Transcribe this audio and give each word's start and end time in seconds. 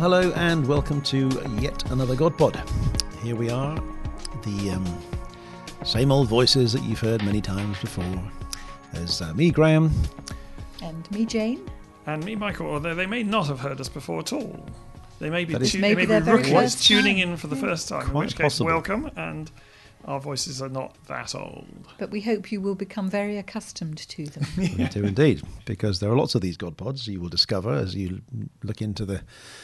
Well, 0.00 0.10
hello 0.22 0.32
and 0.34 0.66
welcome 0.66 1.02
to 1.02 1.28
yet 1.60 1.90
another 1.90 2.16
God 2.16 2.38
Pod. 2.38 2.62
Here 3.22 3.36
we 3.36 3.50
are, 3.50 3.74
the 4.44 4.70
um, 4.70 5.02
same 5.84 6.10
old 6.10 6.26
voices 6.26 6.72
that 6.72 6.82
you've 6.84 7.00
heard 7.00 7.22
many 7.22 7.42
times 7.42 7.78
before. 7.80 8.22
There's 8.94 9.20
uh, 9.20 9.34
me, 9.34 9.50
Graham. 9.50 9.92
And 10.82 11.10
me, 11.10 11.26
Jane. 11.26 11.68
And 12.06 12.24
me, 12.24 12.34
Michael, 12.34 12.68
although 12.68 12.94
they 12.94 13.04
may 13.04 13.22
not 13.22 13.48
have 13.48 13.60
heard 13.60 13.78
us 13.78 13.90
before 13.90 14.20
at 14.20 14.32
all. 14.32 14.64
They 15.18 15.28
may 15.28 15.44
be, 15.44 15.52
That 15.52 15.60
is- 15.60 15.72
tu- 15.72 15.80
Maybe 15.80 16.06
they 16.06 16.20
may 16.20 16.24
be 16.24 16.50
rookies 16.50 16.80
tuning 16.82 17.18
in 17.18 17.36
for 17.36 17.48
the 17.48 17.56
first 17.56 17.86
time, 17.86 18.04
in 18.06 18.10
Quite 18.10 18.24
which 18.28 18.36
case, 18.36 18.44
possible. 18.44 18.68
welcome, 18.68 19.10
and 19.16 19.50
our 20.04 20.20
voices 20.20 20.62
are 20.62 20.68
not 20.68 20.96
that 21.06 21.34
old. 21.34 21.66
But 21.98 22.10
we 22.10 22.20
hope 22.20 22.50
you 22.50 22.60
will 22.60 22.74
become 22.74 23.10
very 23.10 23.36
accustomed 23.36 23.98
to 23.98 24.26
them. 24.26 24.46
We 24.56 24.84
do 24.88 25.04
indeed, 25.04 25.42
because 25.64 26.00
there 26.00 26.10
are 26.10 26.16
lots 26.16 26.34
of 26.34 26.40
these 26.40 26.56
God 26.56 26.76
Pods 26.76 27.06
you 27.06 27.20
will 27.20 27.28
discover 27.28 27.72
as 27.72 27.94
you 27.94 28.22
look 28.62 28.80
into 28.82 29.04
the 29.04 29.22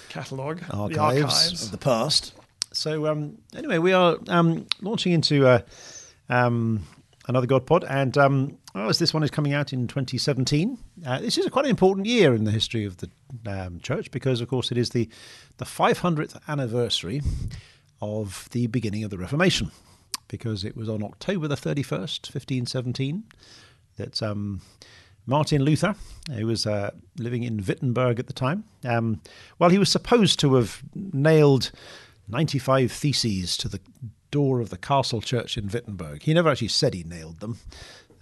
Catalogue, 0.09 0.61
the 0.61 0.75
archives, 0.75 1.23
archives. 1.23 1.65
of 1.65 1.71
the 1.71 1.79
past. 1.79 2.35
So, 2.73 3.07
um, 3.07 3.39
anyway, 3.55 3.79
we 3.79 3.93
are 3.93 4.19
um, 4.29 4.67
launching 4.83 5.13
into 5.13 5.47
uh, 5.47 5.61
um, 6.29 6.83
another 7.27 7.47
God 7.47 7.67
Pod, 7.67 7.85
and 7.85 8.17
um, 8.19 8.59
well, 8.75 8.91
as 8.91 8.99
this 8.99 9.15
one 9.15 9.23
is 9.23 9.31
coming 9.31 9.55
out 9.55 9.73
in 9.73 9.89
2017, 9.89 10.77
uh, 11.07 11.21
this 11.21 11.39
is 11.39 11.47
a 11.47 11.51
quite 11.51 11.65
an 11.65 11.71
important 11.71 12.07
year 12.07 12.35
in 12.35 12.45
the 12.45 12.51
history 12.51 12.85
of 12.85 12.99
the 12.99 13.09
um, 13.47 13.81
church 13.81 14.11
because, 14.11 14.41
of 14.43 14.49
course, 14.49 14.71
it 14.71 14.77
is 14.77 14.91
the 14.91 15.09
the 15.57 15.65
500th 15.65 16.39
anniversary 16.49 17.23
of 18.03 18.49
the 18.53 18.67
beginning 18.67 19.05
of 19.05 19.11
the 19.11 19.17
Reformation. 19.17 19.71
Because 20.29 20.65
it 20.65 20.77
was 20.77 20.89
on 20.89 21.03
October 21.03 21.47
the 21.47 21.55
31st, 21.55 22.33
1517, 22.33 23.25
that 23.97 24.23
um, 24.23 24.61
Martin 25.27 25.63
Luther, 25.63 25.95
who 26.31 26.47
was 26.47 26.67
uh, 26.67 26.91
living 27.19 27.43
in 27.43 27.65
Wittenberg 27.65 28.19
at 28.19 28.27
the 28.27 28.33
time, 28.33 28.65
um, 28.85 29.21
well, 29.59 29.71
he 29.71 29.79
was 29.79 29.91
supposed 29.91 30.41
to 30.41 30.55
have 30.55 30.83
nailed 30.95 31.71
95 32.29 32.91
theses 32.91 33.57
to 33.57 33.69
the 33.69 33.81
door 34.31 34.61
of 34.61 34.71
the 34.71 34.79
castle 34.79 35.21
church 35.21 35.57
in 35.57 35.69
Wittenberg. 35.69 36.23
He 36.23 36.35
never 36.35 36.51
actually 36.51 36.69
said 36.69 36.95
he 36.95 37.05
nailed 37.05 37.41
them. 37.41 37.59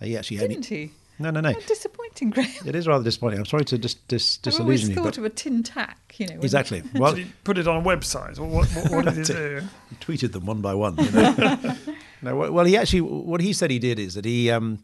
Uh, 0.01 0.07
he 0.07 0.17
actually 0.17 0.39
Didn't 0.39 0.67
he? 0.67 0.91
No, 1.19 1.31
no, 1.31 1.41
no. 1.41 1.53
How 1.53 1.61
disappointing, 1.61 2.31
Graham. 2.31 2.67
It 2.67 2.75
is 2.75 2.89
rather 2.89 3.05
disappointing. 3.05 3.39
I'm 3.39 3.47
sorry 3.47 3.65
to 3.67 3.79
dis- 3.79 3.95
dis- 3.95 4.41
I've 4.45 4.61
always 4.61 4.81
disillusion 4.83 4.89
you. 4.91 4.95
thought 4.97 5.05
But 5.05 5.19
of 5.19 5.25
a 5.25 5.31
tin 5.31 5.63
tack, 5.63 6.15
you 6.19 6.27
know. 6.27 6.41
exactly. 6.41 6.83
Well, 6.95 7.15
Did 7.15 7.27
he 7.27 7.33
put 7.45 7.57
it 7.59 7.69
on 7.69 7.77
a 7.77 7.85
website? 7.85 8.39
Or 8.39 8.45
what, 8.47 8.69
what, 8.71 8.91
what 8.91 9.05
did 9.05 9.17
he 9.19 9.23
do? 9.35 9.63
he 9.91 9.97
tweeted 9.97 10.33
them 10.33 10.47
one 10.47 10.61
by 10.61 10.75
one. 10.75 10.97
You 10.97 11.11
know? 11.13 11.77
no, 12.23 12.37
well, 12.37 12.53
well, 12.53 12.65
he 12.65 12.77
actually 12.77 13.03
what 13.03 13.41
he 13.41 13.53
said 13.53 13.71
he 13.71 13.79
did 13.79 13.99
is 14.01 14.15
that 14.15 14.25
he 14.25 14.51
um, 14.51 14.81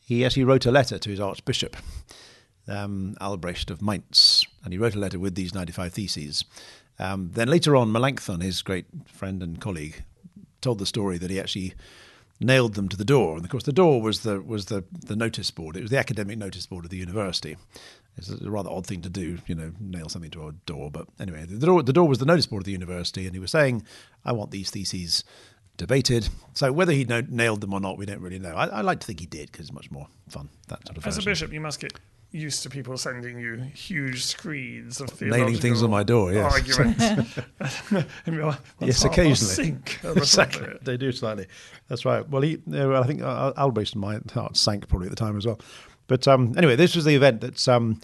he 0.00 0.24
actually 0.24 0.44
wrote 0.44 0.64
a 0.64 0.70
letter 0.70 0.98
to 0.98 1.10
his 1.10 1.20
archbishop, 1.20 1.76
um, 2.68 3.16
Albrecht 3.20 3.70
of 3.70 3.82
Mainz, 3.82 4.46
and 4.64 4.72
he 4.72 4.78
wrote 4.78 4.94
a 4.94 4.98
letter 4.98 5.18
with 5.18 5.34
these 5.34 5.54
ninety-five 5.54 5.92
theses. 5.92 6.44
Um, 6.98 7.30
then 7.34 7.48
later 7.48 7.76
on, 7.76 7.92
Melanchthon, 7.92 8.40
his 8.40 8.62
great 8.62 8.86
friend 9.06 9.42
and 9.42 9.60
colleague, 9.60 10.04
told 10.62 10.78
the 10.78 10.86
story 10.86 11.18
that 11.18 11.28
he 11.30 11.38
actually 11.38 11.74
nailed 12.40 12.74
them 12.74 12.88
to 12.88 12.96
the 12.96 13.04
door. 13.04 13.36
And 13.36 13.44
of 13.44 13.50
course, 13.50 13.64
the 13.64 13.72
door 13.72 14.00
was 14.00 14.20
the 14.20 14.40
was 14.40 14.66
the 14.66 14.84
the 14.92 15.16
notice 15.16 15.50
board. 15.50 15.76
It 15.76 15.82
was 15.82 15.90
the 15.90 15.98
academic 15.98 16.38
notice 16.38 16.66
board 16.66 16.84
of 16.84 16.90
the 16.90 16.96
university. 16.96 17.56
It's 18.16 18.30
a 18.30 18.50
rather 18.50 18.70
odd 18.70 18.86
thing 18.86 19.02
to 19.02 19.10
do, 19.10 19.38
you 19.46 19.54
know, 19.54 19.72
nail 19.78 20.08
something 20.08 20.30
to 20.30 20.48
a 20.48 20.52
door. 20.52 20.90
But 20.90 21.06
anyway, 21.20 21.44
the 21.44 21.66
door 21.66 21.82
the 21.82 21.92
door 21.92 22.08
was 22.08 22.18
the 22.18 22.26
notice 22.26 22.46
board 22.46 22.62
of 22.62 22.66
the 22.66 22.72
university, 22.72 23.26
and 23.26 23.34
he 23.34 23.40
was 23.40 23.50
saying, 23.50 23.82
"I 24.24 24.32
want 24.32 24.50
these 24.50 24.70
theses." 24.70 25.24
Debated. 25.78 26.30
So 26.54 26.72
whether 26.72 26.92
he 26.92 27.04
no- 27.04 27.20
nailed 27.28 27.60
them 27.60 27.74
or 27.74 27.80
not, 27.80 27.98
we 27.98 28.06
don't 28.06 28.22
really 28.22 28.38
know. 28.38 28.54
I, 28.54 28.64
I 28.64 28.80
like 28.80 29.00
to 29.00 29.06
think 29.06 29.20
he 29.20 29.26
did 29.26 29.52
because 29.52 29.66
it's 29.66 29.74
much 29.74 29.90
more 29.90 30.06
fun. 30.26 30.48
That 30.68 30.86
sort 30.86 30.96
of 30.96 31.06
As 31.06 31.18
a 31.18 31.22
bishop, 31.22 31.52
you 31.52 31.60
must 31.60 31.80
get 31.80 31.92
used 32.36 32.62
to 32.62 32.70
people 32.70 32.96
sending 32.98 33.38
you 33.38 33.56
huge 33.74 34.24
screeds 34.24 35.00
of 35.00 35.08
theological 35.10 35.46
Nailing 35.46 35.60
things 35.60 35.82
on 35.82 35.90
my 35.90 36.02
door, 36.02 36.32
yes. 36.32 36.52
Arguments. 36.52 37.38
and 38.26 38.36
you're, 38.36 38.46
Yes, 38.46 38.58
"That's 38.78 39.02
half 39.02 39.06
our 39.06 39.12
occasionally. 39.12 39.54
Sink 39.54 39.94
at 39.96 40.02
the 40.02 40.08
top 40.08 40.16
exactly. 40.18 40.68
They 40.82 40.96
do 40.96 41.12
slightly. 41.12 41.46
That's 41.88 42.04
right. 42.04 42.28
Well, 42.28 42.42
he, 42.42 42.58
uh, 42.72 43.00
I 43.00 43.06
think 43.06 43.22
uh, 43.22 43.52
Albrecht 43.56 43.92
and 43.92 44.00
my 44.00 44.20
heart 44.32 44.56
sank 44.56 44.88
probably 44.88 45.06
at 45.06 45.10
the 45.10 45.16
time 45.16 45.36
as 45.36 45.46
well. 45.46 45.60
But 46.06 46.28
um, 46.28 46.54
anyway, 46.56 46.76
this 46.76 46.94
was 46.94 47.04
the 47.04 47.14
event 47.14 47.40
that's 47.40 47.66
um, 47.68 48.00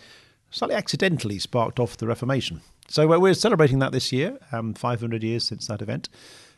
slightly 0.51 0.77
accidentally 0.77 1.39
sparked 1.39 1.79
off 1.79 1.97
the 1.97 2.07
Reformation. 2.07 2.61
So 2.89 3.07
we're 3.19 3.35
celebrating 3.35 3.79
that 3.79 3.93
this 3.93 4.13
year, 4.13 4.39
um, 4.51 4.75
500 4.75 5.23
years 5.23 5.47
since 5.47 5.67
that 5.69 5.81
event. 5.81 6.09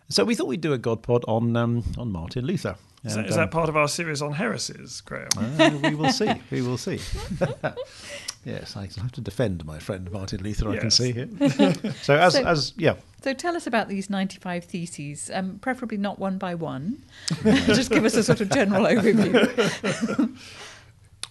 So 0.08 0.24
we 0.24 0.34
thought 0.34 0.46
we'd 0.48 0.60
do 0.60 0.72
a 0.72 0.78
God 0.78 1.02
pod 1.02 1.24
on 1.26 1.56
um, 1.56 1.82
on 1.98 2.12
Martin 2.12 2.44
Luther. 2.44 2.76
Is, 3.04 3.14
that, 3.14 3.20
And, 3.20 3.28
is 3.28 3.36
um, 3.36 3.42
that 3.42 3.50
part 3.50 3.68
of 3.68 3.76
our 3.76 3.88
series 3.88 4.22
on 4.22 4.32
heresies, 4.32 5.00
Graham? 5.02 5.28
uh, 5.36 5.78
we 5.82 5.94
will 5.94 6.10
see. 6.10 6.30
We 6.50 6.62
will 6.62 6.78
see. 6.78 7.00
yes, 8.44 8.76
I 8.76 8.82
have 8.82 9.12
to 9.12 9.20
defend 9.20 9.64
my 9.66 9.78
friend 9.78 10.10
Martin 10.10 10.42
Luther. 10.42 10.70
I 10.70 10.78
can 10.78 10.90
see 10.90 11.12
here. 11.12 11.28
so 12.02 12.16
as 12.16 12.32
So- 12.34 12.44
as 12.44 12.72
yeah, 12.76 12.94
So 13.22 13.34
tell 13.34 13.56
us 13.56 13.66
about 13.66 13.88
these 13.88 14.08
95 14.08 14.64
theses, 14.64 15.30
um, 15.34 15.58
preferably 15.60 15.98
not 15.98 16.18
one 16.18 16.38
by 16.38 16.54
one. 16.54 17.04
Just 17.42 17.90
give 17.90 18.04
us 18.06 18.14
a 18.14 18.22
sort 18.22 18.40
of 18.40 18.48
general 18.50 18.84
overview. 18.86 20.38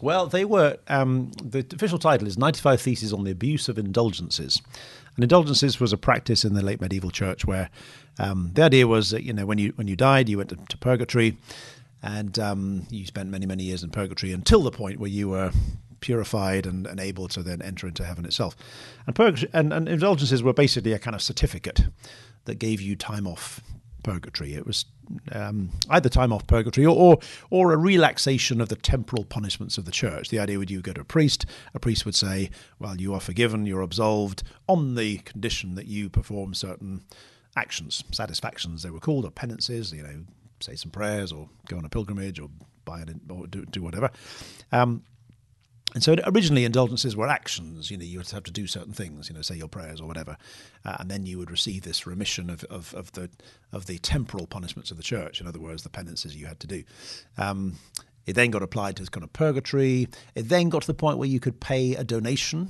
Well, 0.02 0.28
they 0.28 0.46
were. 0.46 0.78
Um, 0.88 1.32
the 1.44 1.66
official 1.74 2.00
title 2.00 2.28
is 2.28 2.38
95 2.38 2.82
Theses 2.82 3.14
on 3.14 3.24
the 3.24 3.32
Abuse 3.32 3.70
of 3.70 3.78
Indulgences. 3.78 4.62
And 5.16 5.24
indulgences 5.24 5.80
was 5.80 5.94
a 5.94 5.98
practice 5.98 6.44
in 6.44 6.56
the 6.56 6.64
late 6.64 6.82
medieval 6.82 7.12
church 7.12 7.46
where 7.46 7.70
um, 8.20 8.52
the 8.54 8.64
idea 8.64 8.88
was 8.88 9.12
that, 9.12 9.24
you 9.24 9.34
know, 9.34 9.46
when 9.46 9.60
you, 9.60 9.74
when 9.76 9.88
you 9.88 9.96
died, 9.96 10.28
you 10.28 10.38
went 10.38 10.50
to, 10.50 10.56
to 10.56 10.78
purgatory 10.78 11.38
and 12.02 12.38
um, 12.40 12.88
you 12.90 13.06
spent 13.06 13.30
many, 13.30 13.46
many 13.46 13.64
years 13.64 13.84
in 13.84 13.90
purgatory 13.92 14.34
until 14.34 14.62
the 14.62 14.72
point 14.72 15.00
where 15.00 15.10
you 15.10 15.30
were 15.30 15.52
purified 16.00 16.66
and, 16.66 16.86
and 16.86 17.00
able 17.00 17.28
to 17.30 17.42
then 17.42 17.62
enter 17.62 17.88
into 17.88 18.04
heaven 18.04 18.26
itself. 18.26 18.56
And, 19.08 19.16
purgatory, 19.16 19.50
and, 19.54 19.72
and 19.72 19.88
indulgences 19.88 20.44
were 20.44 20.54
basically 20.54 20.94
a 20.94 21.00
kind 21.00 21.16
of 21.16 21.22
certificate 21.22 21.86
that 22.46 22.56
gave 22.56 22.82
you 22.82 22.96
time 22.96 23.26
off 23.26 23.62
purgatory. 24.04 24.54
It 24.54 24.66
was 24.66 24.86
um, 25.32 25.70
either 25.90 26.10
time 26.10 26.32
off 26.32 26.46
purgatory 26.48 26.86
or, 26.86 26.96
or 26.96 27.18
or 27.50 27.74
a 27.74 27.78
relaxation 27.78 28.62
of 28.62 28.70
the 28.70 28.76
temporal 28.76 29.26
punishments 29.26 29.78
of 29.78 29.86
the 29.86 29.92
church. 29.92 30.30
The 30.30 30.40
idea 30.40 30.58
would 30.58 30.72
you 30.72 30.82
go 30.82 30.94
to 30.94 31.02
a 31.02 31.06
priest, 31.06 31.46
a 31.74 31.80
priest 31.80 32.06
would 32.06 32.16
say, 32.16 32.50
"Well, 32.80 32.98
you 33.00 33.14
are 33.14 33.20
forgiven, 33.20 33.66
you're 33.66 33.82
absolved 33.82 34.44
on 34.68 34.96
the 34.96 35.18
condition 35.20 35.76
that 35.76 35.88
you 35.88 36.10
perform 36.10 36.54
certain 36.54 37.04
actions, 37.56 38.04
satisfactions 38.12 38.84
they 38.84 38.90
were 38.90 39.00
called, 39.00 39.26
or 39.26 39.32
penances. 39.32 39.92
You 39.92 40.04
know, 40.04 40.24
say 40.60 40.76
some 40.76 40.92
prayers, 40.92 41.32
or 41.32 41.50
go 41.68 41.78
on 41.78 41.86
a 41.86 41.90
pilgrimage, 41.90 42.40
or 42.40 42.50
buy 42.86 43.02
an, 43.02 43.22
or 43.30 43.48
do, 43.48 43.66
do 43.66 43.82
whatever." 43.82 44.10
Um, 44.72 45.04
and 45.94 46.04
so 46.04 46.16
originally 46.26 46.66
indulgences 46.66 47.16
were 47.16 47.28
actions, 47.28 47.92
you 47.92 47.98
know, 47.98 48.04
you 48.04 48.18
would 48.18 48.30
have 48.32 48.44
to 48.44 48.52
do 48.52 48.66
certain 48.66 48.94
things, 48.94 49.30
you 49.30 49.36
know, 49.36 49.42
say 49.42 49.56
your 49.56 49.68
prayers 49.68 50.02
or 50.02 50.08
whatever, 50.08 50.38
uh, 50.86 50.98
and 51.00 51.10
then 51.10 51.26
you 51.26 51.38
would 51.38 51.52
receive 51.52 51.84
this 51.84 52.08
remission 52.08 52.50
of, 52.50 52.64
of, 52.66 52.94
of 52.94 53.12
the 53.14 53.30
of 53.72 53.86
the 53.86 53.98
temporal 54.00 54.48
punishments 54.48 54.92
of 54.92 54.98
the 54.98 55.04
church. 55.04 55.40
In 55.40 55.48
other 55.48 55.60
words, 55.60 55.84
the 55.84 55.90
penances 55.90 56.36
you 56.36 56.48
had 56.48 56.60
to 56.62 56.68
do. 56.68 56.84
Um, 57.38 57.78
it 58.26 58.34
then 58.34 58.52
got 58.52 58.64
applied 58.64 58.96
to 58.96 59.02
this 59.02 59.10
kind 59.10 59.24
of 59.24 59.34
purgatory. 59.34 60.08
It 60.36 60.44
then 60.44 60.70
got 60.70 60.82
to 60.84 60.88
the 60.88 60.94
point 60.94 61.18
where 61.18 61.28
you 61.28 61.40
could 61.40 61.60
pay 61.60 61.96
a 61.96 62.04
donation, 62.04 62.70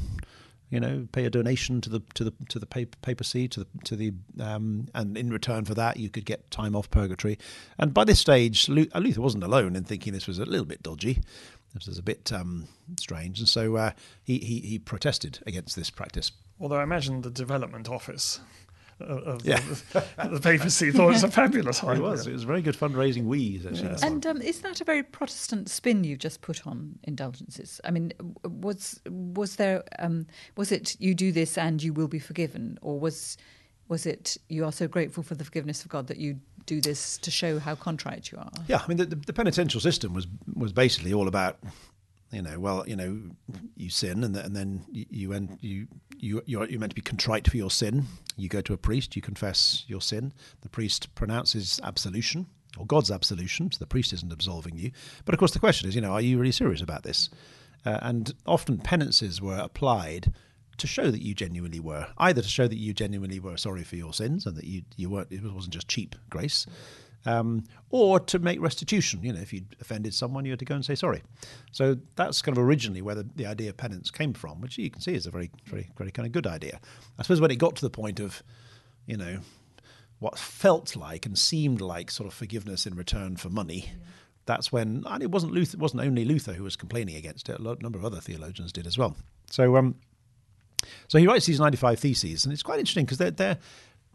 you 0.69 0.79
know, 0.79 1.07
pay 1.11 1.25
a 1.25 1.29
donation 1.29 1.79
to 1.81 1.89
the 1.89 2.01
to 2.15 2.23
the 2.23 2.33
to 2.49 2.59
the 2.59 2.65
papacy, 2.65 3.47
to 3.47 3.59
the 3.61 3.67
to 3.85 3.95
the, 3.95 4.13
um, 4.39 4.87
and 4.95 5.15
in 5.15 5.29
return 5.29 5.65
for 5.65 5.75
that, 5.75 5.97
you 5.97 6.09
could 6.09 6.25
get 6.25 6.49
time 6.49 6.75
off 6.75 6.89
purgatory. 6.89 7.37
And 7.77 7.93
by 7.93 8.03
this 8.03 8.19
stage, 8.19 8.67
Luther 8.67 9.21
wasn't 9.21 9.43
alone 9.43 9.75
in 9.75 9.83
thinking 9.83 10.11
this 10.13 10.27
was 10.27 10.39
a 10.39 10.45
little 10.45 10.65
bit 10.65 10.81
dodgy. 10.81 11.21
This 11.73 11.87
was 11.87 11.97
a 11.97 12.03
bit 12.03 12.31
um, 12.31 12.67
strange, 12.99 13.39
and 13.39 13.47
so 13.49 13.75
uh, 13.77 13.91
he, 14.23 14.37
he 14.39 14.59
he 14.59 14.79
protested 14.79 15.39
against 15.47 15.75
this 15.75 15.89
practice. 15.89 16.31
Although 16.59 16.77
I 16.77 16.83
imagine 16.83 17.21
the 17.21 17.31
development 17.31 17.89
office 17.89 18.39
of, 18.99 19.23
of 19.23 19.45
Yeah. 19.45 19.59
the, 19.91 20.29
the 20.29 20.39
papacy 20.39 20.91
thought 20.91 21.09
it 21.09 21.13
was 21.13 21.23
a 21.23 21.31
fabulous 21.31 21.83
idea. 21.83 21.95
It 22.03 22.07
was. 22.07 22.27
It 22.27 22.33
was 22.33 22.43
a 22.43 22.47
very 22.47 22.61
good 22.61 22.75
fundraising 22.77 23.25
wheeze, 23.25 23.65
actually. 23.65 23.87
this 23.89 24.03
And 24.03 24.25
um, 24.27 24.41
is 24.41 24.61
that 24.61 24.81
a 24.81 24.83
very 24.83 25.01
Protestant 25.03 25.67
spin 25.69 26.03
you've 26.03 26.19
just 26.19 26.41
put 26.41 26.67
on 26.67 26.99
indulgences? 27.03 27.81
I 27.83 27.91
mean, 27.91 28.13
was 28.43 29.01
was 29.09 29.55
there 29.55 29.83
um, 29.99 30.27
was 30.55 30.71
it 30.71 30.95
you 30.99 31.15
do 31.15 31.31
this 31.31 31.57
and 31.57 31.81
you 31.81 31.91
will 31.91 32.07
be 32.07 32.19
forgiven, 32.19 32.77
or 32.81 32.99
was 32.99 33.35
was 33.93 34.05
it 34.05 34.37
you 34.49 34.65
are 34.65 34.71
so 34.71 34.87
grateful 34.87 35.23
for 35.23 35.35
the 35.35 35.45
forgiveness 35.49 35.83
of 35.85 35.89
God 35.89 36.07
that 36.07 36.17
you 36.17 36.39
do 36.65 36.81
this 36.81 37.17
to 37.19 37.29
show 37.31 37.59
how 37.59 37.75
contrite 37.75 38.31
you 38.31 38.37
are? 38.39 38.51
Yeah, 38.67 38.81
I 38.83 38.87
mean, 38.87 38.97
the, 38.97 39.05
the, 39.13 39.19
the 39.29 39.33
penitential 39.33 39.81
system 39.81 40.13
was 40.13 40.25
was 40.55 40.73
basically 40.73 41.13
all 41.13 41.27
about 41.27 41.55
You 42.33 42.41
know, 42.41 42.59
well, 42.59 42.83
you 42.87 42.95
know, 42.95 43.11
you 43.77 43.89
sin, 43.91 44.23
and, 44.23 44.35
and 44.35 44.55
then 44.55 44.85
you 44.91 45.05
you, 45.09 45.33
end, 45.33 45.57
you 45.61 45.87
you 46.17 46.41
you're, 46.45 46.67
you're 46.67 46.79
meant 46.79 46.91
to 46.91 46.95
be 46.95 47.01
contrite 47.01 47.47
for 47.51 47.57
your 47.57 47.69
sin. 47.71 48.05
You 48.35 48.49
go 48.49 48.61
to 48.61 48.73
a 48.73 48.77
priest, 48.77 49.15
you 49.15 49.21
confess 49.21 49.85
your 49.87 50.01
sin. 50.01 50.33
The 50.61 50.69
priest 50.69 51.13
pronounces 51.13 51.79
absolution 51.83 52.47
or 52.77 52.87
God's 52.87 53.11
absolution, 53.11 53.71
so 53.71 53.77
the 53.77 53.85
priest 53.85 54.13
isn't 54.13 54.33
absolving 54.33 54.77
you. 54.77 54.91
But 55.25 55.35
of 55.35 55.39
course, 55.39 55.53
the 55.53 55.59
question 55.59 55.87
is, 55.87 55.95
you 55.95 56.01
know, 56.01 56.11
are 56.11 56.21
you 56.21 56.39
really 56.39 56.51
serious 56.51 56.81
about 56.81 57.03
this? 57.03 57.29
Uh, 57.85 57.99
and 58.01 58.33
often 58.45 58.79
penances 58.79 59.39
were 59.39 59.57
applied 59.57 60.33
to 60.77 60.87
show 60.87 61.11
that 61.11 61.21
you 61.21 61.33
genuinely 61.33 61.79
were, 61.79 62.07
either 62.17 62.41
to 62.41 62.47
show 62.47 62.67
that 62.67 62.77
you 62.77 62.93
genuinely 62.93 63.39
were 63.39 63.57
sorry 63.57 63.83
for 63.83 63.95
your 63.95 64.13
sins 64.13 64.45
and 64.45 64.55
that 64.57 64.65
you 64.65 64.83
you 64.97 65.09
weren't 65.09 65.31
it 65.31 65.43
wasn't 65.43 65.73
just 65.73 65.87
cheap 65.87 66.15
grace, 66.29 66.65
um, 67.25 67.63
or 67.89 68.19
to 68.19 68.39
make 68.39 68.59
restitution. 68.61 69.23
You 69.23 69.33
know, 69.33 69.41
if 69.41 69.53
you'd 69.53 69.75
offended 69.79 70.13
someone, 70.13 70.45
you 70.45 70.51
had 70.51 70.59
to 70.59 70.65
go 70.65 70.75
and 70.75 70.85
say 70.85 70.95
sorry. 70.95 71.21
So 71.71 71.97
that's 72.15 72.41
kind 72.41 72.57
of 72.57 72.63
originally 72.63 73.01
where 73.01 73.15
the, 73.15 73.27
the 73.35 73.45
idea 73.45 73.69
of 73.69 73.77
penance 73.77 74.11
came 74.11 74.33
from, 74.33 74.61
which 74.61 74.77
you 74.77 74.89
can 74.89 75.01
see 75.01 75.13
is 75.13 75.25
a 75.25 75.31
very, 75.31 75.51
very, 75.65 75.89
very 75.97 76.11
kind 76.11 76.25
of 76.25 76.31
good 76.31 76.47
idea. 76.47 76.79
I 77.17 77.23
suppose 77.23 77.41
when 77.41 77.51
it 77.51 77.57
got 77.57 77.75
to 77.77 77.81
the 77.81 77.89
point 77.89 78.19
of, 78.19 78.43
you 79.05 79.17
know, 79.17 79.39
what 80.19 80.37
felt 80.37 80.95
like 80.95 81.25
and 81.25 81.37
seemed 81.37 81.81
like 81.81 82.09
sort 82.09 82.27
of 82.27 82.33
forgiveness 82.33 82.85
in 82.85 82.95
return 82.95 83.35
for 83.35 83.49
money. 83.49 83.85
Yeah. 83.87 83.93
That's 84.45 84.71
when, 84.73 85.03
and 85.07 85.23
it 85.23 85.31
wasn't 85.31 85.53
Luther, 85.53 85.77
it 85.77 85.79
wasn't 85.79 86.01
only 86.01 86.25
Luther 86.25 86.53
who 86.53 86.63
was 86.63 86.75
complaining 86.75 87.15
against 87.15 87.47
it. 87.47 87.59
A 87.59 87.63
number 87.81 87.97
of 87.97 88.03
other 88.03 88.19
theologians 88.19 88.73
did 88.73 88.85
as 88.85 88.97
well. 88.97 89.15
So, 89.49 89.77
um, 89.77 89.95
so 91.07 91.17
he 91.17 91.27
writes 91.27 91.45
these 91.45 91.59
ninety-five 91.59 91.99
theses, 91.99 92.45
and 92.45 92.53
it's 92.53 92.63
quite 92.63 92.79
interesting 92.79 93.05
because 93.05 93.17
they're, 93.17 93.31
they're 93.31 93.57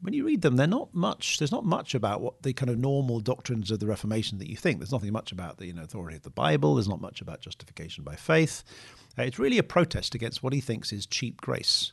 when 0.01 0.15
you 0.15 0.25
read 0.25 0.43
them, 0.43 0.57
they're 0.57 0.67
not 0.67 0.95
much. 0.95 1.39
There's 1.39 1.51
not 1.53 1.65
much 1.65 1.95
about 1.95 2.21
what 2.21 2.43
the 2.43 2.53
kind 2.53 2.71
of 2.71 2.79
normal 2.79 3.21
doctrines 3.21 3.71
of 3.71 3.81
the 3.81 3.87
Reformation 3.87 4.39
that 4.39 4.49
you 4.49 4.57
think. 4.57 4.79
There's 4.79 4.93
nothing 4.93 5.13
much 5.13 5.33
about 5.33 5.59
the 5.59 5.67
you 5.67 5.73
know 5.73 5.83
authority 5.83 6.17
of 6.17 6.23
the 6.23 6.31
Bible. 6.31 6.75
There's 6.75 6.89
not 6.89 7.01
much 7.01 7.21
about 7.21 7.41
justification 7.41 8.05
by 8.05 8.15
faith. 8.15 8.63
Uh, 9.19 9.23
it's 9.23 9.39
really 9.39 9.59
a 9.59 9.65
protest 9.65 10.15
against 10.15 10.43
what 10.43 10.53
he 10.53 10.61
thinks 10.61 10.93
is 10.93 11.07
cheap 11.07 11.41
grace. 11.41 11.93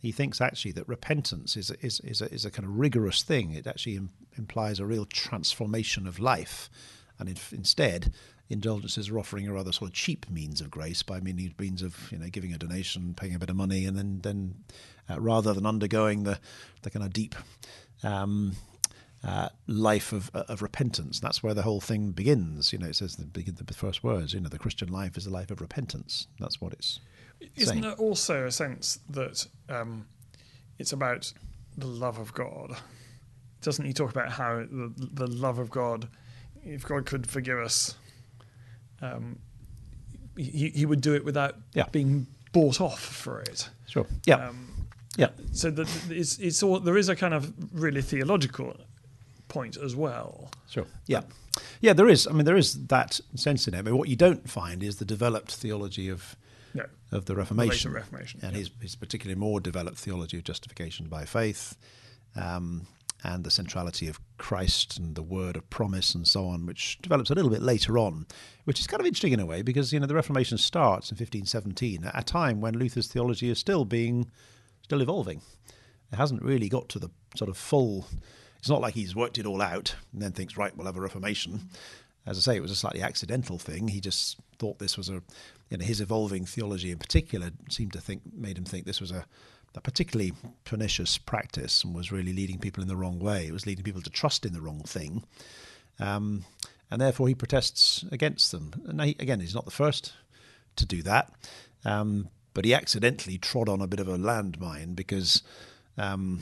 He 0.00 0.12
thinks 0.12 0.40
actually 0.40 0.72
that 0.72 0.88
repentance 0.88 1.56
is 1.56 1.70
a, 1.70 1.84
is 1.84 2.00
is 2.00 2.22
a, 2.22 2.32
is 2.32 2.44
a 2.44 2.50
kind 2.50 2.66
of 2.66 2.78
rigorous 2.78 3.22
thing. 3.22 3.52
It 3.52 3.66
actually 3.66 3.96
Im- 3.96 4.10
implies 4.36 4.80
a 4.80 4.86
real 4.86 5.04
transformation 5.04 6.06
of 6.06 6.18
life, 6.18 6.70
and 7.18 7.28
instead 7.52 8.14
indulgences 8.48 9.10
are 9.10 9.18
offering 9.18 9.46
a 9.46 9.52
rather 9.52 9.72
sort 9.72 9.90
of 9.90 9.94
cheap 9.94 10.28
means 10.30 10.60
of 10.60 10.70
grace 10.70 11.02
by 11.02 11.20
means 11.20 11.82
of 11.82 12.10
you 12.10 12.18
know 12.18 12.28
giving 12.28 12.52
a 12.52 12.58
donation, 12.58 13.14
paying 13.14 13.34
a 13.34 13.38
bit 13.38 13.50
of 13.50 13.56
money, 13.56 13.84
and 13.84 13.96
then 13.96 14.20
then 14.22 14.54
uh, 15.10 15.20
rather 15.20 15.52
than 15.52 15.66
undergoing 15.66 16.24
the 16.24 16.38
the 16.82 16.90
kind 16.90 17.04
of 17.04 17.12
deep. 17.12 17.34
Um, 18.02 18.52
uh, 19.24 19.48
life 19.66 20.12
of, 20.12 20.30
uh, 20.32 20.44
of 20.46 20.62
repentance. 20.62 21.18
That's 21.18 21.42
where 21.42 21.52
the 21.52 21.62
whole 21.62 21.80
thing 21.80 22.12
begins. 22.12 22.72
You 22.72 22.78
know, 22.78 22.86
it 22.86 22.94
says 22.94 23.16
the, 23.16 23.24
the 23.24 23.74
first 23.74 24.04
words. 24.04 24.32
You 24.32 24.40
know, 24.40 24.48
the 24.48 24.60
Christian 24.60 24.92
life 24.92 25.16
is 25.16 25.26
a 25.26 25.30
life 25.30 25.50
of 25.50 25.60
repentance. 25.60 26.28
That's 26.38 26.60
what 26.60 26.72
it's. 26.72 27.00
Isn't 27.56 27.68
saying. 27.68 27.80
there 27.82 27.92
also 27.94 28.46
a 28.46 28.52
sense 28.52 29.00
that 29.10 29.44
um, 29.68 30.06
it's 30.78 30.92
about 30.92 31.32
the 31.76 31.86
love 31.86 32.18
of 32.18 32.32
God? 32.34 32.76
Doesn't 33.60 33.84
he 33.84 33.92
talk 33.92 34.10
about 34.10 34.30
how 34.30 34.58
the, 34.70 34.92
the 34.96 35.26
love 35.26 35.58
of 35.58 35.70
God, 35.70 36.08
if 36.64 36.86
God 36.86 37.06
could 37.06 37.26
forgive 37.26 37.58
us, 37.58 37.94
um, 39.00 39.38
he, 40.36 40.70
he 40.70 40.86
would 40.86 41.00
do 41.00 41.14
it 41.14 41.24
without 41.24 41.56
yeah. 41.74 41.86
being 41.90 42.26
bought 42.52 42.80
off 42.80 43.00
for 43.00 43.40
it. 43.40 43.68
Sure. 43.86 44.06
Yeah. 44.24 44.48
Um, 44.48 44.86
yeah. 45.16 45.28
So 45.52 45.70
the, 45.70 45.88
it's 46.10 46.38
it's 46.38 46.62
all 46.62 46.78
there 46.80 46.96
is 46.96 47.08
a 47.08 47.16
kind 47.16 47.34
of 47.34 47.52
really 47.72 48.02
theological 48.02 48.76
point 49.48 49.76
as 49.76 49.96
well. 49.96 50.50
Sure. 50.70 50.86
Yeah. 51.06 51.22
Yeah, 51.80 51.92
there 51.92 52.08
is. 52.08 52.26
I 52.26 52.32
mean, 52.32 52.44
there 52.44 52.56
is 52.56 52.86
that 52.86 53.20
sense 53.34 53.66
in 53.66 53.74
it. 53.74 53.78
I 53.78 53.82
mean, 53.82 53.96
what 53.96 54.08
you 54.08 54.16
don't 54.16 54.48
find 54.48 54.82
is 54.82 54.96
the 54.96 55.04
developed 55.04 55.52
theology 55.52 56.08
of 56.08 56.36
no, 56.74 56.84
of 57.10 57.24
the 57.24 57.34
Reformation, 57.34 57.90
the 57.90 57.96
Reformation, 57.96 58.40
and 58.42 58.52
yeah. 58.52 58.58
his, 58.58 58.70
his 58.80 58.94
particularly 58.94 59.38
more 59.38 59.60
developed 59.60 59.98
theology 59.98 60.36
of 60.36 60.44
justification 60.44 61.08
by 61.08 61.24
faith, 61.24 61.76
um, 62.36 62.86
and 63.24 63.44
the 63.44 63.50
centrality 63.50 64.08
of 64.08 64.20
Christ 64.38 64.98
and 64.98 65.14
the 65.14 65.22
word 65.22 65.56
of 65.56 65.68
promise 65.70 66.14
and 66.14 66.26
so 66.26 66.46
on, 66.46 66.66
which 66.66 66.98
develops 67.02 67.30
a 67.30 67.34
little 67.34 67.50
bit 67.50 67.62
later 67.62 67.98
on, 67.98 68.26
which 68.64 68.78
is 68.78 68.86
kind 68.86 69.00
of 69.00 69.06
interesting 69.06 69.32
in 69.32 69.40
a 69.40 69.46
way 69.46 69.62
because 69.62 69.92
you 69.92 70.00
know 70.00 70.06
the 70.06 70.14
Reformation 70.14 70.58
starts 70.58 71.10
in 71.10 71.16
1517 71.16 72.04
at 72.04 72.18
a 72.18 72.22
time 72.22 72.60
when 72.60 72.78
Luther's 72.78 73.08
theology 73.08 73.50
is 73.50 73.58
still 73.58 73.84
being 73.84 74.30
still 74.82 75.02
evolving. 75.02 75.42
It 76.12 76.16
hasn't 76.16 76.42
really 76.42 76.68
got 76.68 76.88
to 76.90 76.98
the 76.98 77.10
sort 77.36 77.50
of 77.50 77.56
full. 77.56 78.06
It's 78.58 78.70
not 78.70 78.80
like 78.80 78.94
he's 78.94 79.14
worked 79.14 79.38
it 79.38 79.46
all 79.46 79.60
out 79.60 79.94
and 80.12 80.22
then 80.22 80.32
thinks, 80.32 80.56
right, 80.56 80.74
we'll 80.76 80.86
have 80.86 80.96
a 80.96 81.00
Reformation. 81.00 81.68
As 82.26 82.38
I 82.38 82.40
say, 82.40 82.56
it 82.56 82.62
was 82.62 82.70
a 82.70 82.76
slightly 82.76 83.02
accidental 83.02 83.58
thing. 83.58 83.88
He 83.88 84.00
just 84.00 84.38
thought 84.58 84.78
this 84.78 84.96
was 84.96 85.08
a, 85.08 85.22
you 85.70 85.78
know, 85.78 85.84
his 85.84 86.00
evolving 86.00 86.46
theology 86.46 86.90
in 86.90 86.98
particular 86.98 87.50
seemed 87.68 87.92
to 87.92 88.00
think, 88.00 88.22
made 88.34 88.56
him 88.56 88.64
think 88.64 88.86
this 88.86 89.00
was 89.00 89.10
a, 89.10 89.26
a 89.74 89.80
particularly 89.80 90.32
pernicious 90.64 91.18
practice 91.18 91.84
and 91.84 91.94
was 91.94 92.10
really 92.10 92.32
leading 92.32 92.58
people 92.58 92.82
in 92.82 92.88
the 92.88 92.96
wrong 92.96 93.18
way. 93.18 93.46
It 93.46 93.52
was 93.52 93.66
leading 93.66 93.84
people 93.84 94.02
to 94.02 94.10
trust 94.10 94.46
in 94.46 94.52
the 94.52 94.60
wrong 94.60 94.80
thing. 94.80 95.24
Um, 96.00 96.44
and 96.90 97.00
therefore 97.00 97.28
he 97.28 97.34
protests 97.34 98.04
against 98.10 98.50
them. 98.50 98.72
And 98.86 99.00
he, 99.02 99.16
again, 99.18 99.40
he's 99.40 99.54
not 99.54 99.66
the 99.66 99.70
first 99.70 100.14
to 100.76 100.86
do 100.86 101.02
that. 101.02 101.32
Um, 101.84 102.28
but 102.54 102.64
he 102.64 102.74
accidentally 102.74 103.38
trod 103.38 103.68
on 103.68 103.80
a 103.80 103.86
bit 103.86 104.00
of 104.00 104.08
a 104.08 104.18
landmine 104.18 104.96
because 104.96 105.42
um, 105.96 106.40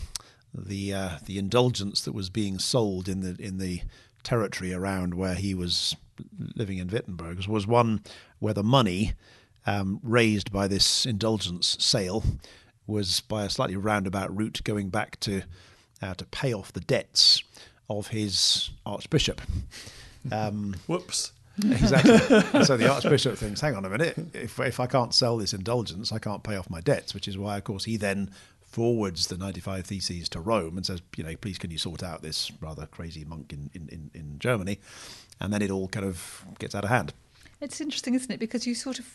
the 0.55 0.95
uh, 0.95 1.11
the 1.27 1.39
indulgence 1.39 2.01
that 2.03 2.15
was 2.15 2.31
being 2.31 2.59
sold 2.59 3.09
in 3.09 3.21
the 3.21 3.37
in 3.39 3.59
the 3.59 3.83
territory 4.23 4.73
around 4.73 5.15
where 5.15 5.35
he 5.35 5.55
was 5.55 5.95
living 6.55 6.79
in 6.79 6.89
Wittenberg 6.89 7.47
was 7.47 7.67
one 7.67 8.03
where 8.39 8.55
the 8.55 8.63
money 8.63 9.13
um, 9.67 10.01
raised 10.03 10.53
by 10.53 10.69
this 10.69 11.05
indulgence 11.07 11.77
sale 11.81 12.23
was 12.87 13.21
by 13.21 13.45
a 13.45 13.51
slightly 13.51 13.77
roundabout 13.77 14.35
route 14.35 14.61
going 14.65 14.89
back 14.89 15.19
to 15.21 15.43
uh, 16.03 16.15
to 16.15 16.25
pay 16.27 16.53
off 16.53 16.73
the 16.73 16.81
debts 16.81 17.43
of 17.89 18.09
his 18.09 18.71
archbishop. 18.85 19.41
Um, 20.31 20.77
Whoops. 20.87 21.33
exactly. 21.59 22.19
so 22.65 22.77
the 22.77 22.91
Archbishop 22.91 23.39
thinks, 23.39 23.61
hang 23.61 23.75
on 23.77 23.85
a 23.85 23.89
minute, 23.89 24.19
if, 24.35 24.61
if 24.61 24.79
I 24.79 24.87
can't 24.87 25.15
sell 25.15 25.39
this 25.39 25.55
indulgence, 25.55 26.13
I 26.13 26.19
can't 26.19 26.43
pay 26.43 26.57
off 26.57 26.69
my 26.69 26.81
debts, 26.81 27.15
which 27.15 27.27
is 27.27 27.39
why, 27.39 27.57
of 27.57 27.65
course, 27.65 27.85
he 27.85 27.97
then 27.97 28.31
forwards 28.61 29.29
the 29.29 29.39
95 29.39 29.87
Theses 29.87 30.29
to 30.31 30.41
Rome 30.41 30.77
and 30.77 30.85
says, 30.85 31.01
you 31.17 31.25
know, 31.25 31.35
please 31.37 31.57
can 31.57 31.71
you 31.71 31.79
sort 31.79 32.03
out 32.03 32.23
this 32.23 32.53
rather 32.61 32.87
crazy 32.87 33.25
monk 33.25 33.53
in, 33.53 33.71
in, 33.73 33.89
in, 33.89 34.11
in 34.13 34.39
Germany? 34.39 34.81
And 35.41 35.53
then 35.53 35.63
it 35.63 35.71
all 35.71 35.89
kind 35.89 36.07
of 36.07 36.45
gets 36.59 36.75
out 36.75 36.85
of 36.85 36.91
hand. 36.91 37.13
It's 37.61 37.81
interesting, 37.81 38.15
isn't 38.15 38.31
it? 38.31 38.41
Because 38.41 38.67
you 38.67 38.75
sort 38.75 38.99
of, 38.99 39.07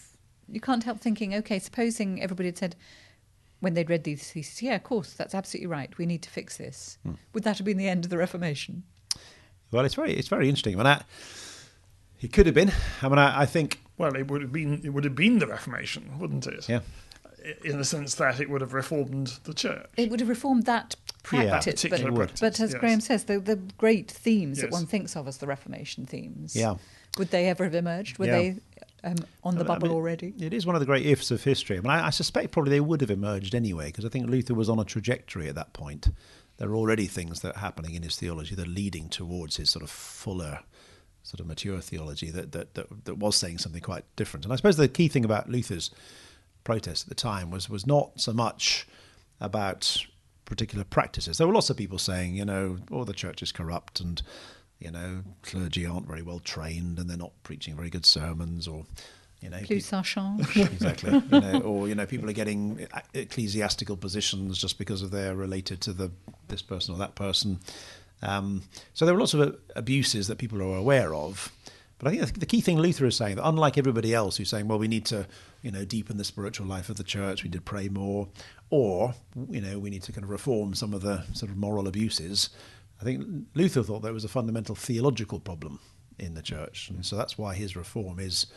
you 0.51 0.59
can't 0.59 0.83
help 0.83 0.99
thinking, 0.99 1.33
okay, 1.35 1.59
supposing 1.59 2.21
everybody 2.21 2.47
had 2.47 2.57
said, 2.57 2.75
when 3.59 3.75
they'd 3.75 3.89
read 3.89 4.03
these 4.03 4.31
theses, 4.31 4.61
yeah, 4.61 4.75
of 4.75 4.83
course, 4.83 5.13
that's 5.13 5.35
absolutely 5.35 5.67
right. 5.67 5.95
We 5.97 6.05
need 6.05 6.23
to 6.23 6.29
fix 6.29 6.57
this. 6.57 6.97
Hmm. 7.03 7.13
Would 7.33 7.43
that 7.43 7.57
have 7.57 7.65
been 7.65 7.77
the 7.77 7.87
end 7.87 8.05
of 8.05 8.09
the 8.09 8.17
Reformation? 8.17 8.83
Well, 9.71 9.85
it's 9.85 9.95
very, 9.95 10.13
it's 10.13 10.27
very 10.27 10.49
interesting. 10.49 10.77
When 10.77 10.87
I, 10.87 11.03
it 12.21 12.33
could 12.33 12.45
have 12.45 12.55
been. 12.55 12.71
I 13.01 13.09
mean, 13.09 13.17
I, 13.17 13.41
I, 13.41 13.45
think. 13.45 13.81
Well, 13.97 14.15
it 14.15 14.29
would 14.29 14.41
have 14.41 14.51
been. 14.51 14.81
It 14.83 14.89
would 14.89 15.03
have 15.03 15.15
been 15.15 15.39
the 15.39 15.47
Reformation, 15.47 16.19
wouldn't 16.19 16.47
it? 16.47 16.67
Yeah. 16.67 16.81
In 17.65 17.77
the 17.77 17.85
sense 17.85 18.15
that 18.15 18.39
it 18.39 18.49
would 18.49 18.61
have 18.61 18.73
reformed 18.73 19.39
the 19.45 19.53
church. 19.53 19.89
It 19.97 20.11
would 20.11 20.19
have 20.19 20.29
reformed 20.29 20.65
that 20.65 20.95
practice, 21.23 21.83
yeah, 21.83 21.89
but, 21.89 22.15
practice, 22.15 22.39
but, 22.39 22.59
as 22.59 22.71
yes. 22.71 22.79
Graham 22.79 23.01
says, 23.01 23.23
the, 23.23 23.39
the 23.39 23.55
great 23.77 24.11
themes 24.11 24.57
yes. 24.57 24.65
that 24.65 24.71
one 24.71 24.85
thinks 24.85 25.15
of 25.15 25.27
as 25.27 25.37
the 25.37 25.47
Reformation 25.47 26.05
themes. 26.05 26.55
Yeah. 26.55 26.75
Would 27.17 27.31
they 27.31 27.49
ever 27.49 27.63
have 27.63 27.75
emerged? 27.75 28.19
Were 28.19 28.27
yeah. 28.27 28.31
they 28.31 28.55
um, 29.03 29.15
on 29.43 29.57
the 29.57 29.63
bubble 29.63 29.87
I 29.87 29.89
mean, 29.89 29.97
already? 29.97 30.33
It 30.39 30.53
is 30.53 30.65
one 30.65 30.75
of 30.75 30.81
the 30.81 30.85
great 30.85 31.05
ifs 31.05 31.31
of 31.31 31.43
history. 31.43 31.77
I 31.77 31.81
mean, 31.81 31.89
I, 31.89 32.07
I 32.07 32.09
suspect 32.11 32.51
probably 32.51 32.71
they 32.71 32.79
would 32.79 33.01
have 33.01 33.11
emerged 33.11 33.55
anyway, 33.55 33.87
because 33.87 34.05
I 34.05 34.09
think 34.09 34.29
Luther 34.29 34.53
was 34.53 34.69
on 34.69 34.79
a 34.79 34.85
trajectory 34.85 35.49
at 35.49 35.55
that 35.55 35.73
point. 35.73 36.09
There 36.57 36.69
are 36.69 36.75
already 36.75 37.07
things 37.07 37.41
that 37.41 37.55
are 37.55 37.59
happening 37.59 37.95
in 37.95 38.03
his 38.03 38.17
theology 38.17 38.53
that 38.53 38.67
are 38.67 38.69
leading 38.69 39.09
towards 39.09 39.57
his 39.57 39.69
sort 39.69 39.83
of 39.83 39.89
fuller 39.89 40.59
sort 41.23 41.39
of 41.39 41.47
mature 41.47 41.79
theology 41.79 42.29
that, 42.31 42.51
that, 42.51 42.73
that, 42.73 43.05
that 43.05 43.17
was 43.17 43.35
saying 43.35 43.57
something 43.57 43.81
quite 43.81 44.03
different. 44.15 44.45
And 44.45 44.53
I 44.53 44.55
suppose 44.55 44.77
the 44.77 44.87
key 44.87 45.07
thing 45.07 45.25
about 45.25 45.49
Luther's 45.49 45.91
protest 46.63 47.05
at 47.05 47.09
the 47.09 47.15
time 47.15 47.51
was, 47.51 47.69
was 47.69 47.85
not 47.87 48.11
so 48.19 48.33
much 48.33 48.87
about 49.39 50.05
particular 50.45 50.83
practices. 50.83 51.37
There 51.37 51.47
were 51.47 51.53
lots 51.53 51.69
of 51.69 51.77
people 51.77 51.97
saying, 51.97 52.35
you 52.35 52.45
know, 52.45 52.77
oh, 52.91 53.03
the 53.03 53.13
church 53.13 53.41
is 53.41 53.51
corrupt 53.51 53.99
and, 53.99 54.21
you 54.79 54.91
know, 54.91 55.23
clergy 55.41 55.85
aren't 55.85 56.07
very 56.07 56.21
well 56.21 56.39
trained 56.39 56.99
and 56.99 57.09
they're 57.09 57.17
not 57.17 57.31
preaching 57.43 57.75
very 57.75 57.89
good 57.89 58.05
sermons 58.05 58.67
or, 58.67 58.85
you 59.41 59.49
know, 59.49 59.59
plus 59.65 59.89
ça 59.89 60.03
change. 60.03 60.57
exactly. 60.73 61.11
You 61.31 61.39
know, 61.39 61.61
or 61.61 61.87
you 61.87 61.95
know, 61.95 62.05
people 62.05 62.29
are 62.29 62.33
getting 62.33 62.87
ecclesiastical 63.13 63.97
positions 63.97 64.57
just 64.57 64.77
because 64.77 65.01
of 65.01 65.09
they're 65.09 65.35
related 65.35 65.81
to 65.81 65.93
the 65.93 66.11
this 66.47 66.61
person 66.61 66.93
or 66.93 66.97
that 66.99 67.15
person. 67.15 67.59
Um, 68.21 68.63
so 68.93 69.05
there 69.05 69.15
were 69.15 69.19
lots 69.19 69.33
of 69.33 69.57
abuses 69.75 70.27
that 70.27 70.37
people 70.37 70.61
are 70.61 70.75
aware 70.75 71.15
of. 71.15 71.51
But 72.01 72.11
I 72.11 72.17
think 72.17 72.39
the 72.39 72.47
key 72.47 72.61
thing 72.61 72.79
Luther 72.79 73.05
is 73.05 73.15
saying 73.15 73.35
that 73.35 73.47
unlike 73.47 73.77
everybody 73.77 74.11
else 74.11 74.37
who's 74.37 74.49
saying, 74.49 74.67
well, 74.67 74.79
we 74.79 74.87
need 74.87 75.05
to, 75.05 75.27
you 75.61 75.69
know, 75.69 75.85
deepen 75.85 76.17
the 76.17 76.23
spiritual 76.23 76.65
life 76.65 76.89
of 76.89 76.97
the 76.97 77.03
church, 77.03 77.43
we 77.43 77.49
need 77.49 77.53
to 77.53 77.61
pray 77.61 77.89
more, 77.89 78.27
or 78.71 79.13
you 79.51 79.61
know, 79.61 79.77
we 79.77 79.91
need 79.91 80.01
to 80.03 80.11
kind 80.11 80.23
of 80.23 80.31
reform 80.31 80.73
some 80.73 80.95
of 80.95 81.03
the 81.03 81.23
sort 81.33 81.51
of 81.51 81.57
moral 81.57 81.87
abuses. 81.87 82.49
I 82.99 83.03
think 83.03 83.45
Luther 83.53 83.83
thought 83.83 84.01
there 84.01 84.13
was 84.13 84.23
a 84.23 84.29
fundamental 84.29 84.73
theological 84.73 85.39
problem 85.39 85.79
in 86.17 86.33
the 86.33 86.41
church, 86.41 86.89
and 86.89 87.05
so 87.05 87.15
that's 87.15 87.37
why 87.37 87.53
his 87.53 87.75
reform 87.75 88.17
is 88.17 88.47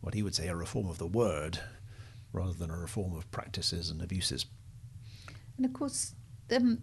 what 0.00 0.14
he 0.14 0.22
would 0.22 0.34
say 0.34 0.48
a 0.48 0.56
reform 0.56 0.88
of 0.88 0.96
the 0.96 1.06
word 1.06 1.60
rather 2.32 2.54
than 2.54 2.70
a 2.70 2.76
reform 2.78 3.14
of 3.14 3.30
practices 3.30 3.90
and 3.90 4.00
abuses. 4.00 4.46
And 5.58 5.66
of 5.66 5.74
course, 5.74 6.14
um, 6.50 6.78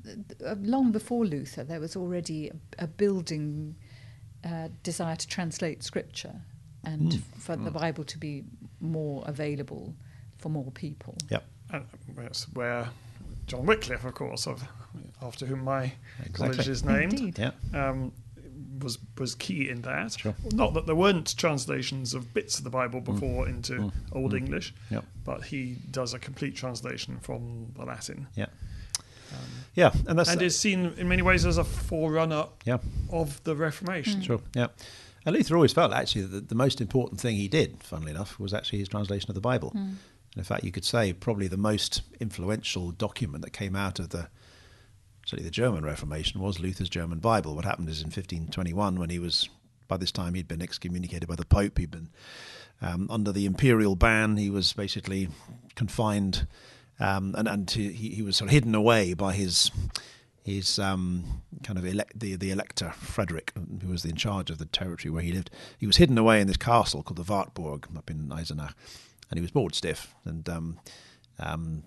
uh, 0.46 0.54
long 0.60 0.92
before 0.92 1.26
Luther, 1.26 1.64
there 1.64 1.80
was 1.80 1.96
already 1.96 2.50
a, 2.50 2.84
a 2.84 2.88
building 2.88 3.76
uh, 4.46 4.70
desire 4.84 5.16
to 5.16 5.28
translate 5.28 5.84
scripture 5.84 6.36
and 6.84 7.12
Mm. 7.14 7.22
for 7.40 7.56
the 7.56 7.72
Bible 7.72 8.04
to 8.04 8.18
be 8.18 8.44
more 8.80 9.24
available 9.26 9.96
for 10.38 10.50
more 10.50 10.72
people. 10.72 11.18
Yeah, 11.32 11.40
And 11.72 11.86
that's 12.16 12.44
where 12.54 12.90
John 13.48 13.66
Wycliffe, 13.66 14.06
of 14.06 14.14
course, 14.14 14.46
of, 14.48 14.64
after 15.22 15.46
whom 15.48 15.64
my 15.64 15.94
college 16.34 16.68
is 16.68 16.84
named, 16.84 17.38
Yeah. 17.40 17.52
um, 17.74 18.12
was 18.80 19.00
was 19.18 19.36
key 19.36 19.70
in 19.70 19.82
that. 19.82 20.12
Sure. 20.20 20.36
Not 20.54 20.74
that 20.76 20.86
there 20.86 20.96
weren't 20.96 21.36
translations 21.38 22.14
of 22.14 22.34
bits 22.34 22.58
of 22.58 22.64
the 22.66 22.70
Bible 22.70 23.02
before 23.02 23.48
into 23.50 23.74
Mm. 23.74 23.92
Old 24.12 24.34
Mm. 24.34 24.38
English, 24.38 24.74
Yep. 24.92 25.06
but 25.24 25.46
he 25.46 25.78
does 25.92 26.14
a 26.14 26.20
complete 26.20 26.56
translation 26.56 27.18
from 27.22 27.72
the 27.76 27.86
Latin, 27.86 28.28
Yeah. 28.36 28.48
Yeah. 29.74 29.92
And 30.08 30.18
that's 30.18 30.30
and 30.30 30.42
is 30.42 30.58
seen 30.58 30.94
in 30.98 31.08
many 31.08 31.22
ways 31.22 31.46
as 31.46 31.58
a 31.58 31.64
forerunner 31.64 32.48
yeah. 32.66 32.78
of 33.12 33.44
the 33.44 33.56
Reformation. 33.56 34.22
Sure. 34.22 34.40
Yeah. 34.56 34.68
And 35.26 35.36
Luther 35.36 35.56
always 35.56 35.74
felt 35.74 35.92
actually 35.92 36.26
that 36.28 36.50
the 36.50 36.56
most 36.56 36.82
important 36.82 37.20
thing 37.20 37.36
he 37.36 37.48
did, 37.48 37.82
funnily 37.82 38.12
enough, 38.12 38.40
was 38.40 38.54
actually 38.54 38.80
his 38.80 38.90
translation 38.90 39.30
of 39.30 39.36
the 39.36 39.42
Bible. 39.42 39.72
And 39.74 39.98
in 40.38 40.44
fact, 40.44 40.64
you 40.64 40.72
could 40.72 40.86
say 40.86 41.14
probably 41.14 41.48
the 41.48 41.58
most 41.58 42.04
influential 42.20 42.92
document 42.92 43.44
that 43.44 43.52
came 43.52 43.76
out 43.76 44.00
of 44.00 44.10
the 44.10 44.28
certainly 45.26 45.48
the 45.48 45.52
German 45.52 45.84
Reformation 45.84 46.40
was 46.40 46.60
Luther's 46.60 46.90
German 46.90 47.20
Bible. 47.20 47.56
What 47.56 47.66
happened 47.66 47.90
is 47.90 48.02
in 48.02 48.08
1521, 48.08 49.00
when 49.00 49.10
he 49.10 49.18
was 49.18 49.50
by 49.88 49.98
this 49.98 50.12
time 50.12 50.34
he'd 50.34 50.48
been 50.48 50.62
excommunicated 50.62 51.28
by 51.28 51.36
the 51.36 51.46
Pope, 51.46 51.78
he'd 51.78 51.92
been 51.92 52.10
um, 52.82 53.08
under 53.10 53.32
the 53.32 53.46
imperial 53.46 53.96
ban. 53.96 54.38
He 54.38 54.50
was 54.50 54.74
basically 54.74 55.30
confined, 55.76 56.48
um, 57.00 57.36
and 57.38 57.48
and 57.48 57.70
he, 57.72 57.92
he 57.92 58.22
was 58.22 58.38
sort 58.38 58.50
of 58.50 58.54
hidden 58.54 58.76
away 58.76 59.14
by 59.14 59.34
his 59.34 59.72
his 60.44 60.78
um, 60.78 61.42
kind 61.64 61.80
of 61.80 61.86
elect, 61.86 62.20
the 62.20 62.36
the 62.36 62.52
elector 62.52 62.92
Frederick, 62.92 63.52
who 63.82 63.90
was 63.90 64.06
in 64.06 64.16
charge 64.16 64.50
of 64.50 64.60
the 64.60 64.66
territory 64.66 65.12
where 65.12 65.24
he 65.24 65.32
lived. 65.32 65.50
He 65.78 65.88
was 65.88 65.98
hidden 65.98 66.18
away 66.18 66.40
in 66.40 66.48
this 66.48 66.58
castle 66.58 67.04
called 67.04 67.18
the 67.18 67.32
Wartburg 67.32 67.88
up 67.98 68.10
in 68.10 68.30
Eisenach, 68.30 68.74
and 69.30 69.38
he 69.38 69.42
was 69.42 69.52
bored 69.52 69.76
stiff 69.76 70.14
and 70.24 70.48
um, 70.48 70.80
um, 71.40 71.84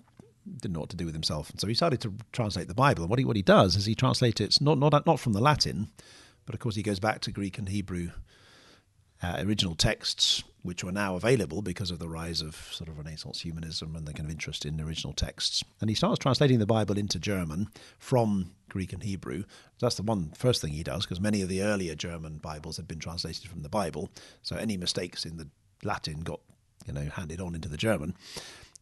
didn't 0.61 0.73
know 0.73 0.81
what 0.81 0.89
to 0.89 0.97
do 0.97 1.05
with 1.05 1.15
himself. 1.15 1.49
And 1.49 1.59
so 1.59 1.67
he 1.67 1.73
started 1.73 2.01
to 2.01 2.13
translate 2.31 2.67
the 2.67 2.73
Bible. 2.73 3.03
And 3.03 3.09
what 3.09 3.19
he 3.19 3.25
what 3.25 3.35
he 3.35 3.41
does 3.41 3.75
is 3.75 3.85
he 3.85 3.95
translates 3.95 4.41
it 4.41 4.59
not 4.61 4.77
not 4.77 5.05
not 5.05 5.19
from 5.19 5.33
the 5.33 5.41
Latin, 5.41 5.89
but 6.45 6.53
of 6.53 6.59
course 6.59 6.75
he 6.75 6.83
goes 6.83 6.99
back 6.99 7.21
to 7.21 7.31
Greek 7.31 7.57
and 7.57 7.69
Hebrew 7.69 8.09
uh, 9.21 9.37
original 9.39 9.75
texts, 9.75 10.43
which 10.61 10.83
were 10.83 10.91
now 10.91 11.15
available 11.15 11.61
because 11.61 11.91
of 11.91 11.99
the 11.99 12.09
rise 12.09 12.41
of 12.41 12.55
sort 12.71 12.89
of 12.89 12.97
Renaissance 12.97 13.41
humanism 13.41 13.95
and 13.95 14.07
the 14.07 14.13
kind 14.13 14.25
of 14.25 14.31
interest 14.31 14.65
in 14.65 14.79
original 14.79 15.13
texts. 15.13 15.63
And 15.81 15.89
he 15.89 15.95
starts 15.95 16.19
translating 16.19 16.59
the 16.59 16.65
Bible 16.65 16.97
into 16.97 17.19
German 17.19 17.69
from 17.97 18.51
Greek 18.69 18.93
and 18.93 19.03
Hebrew. 19.03 19.43
That's 19.79 19.95
the 19.95 20.03
one 20.03 20.31
first 20.35 20.61
thing 20.61 20.73
he 20.73 20.83
does, 20.83 21.05
because 21.05 21.19
many 21.19 21.41
of 21.41 21.49
the 21.49 21.61
earlier 21.61 21.95
German 21.95 22.37
Bibles 22.37 22.77
had 22.77 22.87
been 22.87 22.99
translated 22.99 23.49
from 23.49 23.61
the 23.61 23.69
Bible. 23.69 24.09
So 24.41 24.55
any 24.55 24.77
mistakes 24.77 25.25
in 25.25 25.37
the 25.37 25.47
Latin 25.83 26.21
got 26.21 26.41
you 26.85 26.93
know 26.93 27.09
handed 27.13 27.41
on 27.41 27.55
into 27.55 27.69
the 27.69 27.77
German. 27.77 28.15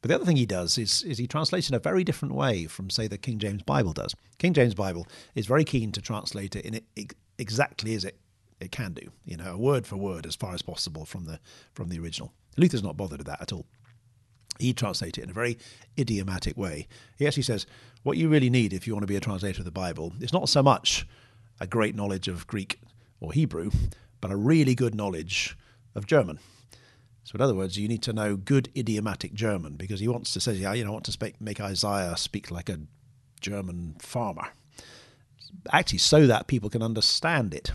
But 0.01 0.09
the 0.09 0.15
other 0.15 0.25
thing 0.25 0.37
he 0.37 0.45
does 0.45 0.77
is, 0.77 1.03
is 1.03 1.17
he 1.17 1.27
translates 1.27 1.69
in 1.69 1.75
a 1.75 1.79
very 1.79 2.03
different 2.03 2.35
way 2.35 2.65
from, 2.65 2.89
say, 2.89 3.07
the 3.07 3.17
King 3.17 3.39
James 3.39 3.63
Bible 3.63 3.93
does. 3.93 4.15
King 4.37 4.53
James 4.53 4.75
Bible 4.75 5.07
is 5.33 5.47
very 5.47 5.63
keen 5.63 5.91
to 5.93 6.01
translate 6.01 6.55
it 6.55 6.65
in 6.65 6.75
it 6.75 6.83
exactly 7.39 7.95
as 7.95 8.05
it, 8.05 8.15
it 8.59 8.71
can 8.71 8.93
do, 8.93 9.11
you 9.25 9.37
know, 9.37 9.57
word 9.57 9.85
for 9.85 9.97
word 9.97 10.25
as 10.25 10.35
far 10.35 10.53
as 10.53 10.61
possible 10.61 11.05
from 11.05 11.25
the 11.25 11.39
from 11.73 11.89
the 11.89 11.99
original. 11.99 12.33
Luther's 12.57 12.83
not 12.83 12.97
bothered 12.97 13.19
with 13.19 13.27
that 13.27 13.41
at 13.41 13.53
all. 13.53 13.65
He 14.59 14.73
translates 14.73 15.17
it 15.17 15.23
in 15.23 15.29
a 15.29 15.33
very 15.33 15.57
idiomatic 15.99 16.57
way. 16.57 16.87
He 17.17 17.27
actually 17.27 17.43
says, 17.43 17.67
what 18.03 18.17
you 18.17 18.29
really 18.29 18.49
need 18.49 18.73
if 18.73 18.87
you 18.87 18.93
want 18.93 19.03
to 19.03 19.07
be 19.07 19.15
a 19.15 19.21
translator 19.21 19.61
of 19.61 19.65
the 19.65 19.71
Bible 19.71 20.13
is 20.19 20.33
not 20.33 20.49
so 20.49 20.63
much 20.63 21.05
a 21.59 21.67
great 21.67 21.95
knowledge 21.95 22.27
of 22.27 22.47
Greek 22.47 22.79
or 23.19 23.33
Hebrew, 23.33 23.69
but 24.21 24.31
a 24.31 24.35
really 24.35 24.75
good 24.75 24.95
knowledge 24.95 25.55
of 25.95 26.07
German. 26.07 26.39
So, 27.23 27.35
in 27.35 27.41
other 27.41 27.55
words, 27.55 27.77
you 27.77 27.87
need 27.87 28.03
to 28.03 28.13
know 28.13 28.37
good 28.37 28.69
idiomatic 28.75 29.33
German 29.33 29.75
because 29.75 29.99
he 29.99 30.07
wants 30.07 30.31
to 30.33 30.39
say, 30.39 30.53
yeah, 30.53 30.73
you 30.73 30.83
know, 30.83 30.91
I 30.91 30.93
want 30.93 31.05
to 31.05 31.11
speak, 31.11 31.41
make 31.41 31.59
Isaiah 31.59 32.15
speak 32.15 32.51
like 32.51 32.69
a 32.69 32.79
German 33.41 33.97
farmer, 33.99 34.47
actually, 35.73 35.97
so 35.99 36.25
that 36.25 36.47
people 36.47 36.69
can 36.69 36.81
understand 36.81 37.53
it. 37.53 37.73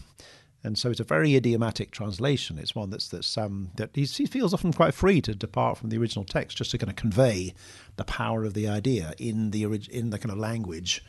And 0.64 0.78
so 0.78 0.90
it's 0.90 1.00
a 1.00 1.04
very 1.04 1.34
idiomatic 1.34 1.90
translation. 1.90 2.58
It's 2.58 2.74
one 2.74 2.90
that's 2.90 3.08
that's 3.08 3.36
um, 3.36 3.70
that 3.76 3.90
he, 3.94 4.04
he 4.04 4.26
feels 4.26 4.54
often 4.54 4.72
quite 4.72 4.94
free 4.94 5.20
to 5.22 5.34
depart 5.34 5.78
from 5.78 5.90
the 5.90 5.98
original 5.98 6.24
text, 6.24 6.56
just 6.56 6.70
to 6.70 6.78
kind 6.78 6.90
of 6.90 6.96
convey 6.96 7.52
the 7.96 8.04
power 8.04 8.44
of 8.44 8.54
the 8.54 8.68
idea 8.68 9.12
in 9.18 9.50
the 9.50 9.64
in 9.90 10.10
the 10.10 10.18
kind 10.18 10.30
of 10.30 10.38
language 10.38 11.04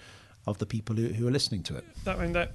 of 0.47 0.57
the 0.57 0.65
people 0.65 0.95
who, 0.95 1.07
who 1.07 1.27
are 1.27 1.31
listening 1.31 1.63
to 1.63 1.75
it. 1.77 1.85
That, 2.03 2.17
I 2.17 2.23
mean, 2.23 2.33
that 2.33 2.51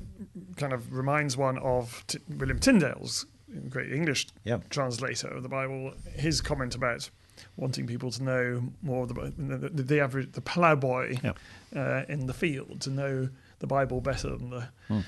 kind 0.56 0.72
of 0.72 0.92
reminds 0.92 1.36
one 1.36 1.56
of 1.58 2.04
T- 2.06 2.18
William 2.36 2.58
Tyndale's 2.58 3.24
great 3.70 3.90
English 3.92 4.26
Yeah. 4.44 4.58
translator 4.68 5.28
of 5.28 5.42
the 5.42 5.48
Bible. 5.48 5.94
His 6.14 6.40
comment 6.42 6.74
about 6.74 7.08
wanting 7.56 7.86
people 7.86 8.10
to 8.10 8.22
know 8.22 8.62
more 8.82 9.04
of 9.04 9.14
the 9.14 9.32
the, 9.38 9.82
the, 9.82 10.00
average 10.00 10.32
the 10.32 10.40
ploughboy 10.42 11.18
Yeah. 11.22 11.32
uh, 11.80 12.04
in 12.08 12.26
the 12.26 12.34
field 12.34 12.80
to 12.82 12.90
know 12.90 13.28
the 13.60 13.66
Bible 13.66 14.00
better 14.00 14.36
than 14.36 14.50
the 14.50 14.68
Hmm. 14.88 15.00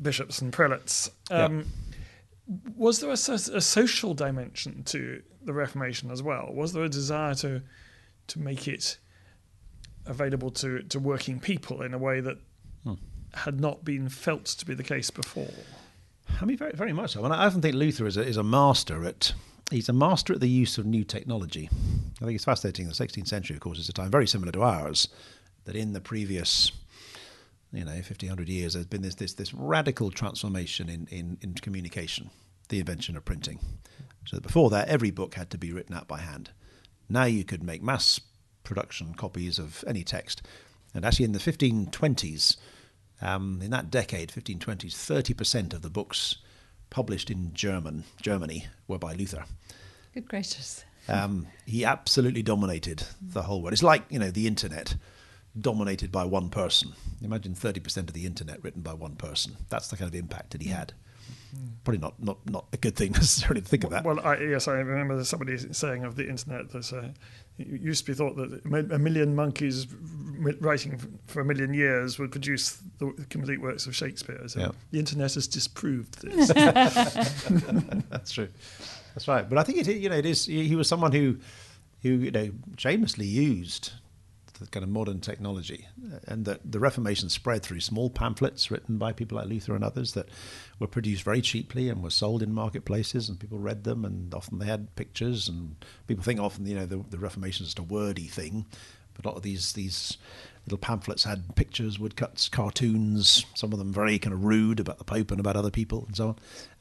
Bishops 0.00 0.40
and 0.40 0.52
prelates. 0.52 1.10
Yeah. 1.30 1.44
Um, 1.44 1.66
Was 2.76 3.00
there 3.00 3.10
a, 3.10 3.14
a 3.14 3.60
social 3.60 4.14
dimension 4.14 4.82
to 4.84 5.22
the 5.44 5.52
Reformation 5.52 6.10
as 6.10 6.22
well? 6.22 6.48
Was 6.52 6.72
there 6.72 6.84
a 6.84 6.88
desire 6.88 7.34
to 7.36 7.62
to 8.28 8.38
make 8.40 8.66
it 8.68 8.98
available 10.06 10.50
to, 10.50 10.82
to 10.82 10.98
working 10.98 11.38
people 11.40 11.82
in 11.82 11.94
a 11.94 11.98
way 11.98 12.20
that 12.20 12.38
Hmm. 12.84 12.94
had 13.34 13.60
not 13.60 13.84
been 13.84 14.08
felt 14.08 14.44
to 14.46 14.66
be 14.66 14.74
the 14.74 14.82
case 14.84 15.10
before? 15.10 15.50
I 16.40 16.44
mean, 16.44 16.56
very, 16.56 16.72
very 16.72 16.92
much 16.92 17.12
so. 17.12 17.24
And 17.24 17.32
I 17.32 17.46
often 17.46 17.62
think 17.62 17.74
Luther 17.74 18.06
is 18.06 18.16
a, 18.16 18.22
is 18.24 18.36
a 18.36 18.42
master 18.44 19.04
at 19.04 19.32
he's 19.70 19.88
a 19.88 19.92
master 19.92 20.32
at 20.32 20.40
the 20.40 20.48
use 20.48 20.78
of 20.78 20.86
new 20.86 21.02
technology. 21.04 21.68
I 22.20 22.24
think 22.24 22.34
it's 22.36 22.44
fascinating. 22.44 22.86
The 22.86 22.94
16th 22.94 23.26
century, 23.28 23.56
of 23.56 23.60
course, 23.60 23.78
is 23.78 23.88
a 23.88 23.92
time 23.92 24.10
very 24.10 24.26
similar 24.26 24.52
to 24.52 24.62
ours. 24.62 25.08
That 25.64 25.74
in 25.76 25.92
the 25.92 26.00
previous, 26.00 26.70
you 27.72 27.84
know, 27.84 27.92
1500 27.92 28.48
years, 28.48 28.74
there's 28.74 28.86
been 28.86 29.02
this 29.02 29.16
this 29.16 29.34
this 29.34 29.54
radical 29.54 30.10
transformation 30.10 30.88
in 30.88 31.06
in, 31.10 31.38
in 31.40 31.54
communication, 31.54 32.30
the 32.68 32.80
invention 32.80 33.16
of 33.16 33.24
printing. 33.24 33.58
So 34.26 34.36
that 34.36 34.42
before 34.42 34.70
that, 34.70 34.88
every 34.88 35.10
book 35.10 35.34
had 35.34 35.50
to 35.50 35.58
be 35.58 35.72
written 35.72 35.94
out 35.94 36.08
by 36.08 36.18
hand. 36.18 36.50
Now 37.08 37.24
you 37.24 37.44
could 37.44 37.62
make 37.62 37.82
mass 37.82 38.20
production 38.64 39.14
copies 39.14 39.58
of 39.58 39.84
any 39.86 40.02
text. 40.02 40.42
And 40.94 41.04
actually, 41.04 41.26
in 41.26 41.32
the 41.32 41.38
1520s, 41.38 42.56
um, 43.20 43.60
in 43.62 43.70
that 43.70 43.90
decade, 43.90 44.30
1520s, 44.30 44.92
30% 44.92 45.72
of 45.72 45.82
the 45.82 45.90
books 45.90 46.36
published 46.90 47.30
in 47.30 47.52
German, 47.54 48.04
Germany, 48.20 48.66
were 48.88 48.98
by 48.98 49.12
Luther. 49.12 49.44
Good 50.14 50.28
gracious. 50.28 50.84
Um, 51.08 51.46
he 51.66 51.84
absolutely 51.84 52.42
dominated 52.42 53.04
the 53.20 53.42
whole 53.42 53.62
world. 53.62 53.72
It's 53.72 53.82
like 53.82 54.04
you 54.10 54.18
know 54.18 54.30
the 54.30 54.46
internet 54.46 54.96
dominated 55.60 56.12
by 56.12 56.24
one 56.24 56.50
person. 56.50 56.92
Imagine 57.22 57.54
30% 57.54 57.96
of 58.08 58.12
the 58.12 58.26
internet 58.26 58.62
written 58.62 58.82
by 58.82 58.92
one 58.94 59.16
person. 59.16 59.56
That's 59.68 59.88
the 59.88 59.96
kind 59.96 60.08
of 60.08 60.14
impact 60.14 60.50
that 60.50 60.62
he 60.62 60.68
had. 60.70 60.92
Probably 61.84 61.98
not, 61.98 62.22
not, 62.22 62.38
not 62.50 62.66
a 62.72 62.76
good 62.76 62.96
thing 62.96 63.12
necessarily 63.12 63.62
to 63.62 63.66
think 63.66 63.84
of 63.84 63.90
that. 63.90 64.04
Well, 64.04 64.20
I, 64.20 64.36
yes, 64.38 64.68
I 64.68 64.72
remember 64.72 65.22
somebody 65.24 65.56
saying 65.72 66.04
of 66.04 66.16
the 66.16 66.28
internet 66.28 66.70
that 66.72 66.92
uh, 66.92 67.08
it 67.58 67.66
used 67.80 68.04
to 68.04 68.10
be 68.12 68.14
thought 68.14 68.36
that 68.36 68.60
a 68.92 68.98
million 68.98 69.34
monkeys 69.34 69.86
writing 70.60 71.00
for 71.26 71.40
a 71.40 71.44
million 71.44 71.72
years 71.72 72.18
would 72.18 72.30
produce 72.32 72.78
the 72.98 73.12
complete 73.30 73.60
works 73.62 73.86
of 73.86 73.96
Shakespeare. 73.96 74.46
So 74.48 74.60
Yeah. 74.60 74.68
the 74.90 74.98
internet 74.98 75.32
has 75.34 75.46
disproved 75.46 76.20
this. 76.20 76.48
That's 78.10 78.32
true. 78.32 78.48
That's 79.14 79.26
right. 79.28 79.48
But 79.48 79.56
I 79.58 79.62
think 79.62 79.78
it, 79.78 79.96
you 79.96 80.10
know, 80.10 80.16
it 80.16 80.26
is. 80.26 80.44
He 80.44 80.74
was 80.76 80.88
someone 80.88 81.12
who, 81.12 81.38
who 82.02 82.10
you 82.10 82.30
know, 82.30 82.50
shamelessly 82.76 83.26
used 83.26 83.92
the 84.58 84.66
kind 84.66 84.84
of 84.84 84.90
modern 84.90 85.20
technology, 85.20 85.86
and 86.26 86.44
that 86.44 86.60
the 86.70 86.80
Reformation 86.80 87.28
spread 87.28 87.62
through 87.62 87.80
small 87.80 88.10
pamphlets 88.10 88.70
written 88.70 88.98
by 88.98 89.12
people 89.12 89.38
like 89.38 89.48
Luther 89.48 89.74
and 89.74 89.84
others 89.84 90.12
that 90.12 90.28
were 90.78 90.86
produced 90.86 91.22
very 91.22 91.40
cheaply 91.40 91.88
and 91.88 92.02
were 92.02 92.10
sold 92.10 92.42
in 92.42 92.52
marketplaces, 92.52 93.28
and 93.28 93.40
people 93.40 93.58
read 93.58 93.84
them, 93.84 94.04
and 94.04 94.32
often 94.34 94.58
they 94.58 94.66
had 94.66 94.94
pictures, 94.96 95.48
and 95.48 95.76
people 96.06 96.24
think 96.24 96.40
often 96.40 96.66
you 96.66 96.74
know 96.74 96.86
the, 96.86 97.04
the 97.10 97.18
Reformation 97.18 97.64
is 97.64 97.68
just 97.68 97.78
a 97.78 97.82
wordy 97.82 98.26
thing, 98.26 98.66
but 99.14 99.24
a 99.24 99.28
lot 99.28 99.36
of 99.36 99.42
these 99.42 99.72
these 99.72 100.18
little 100.66 100.78
pamphlets 100.78 101.24
had 101.24 101.54
pictures, 101.54 101.98
woodcuts, 101.98 102.48
cartoons, 102.50 103.46
some 103.54 103.72
of 103.72 103.78
them 103.78 103.92
very 103.92 104.18
kind 104.18 104.34
of 104.34 104.44
rude 104.44 104.80
about 104.80 104.98
the 104.98 105.04
Pope 105.04 105.30
and 105.30 105.38
about 105.38 105.56
other 105.56 105.70
people 105.70 106.04
and 106.06 106.16
so 106.16 106.28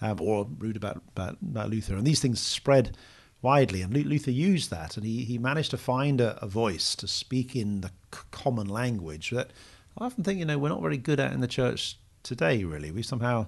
on, 0.01 0.10
um, 0.10 0.20
or 0.20 0.48
rude 0.58 0.75
about, 0.75 1.03
about, 1.15 1.38
about 1.39 1.70
Luther. 1.70 1.96
And 1.96 2.05
these 2.05 2.20
things 2.20 2.39
spread 2.39 2.98
widely, 3.46 3.84
and 3.84 3.94
Luther 3.94 4.32
used 4.32 4.72
that, 4.72 4.98
and 4.98 5.06
he, 5.06 5.24
he 5.24 5.38
managed 5.38 5.70
to 5.70 5.78
find 5.78 6.20
a, 6.20 6.44
a 6.44 6.48
voice 6.48 6.96
to 6.96 7.08
speak 7.08 7.56
in 7.56 7.82
the 7.82 7.92
c- 8.12 8.22
common 8.32 8.68
language 8.68 9.30
that 9.30 9.52
I 10.00 10.06
often 10.06 10.24
think, 10.24 10.40
you 10.40 10.46
know, 10.46 10.58
we're 10.58 10.70
not 10.70 10.82
very 10.82 10.98
good 10.98 11.20
at 11.20 11.32
in 11.32 11.42
the 11.42 11.48
church 11.48 12.00
today, 12.24 12.64
really. 12.64 12.90
We 12.90 13.04
somehow, 13.04 13.46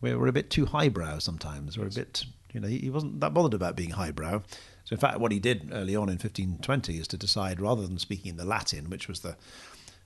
we're, 0.00 0.18
we're 0.18 0.28
a 0.28 0.32
bit 0.32 0.48
too 0.48 0.64
highbrow 0.64 1.18
sometimes. 1.18 1.76
We're 1.76 1.88
a 1.88 1.90
bit 1.90 2.24
You 2.54 2.60
know, 2.60 2.68
he, 2.68 2.78
he 2.78 2.90
wasn't 2.90 3.20
that 3.20 3.34
bothered 3.34 3.52
about 3.52 3.76
being 3.76 3.90
highbrow. 3.90 4.42
So, 4.84 4.94
in 4.94 4.98
fact, 4.98 5.20
what 5.20 5.30
he 5.30 5.38
did 5.38 5.68
early 5.72 5.94
on 5.94 6.08
in 6.08 6.16
1520 6.16 6.98
is 6.98 7.06
to 7.08 7.18
decide, 7.18 7.60
rather 7.60 7.86
than 7.86 7.98
speaking 7.98 8.30
in 8.30 8.36
the 8.38 8.46
Latin, 8.46 8.88
which 8.88 9.08
was 9.08 9.20
the 9.20 9.36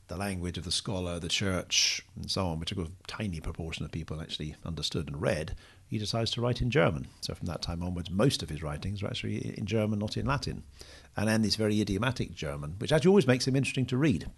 the 0.09 0.17
language 0.17 0.59
of 0.59 0.65
the 0.65 0.73
scholar, 0.73 1.19
the 1.19 1.29
church, 1.29 2.03
and 2.17 2.31
so 2.31 2.47
on, 2.49 2.59
which 2.59 2.73
a 2.73 2.87
tiny 3.07 3.41
proportion 3.41 3.85
of 3.85 3.93
people 3.93 4.21
actually 4.21 4.57
understood 4.65 5.07
and 5.07 5.23
read, 5.23 5.55
he 5.93 5.99
decides 5.99 6.31
to 6.31 6.41
write 6.41 6.63
in 6.63 6.71
German. 6.71 7.07
So 7.21 7.35
from 7.35 7.49
that 7.49 7.61
time 7.61 7.83
onwards, 7.83 8.11
most 8.11 8.43
of 8.43 8.49
his 8.49 8.63
writings 8.63 9.03
are 9.03 9.09
actually 9.09 9.55
in 9.59 9.67
German, 9.67 9.99
not 9.99 10.17
in 10.17 10.25
Latin. 10.25 10.63
And 11.19 11.29
then 11.29 11.43
this 11.43 11.57
very 11.57 11.83
idiomatic 11.83 12.35
German, 12.35 12.77
which 12.79 12.93
actually 12.93 13.11
always 13.11 13.27
makes 13.27 13.47
him 13.47 13.55
interesting 13.55 13.85
to 13.87 13.99
read. 13.99 14.31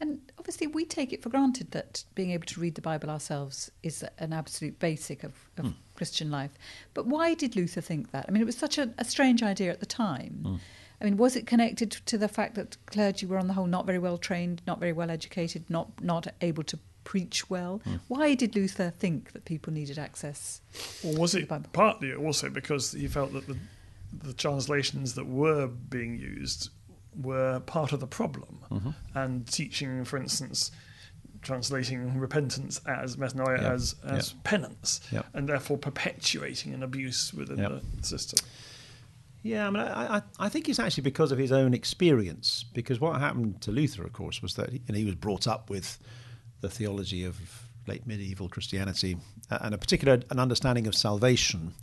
And 0.00 0.20
obviously, 0.38 0.68
we 0.68 0.84
take 0.84 1.12
it 1.12 1.20
for 1.20 1.30
granted 1.30 1.72
that 1.72 2.04
being 2.14 2.30
able 2.30 2.46
to 2.46 2.60
read 2.60 2.76
the 2.76 2.80
Bible 2.80 3.10
ourselves 3.10 3.72
is 3.82 4.04
an 4.18 4.32
absolute 4.32 4.78
basic 4.78 5.24
of, 5.24 5.32
of 5.58 5.64
mm. 5.64 5.74
Christian 5.96 6.30
life. 6.30 6.52
But 6.94 7.06
why 7.06 7.34
did 7.34 7.56
Luther 7.56 7.80
think 7.80 8.12
that? 8.12 8.26
I 8.28 8.30
mean, 8.30 8.40
it 8.40 8.46
was 8.46 8.56
such 8.56 8.78
a, 8.78 8.94
a 8.96 9.04
strange 9.04 9.42
idea 9.42 9.72
at 9.72 9.80
the 9.80 9.86
time. 9.86 10.44
Mm. 10.46 10.60
I 11.00 11.04
mean, 11.04 11.16
was 11.16 11.34
it 11.34 11.44
connected 11.44 11.90
to 11.90 12.16
the 12.16 12.28
fact 12.28 12.54
that 12.54 12.76
clergy 12.86 13.26
were, 13.26 13.38
on 13.38 13.48
the 13.48 13.54
whole, 13.54 13.66
not 13.66 13.84
very 13.84 13.98
well 13.98 14.16
trained, 14.16 14.62
not 14.64 14.78
very 14.78 14.92
well 14.92 15.10
educated, 15.10 15.68
not 15.68 15.88
not 16.04 16.28
able 16.40 16.62
to 16.62 16.78
preach 17.04 17.48
well? 17.48 17.80
Mm. 17.86 18.00
Why 18.08 18.34
did 18.34 18.56
Luther 18.56 18.90
think 18.90 19.32
that 19.32 19.44
people 19.44 19.72
needed 19.72 19.98
access? 19.98 20.60
Or 21.04 21.14
was 21.14 21.34
it 21.34 21.48
partly 21.72 22.14
also 22.14 22.50
because 22.50 22.92
he 22.92 23.06
felt 23.06 23.32
that 23.32 23.46
the 23.46 23.56
the 24.22 24.32
translations 24.32 25.14
that 25.14 25.26
were 25.26 25.66
being 25.66 26.16
used 26.16 26.70
were 27.20 27.60
part 27.60 27.92
of 27.92 28.00
the 28.00 28.06
problem, 28.06 28.60
mm-hmm. 28.70 28.90
and 29.14 29.46
teaching, 29.46 30.04
for 30.04 30.16
instance, 30.16 30.70
translating 31.42 32.18
repentance 32.18 32.80
as 32.86 33.16
metanoia 33.16 33.60
yeah. 33.60 33.72
as 33.72 33.94
as 34.04 34.32
yeah. 34.32 34.38
penance, 34.44 35.00
yeah. 35.12 35.22
and 35.32 35.48
therefore 35.48 35.78
perpetuating 35.78 36.74
an 36.74 36.82
abuse 36.82 37.32
within 37.32 37.56
the 37.56 37.82
system. 38.02 38.44
Yeah, 39.42 39.66
I 39.66 39.70
mean, 39.70 39.82
I, 39.82 40.16
I, 40.16 40.22
I, 40.38 40.48
think 40.48 40.70
it's 40.70 40.78
actually 40.78 41.02
because 41.02 41.30
of 41.30 41.36
his 41.36 41.52
own 41.52 41.74
experience. 41.74 42.64
Because 42.72 42.98
what 42.98 43.20
happened 43.20 43.60
to 43.60 43.72
Luther, 43.72 44.02
of 44.02 44.14
course, 44.14 44.40
was 44.40 44.54
that 44.54 44.70
he, 44.70 44.80
you 44.86 44.92
know, 44.92 44.98
he 44.98 45.04
was 45.04 45.16
brought 45.16 45.46
up 45.46 45.68
with 45.68 45.98
the 46.64 46.70
theology 46.70 47.24
of 47.24 47.38
late 47.86 48.06
medieval 48.06 48.48
Christianity 48.48 49.18
and 49.50 49.74
a 49.74 49.78
particular 49.78 50.20
an 50.30 50.38
understanding 50.38 50.86
of 50.86 50.94
salvation, 50.94 51.74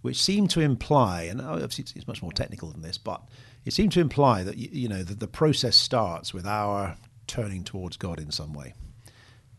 which 0.00 0.20
seemed 0.20 0.50
to 0.50 0.60
imply, 0.60 1.22
and 1.24 1.40
obviously 1.40 1.84
it's, 1.94 2.06
much 2.06 2.22
more 2.22 2.32
technical 2.32 2.70
than 2.70 2.82
this, 2.82 2.96
but 2.96 3.22
it 3.64 3.72
seemed 3.74 3.92
to 3.92 4.00
imply 4.00 4.42
that 4.42 4.56
you 4.56 4.88
know 4.88 5.02
that 5.02 5.20
the 5.20 5.28
process 5.28 5.76
starts 5.76 6.32
with 6.32 6.46
our 6.46 6.96
turning 7.26 7.62
towards 7.62 7.96
God 7.98 8.18
in 8.18 8.30
some 8.30 8.54
way. 8.54 8.72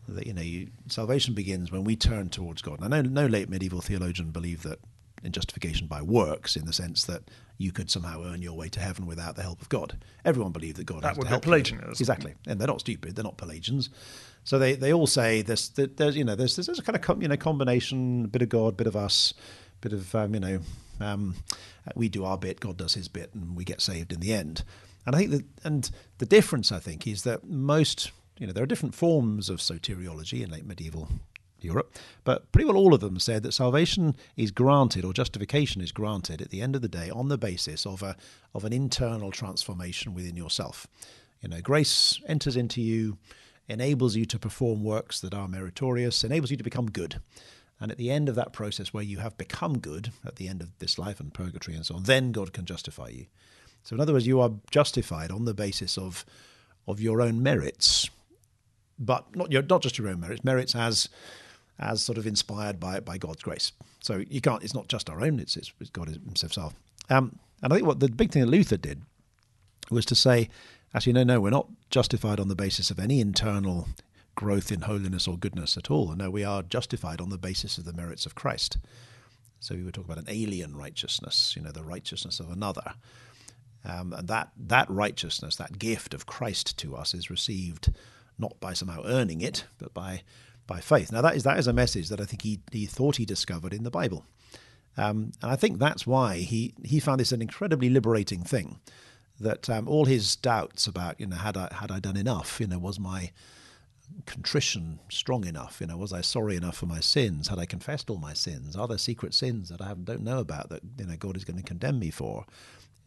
That 0.08 0.26
you 0.26 0.32
know, 0.32 0.42
you, 0.42 0.70
salvation 0.88 1.34
begins 1.34 1.70
when 1.70 1.84
we 1.84 1.94
turn 1.94 2.30
towards 2.30 2.62
God. 2.62 2.80
And 2.80 2.92
I 2.92 3.02
know 3.02 3.08
no 3.08 3.26
late 3.26 3.48
medieval 3.48 3.80
theologian 3.80 4.32
believed 4.32 4.64
that 4.64 4.80
in 5.22 5.32
justification 5.32 5.86
by 5.86 6.02
works, 6.02 6.56
in 6.56 6.66
the 6.66 6.72
sense 6.72 7.04
that 7.04 7.22
you 7.58 7.72
could 7.72 7.90
somehow 7.90 8.22
earn 8.24 8.40
your 8.40 8.56
way 8.56 8.68
to 8.70 8.80
heaven 8.80 9.06
without 9.06 9.36
the 9.36 9.42
help 9.42 9.60
of 9.60 9.68
God. 9.68 9.98
Everyone 10.24 10.52
believed 10.52 10.76
that 10.78 10.84
God 10.84 11.02
that 11.02 11.16
would 11.16 11.28
be 11.28 11.38
Pelagianism. 11.38 11.90
Exactly, 11.90 12.34
and 12.46 12.60
they're 12.60 12.68
not 12.68 12.80
stupid; 12.80 13.16
they're 13.16 13.24
not 13.24 13.36
Pelagians. 13.36 13.90
So 14.44 14.58
they, 14.58 14.74
they 14.74 14.92
all 14.92 15.06
say 15.06 15.42
this. 15.42 15.68
that 15.70 15.96
There's 15.96 16.16
you 16.16 16.24
know 16.24 16.34
there's 16.34 16.56
there's 16.56 16.78
a 16.78 16.82
kind 16.82 16.96
of 16.96 17.22
you 17.22 17.28
know 17.28 17.36
combination, 17.36 18.24
a 18.24 18.28
bit 18.28 18.42
of 18.42 18.48
God, 18.48 18.76
bit 18.76 18.86
of 18.86 18.96
us, 18.96 19.34
bit 19.80 19.92
of 19.92 20.14
um, 20.14 20.34
you 20.34 20.40
know 20.40 20.60
um, 21.00 21.34
we 21.94 22.08
do 22.08 22.24
our 22.24 22.38
bit, 22.38 22.60
God 22.60 22.76
does 22.76 22.94
His 22.94 23.08
bit, 23.08 23.30
and 23.34 23.56
we 23.56 23.64
get 23.64 23.80
saved 23.80 24.12
in 24.12 24.20
the 24.20 24.32
end. 24.32 24.62
And 25.06 25.14
I 25.14 25.18
think 25.18 25.30
that 25.30 25.44
and 25.64 25.90
the 26.18 26.26
difference 26.26 26.72
I 26.72 26.78
think 26.78 27.06
is 27.06 27.22
that 27.24 27.44
most 27.44 28.10
you 28.38 28.46
know 28.46 28.52
there 28.52 28.62
are 28.62 28.66
different 28.66 28.94
forms 28.94 29.50
of 29.50 29.58
soteriology 29.58 30.42
in 30.42 30.50
late 30.50 30.66
medieval 30.66 31.08
Europe, 31.64 31.96
but 32.24 32.50
pretty 32.52 32.66
well 32.66 32.76
all 32.76 32.94
of 32.94 33.00
them 33.00 33.18
said 33.18 33.42
that 33.42 33.52
salvation 33.52 34.14
is 34.36 34.50
granted 34.50 35.04
or 35.04 35.12
justification 35.12 35.80
is 35.80 35.92
granted 35.92 36.40
at 36.40 36.50
the 36.50 36.60
end 36.60 36.76
of 36.76 36.82
the 36.82 36.88
day 36.88 37.10
on 37.10 37.28
the 37.28 37.38
basis 37.38 37.86
of 37.86 38.02
a 38.02 38.16
of 38.54 38.64
an 38.64 38.72
internal 38.72 39.30
transformation 39.30 40.14
within 40.14 40.36
yourself. 40.36 40.86
You 41.40 41.48
know, 41.48 41.60
grace 41.60 42.20
enters 42.26 42.56
into 42.56 42.82
you, 42.82 43.18
enables 43.68 44.16
you 44.16 44.26
to 44.26 44.38
perform 44.38 44.84
works 44.84 45.20
that 45.20 45.34
are 45.34 45.48
meritorious, 45.48 46.24
enables 46.24 46.50
you 46.50 46.56
to 46.56 46.64
become 46.64 46.90
good. 46.90 47.20
And 47.82 47.90
at 47.90 47.96
the 47.96 48.10
end 48.10 48.28
of 48.28 48.34
that 48.34 48.52
process, 48.52 48.92
where 48.92 49.02
you 49.02 49.18
have 49.18 49.38
become 49.38 49.78
good, 49.78 50.12
at 50.26 50.36
the 50.36 50.48
end 50.48 50.60
of 50.60 50.78
this 50.80 50.98
life 50.98 51.18
and 51.18 51.32
purgatory 51.32 51.74
and 51.74 51.86
so 51.86 51.94
on, 51.94 52.02
then 52.02 52.30
God 52.30 52.52
can 52.52 52.66
justify 52.66 53.08
you. 53.08 53.26
So, 53.82 53.94
in 53.94 54.00
other 54.00 54.12
words, 54.12 54.26
you 54.26 54.38
are 54.40 54.52
justified 54.70 55.30
on 55.30 55.46
the 55.46 55.54
basis 55.54 55.96
of 55.96 56.26
of 56.86 57.00
your 57.00 57.22
own 57.22 57.42
merits, 57.42 58.10
but 58.98 59.34
not 59.34 59.52
your, 59.52 59.62
not 59.62 59.82
just 59.82 59.98
your 59.98 60.08
own 60.08 60.20
merits, 60.20 60.44
merits 60.44 60.74
as 60.74 61.08
as 61.80 62.02
sort 62.02 62.18
of 62.18 62.26
inspired 62.26 62.78
by 62.78 63.00
by 63.00 63.18
God's 63.18 63.42
grace. 63.42 63.72
So 64.00 64.22
you 64.28 64.40
can't. 64.40 64.62
It's 64.62 64.74
not 64.74 64.88
just 64.88 65.10
our 65.10 65.22
own. 65.22 65.40
It's, 65.40 65.56
it's 65.56 65.72
God 65.92 66.08
Himself. 66.08 66.74
Um, 67.08 67.38
and 67.62 67.72
I 67.72 67.76
think 67.76 67.86
what 67.86 68.00
the 68.00 68.08
big 68.08 68.30
thing 68.30 68.42
that 68.42 68.48
Luther 68.48 68.76
did 68.76 69.02
was 69.90 70.06
to 70.06 70.14
say, 70.14 70.48
actually, 70.94 71.12
no, 71.12 71.24
no, 71.24 71.40
we're 71.40 71.50
not 71.50 71.68
justified 71.90 72.40
on 72.40 72.48
the 72.48 72.54
basis 72.54 72.90
of 72.90 72.98
any 72.98 73.20
internal 73.20 73.88
growth 74.34 74.70
in 74.72 74.82
holiness 74.82 75.26
or 75.26 75.36
goodness 75.36 75.76
at 75.76 75.90
all. 75.90 76.14
No, 76.14 76.30
we 76.30 76.44
are 76.44 76.62
justified 76.62 77.20
on 77.20 77.30
the 77.30 77.38
basis 77.38 77.76
of 77.76 77.84
the 77.84 77.92
merits 77.92 78.24
of 78.26 78.34
Christ. 78.34 78.78
So 79.58 79.74
we 79.74 79.82
would 79.82 79.94
talk 79.94 80.06
about 80.06 80.18
an 80.18 80.28
alien 80.28 80.74
righteousness, 80.74 81.54
you 81.56 81.62
know, 81.62 81.72
the 81.72 81.84
righteousness 81.84 82.40
of 82.40 82.50
another. 82.50 82.94
Um, 83.84 84.12
and 84.12 84.28
that, 84.28 84.50
that 84.56 84.88
righteousness, 84.88 85.56
that 85.56 85.78
gift 85.78 86.14
of 86.14 86.26
Christ 86.26 86.78
to 86.78 86.96
us, 86.96 87.12
is 87.12 87.28
received 87.28 87.92
not 88.38 88.58
by 88.60 88.72
somehow 88.72 89.02
earning 89.04 89.42
it, 89.42 89.64
but 89.78 89.92
by 89.92 90.22
by 90.66 90.80
faith. 90.80 91.12
Now 91.12 91.22
that 91.22 91.36
is 91.36 91.42
that 91.44 91.58
is 91.58 91.66
a 91.66 91.72
message 91.72 92.08
that 92.08 92.20
I 92.20 92.24
think 92.24 92.42
he 92.42 92.60
he 92.70 92.86
thought 92.86 93.16
he 93.16 93.24
discovered 93.24 93.72
in 93.72 93.84
the 93.84 93.90
Bible, 93.90 94.24
um, 94.96 95.32
and 95.42 95.50
I 95.50 95.56
think 95.56 95.78
that's 95.78 96.06
why 96.06 96.38
he 96.38 96.74
he 96.84 97.00
found 97.00 97.20
this 97.20 97.32
an 97.32 97.42
incredibly 97.42 97.90
liberating 97.90 98.42
thing. 98.42 98.80
That 99.38 99.70
um, 99.70 99.88
all 99.88 100.04
his 100.04 100.36
doubts 100.36 100.86
about 100.86 101.18
you 101.18 101.26
know 101.26 101.36
had 101.36 101.56
I 101.56 101.68
had 101.72 101.90
I 101.90 101.98
done 101.98 102.16
enough, 102.16 102.60
you 102.60 102.66
know, 102.66 102.78
was 102.78 103.00
my 103.00 103.30
contrition 104.26 104.98
strong 105.08 105.46
enough? 105.46 105.78
You 105.80 105.86
know, 105.86 105.96
was 105.96 106.12
I 106.12 106.20
sorry 106.20 106.56
enough 106.56 106.76
for 106.76 106.86
my 106.86 107.00
sins? 107.00 107.48
Had 107.48 107.58
I 107.58 107.66
confessed 107.66 108.10
all 108.10 108.18
my 108.18 108.34
sins? 108.34 108.76
Are 108.76 108.88
there 108.88 108.98
secret 108.98 109.34
sins 109.34 109.68
that 109.68 109.80
I 109.80 109.94
don't 109.94 110.22
know 110.22 110.38
about 110.38 110.68
that 110.70 110.82
you 110.98 111.06
know 111.06 111.16
God 111.16 111.36
is 111.36 111.44
going 111.44 111.58
to 111.58 111.62
condemn 111.62 111.98
me 111.98 112.10
for? 112.10 112.44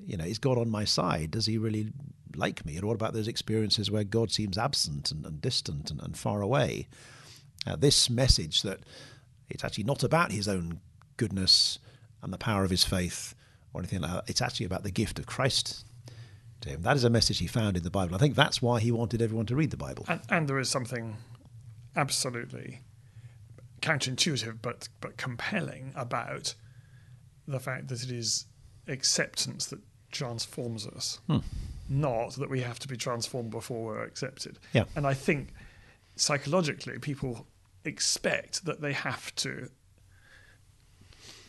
You 0.05 0.17
know, 0.17 0.25
is 0.25 0.39
God 0.39 0.57
on 0.57 0.69
my 0.69 0.85
side? 0.85 1.31
Does 1.31 1.45
He 1.45 1.57
really 1.57 1.93
like 2.35 2.65
me? 2.65 2.77
And 2.77 2.85
what 2.85 2.95
about 2.95 3.13
those 3.13 3.27
experiences 3.27 3.91
where 3.91 4.03
God 4.03 4.31
seems 4.31 4.57
absent 4.57 5.11
and, 5.11 5.25
and 5.25 5.41
distant 5.41 5.91
and, 5.91 6.01
and, 6.01 6.17
far 6.17 6.41
away? 6.41 6.87
Uh, 7.65 7.75
this 7.75 8.09
message 8.09 8.61
that 8.61 8.79
it's 9.49 9.63
actually 9.63 9.85
not 9.85 10.03
about 10.03 10.31
his 10.31 10.47
own 10.47 10.81
goodness 11.17 11.79
and 12.21 12.33
the 12.33 12.37
power 12.37 12.63
of 12.63 12.69
his 12.69 12.83
faith 12.83 13.35
or 13.73 13.81
anything 13.81 14.01
like 14.01 14.11
that. 14.11 14.23
It's 14.27 14.41
actually 14.41 14.65
about 14.65 14.83
the 14.83 14.91
gift 14.91 15.19
of 15.19 15.25
Christ 15.25 15.85
to 16.61 16.69
him. 16.69 16.81
That 16.81 16.95
is 16.95 17.03
a 17.03 17.09
message 17.09 17.39
he 17.39 17.47
found 17.47 17.77
in 17.77 17.83
the 17.83 17.89
Bible. 17.89 18.15
I 18.15 18.17
think 18.17 18.35
that's 18.35 18.61
why 18.61 18.79
he 18.79 18.91
wanted 18.91 19.21
everyone 19.21 19.45
to 19.47 19.55
read 19.55 19.71
the 19.71 19.77
Bible. 19.77 20.05
And, 20.07 20.21
and 20.29 20.47
there 20.47 20.59
is 20.59 20.69
something 20.69 21.17
absolutely 21.95 22.81
counterintuitive 23.81 24.59
but 24.61 24.87
but 25.01 25.17
compelling 25.17 25.91
about 25.95 26.55
the 27.47 27.59
fact 27.59 27.89
that 27.89 28.01
it 28.01 28.09
is 28.11 28.45
acceptance 28.87 29.65
that 29.67 29.79
transforms 30.11 30.87
us, 30.87 31.19
hmm. 31.27 31.39
not 31.89 32.35
that 32.35 32.49
we 32.49 32.61
have 32.61 32.79
to 32.79 32.87
be 32.87 32.95
transformed 32.95 33.51
before 33.51 33.83
we're 33.83 34.03
accepted. 34.03 34.59
Yeah. 34.71 34.85
And 34.95 35.05
I 35.05 35.13
think 35.13 35.49
psychologically, 36.15 36.97
people 36.99 37.45
expect 37.85 38.65
that 38.65 38.81
they 38.81 38.93
have 38.93 39.33
to 39.35 39.69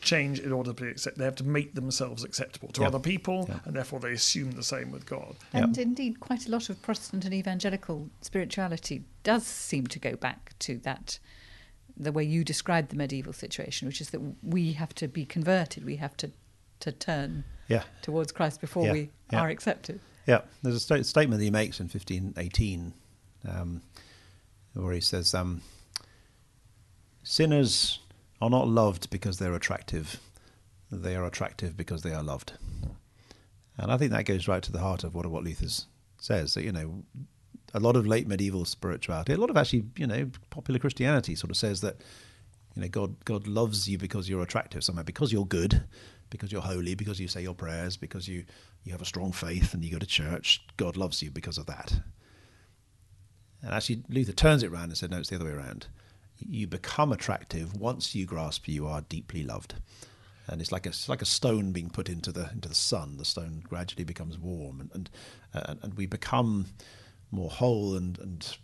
change 0.00 0.38
in 0.38 0.52
order 0.52 0.72
to 0.72 0.84
be 0.84 0.90
accepted. 0.90 1.18
They 1.18 1.24
have 1.24 1.36
to 1.36 1.44
make 1.44 1.74
themselves 1.74 2.24
acceptable 2.24 2.68
to 2.68 2.84
other 2.84 2.98
people, 2.98 3.48
and 3.64 3.74
therefore 3.74 4.00
they 4.00 4.12
assume 4.12 4.52
the 4.52 4.62
same 4.62 4.90
with 4.90 5.06
God. 5.06 5.36
And 5.52 5.76
indeed, 5.78 6.20
quite 6.20 6.46
a 6.46 6.50
lot 6.50 6.68
of 6.68 6.80
Protestant 6.82 7.24
and 7.24 7.34
evangelical 7.34 8.10
spirituality 8.20 9.04
does 9.22 9.46
seem 9.46 9.86
to 9.88 9.98
go 9.98 10.14
back 10.16 10.52
to 10.60 10.78
that. 10.78 11.18
The 11.96 12.12
way 12.12 12.24
you 12.24 12.42
described 12.42 12.90
the 12.90 12.96
medieval 12.96 13.32
situation, 13.32 13.86
which 13.86 14.00
is 14.00 14.10
that 14.10 14.20
we 14.42 14.72
have 14.72 14.94
to 14.96 15.06
be 15.06 15.24
converted, 15.24 15.84
we 15.84 15.96
have 15.96 16.16
to 16.18 16.30
to 16.80 16.92
turn 16.92 17.44
yeah. 17.68 17.84
towards 18.02 18.32
Christ 18.32 18.60
before 18.60 18.92
we 18.92 19.10
are 19.32 19.48
accepted. 19.48 20.00
Yeah, 20.26 20.42
there's 20.62 20.76
a 20.76 20.80
st- 20.80 21.06
statement 21.06 21.38
that 21.38 21.44
he 21.44 21.50
makes 21.50 21.80
in 21.80 21.84
1518 21.84 22.92
um, 23.48 23.80
where 24.74 24.92
he 24.92 25.00
says, 25.00 25.34
um, 25.34 25.62
Sinners 27.24 28.00
are 28.40 28.50
not 28.50 28.68
loved 28.68 29.08
because 29.08 29.38
they're 29.38 29.54
attractive. 29.54 30.20
They 30.92 31.16
are 31.16 31.24
attractive 31.24 31.74
because 31.76 32.02
they 32.02 32.12
are 32.12 32.22
loved. 32.22 32.52
And 33.78 33.90
I 33.90 33.96
think 33.96 34.12
that 34.12 34.26
goes 34.26 34.46
right 34.46 34.62
to 34.62 34.70
the 34.70 34.78
heart 34.78 35.02
of 35.02 35.14
what, 35.14 35.26
what 35.26 35.42
Luther 35.42 35.66
says. 36.18 36.54
You 36.54 36.70
know, 36.70 37.02
a 37.72 37.80
lot 37.80 37.96
of 37.96 38.06
late 38.06 38.28
medieval 38.28 38.66
spirituality, 38.66 39.32
a 39.32 39.38
lot 39.38 39.48
of 39.48 39.56
actually, 39.56 39.84
you 39.96 40.06
know, 40.06 40.30
popular 40.50 40.78
Christianity 40.78 41.34
sort 41.34 41.50
of 41.50 41.56
says 41.56 41.80
that, 41.80 41.96
you 42.76 42.82
know, 42.82 42.88
God, 42.88 43.24
God 43.24 43.46
loves 43.46 43.88
you 43.88 43.96
because 43.96 44.28
you're 44.28 44.42
attractive 44.42 44.84
somehow, 44.84 45.02
because 45.02 45.32
you're 45.32 45.46
good, 45.46 45.82
because 46.28 46.52
you're 46.52 46.60
holy, 46.60 46.94
because 46.94 47.18
you 47.18 47.26
say 47.26 47.42
your 47.42 47.54
prayers, 47.54 47.96
because 47.96 48.28
you, 48.28 48.44
you 48.84 48.92
have 48.92 49.02
a 49.02 49.06
strong 49.06 49.32
faith 49.32 49.72
and 49.72 49.82
you 49.82 49.90
go 49.90 49.98
to 49.98 50.06
church. 50.06 50.62
God 50.76 50.98
loves 50.98 51.22
you 51.22 51.30
because 51.30 51.56
of 51.56 51.64
that. 51.66 52.00
And 53.62 53.72
actually, 53.72 54.02
Luther 54.10 54.32
turns 54.32 54.62
it 54.62 54.70
around 54.70 54.90
and 54.90 54.96
said, 54.96 55.10
no, 55.10 55.18
it's 55.18 55.30
the 55.30 55.36
other 55.36 55.46
way 55.46 55.52
around 55.52 55.86
you 56.38 56.66
become 56.66 57.12
attractive 57.12 57.74
once 57.76 58.14
you 58.14 58.26
grasp 58.26 58.68
you 58.68 58.86
are 58.86 59.00
deeply 59.02 59.42
loved. 59.42 59.74
and 60.48 60.60
it's 60.60 60.72
like 60.72 60.84
a 60.86 60.90
it's 60.90 61.08
like 61.08 61.22
a 61.22 61.26
stone 61.26 61.72
being 61.72 61.88
put 61.90 62.08
into 62.08 62.30
the 62.32 62.50
into 62.52 62.68
the 62.68 62.74
sun. 62.74 63.16
The 63.16 63.24
stone 63.24 63.62
gradually 63.66 64.04
becomes 64.04 64.38
warm, 64.38 64.80
and 64.80 64.90
and 64.94 65.10
uh, 65.54 65.74
and 65.82 65.94
we 65.94 66.06
become 66.06 66.66
more 67.30 67.50
whole 67.50 67.96
and 67.96 68.18
and 68.18 68.56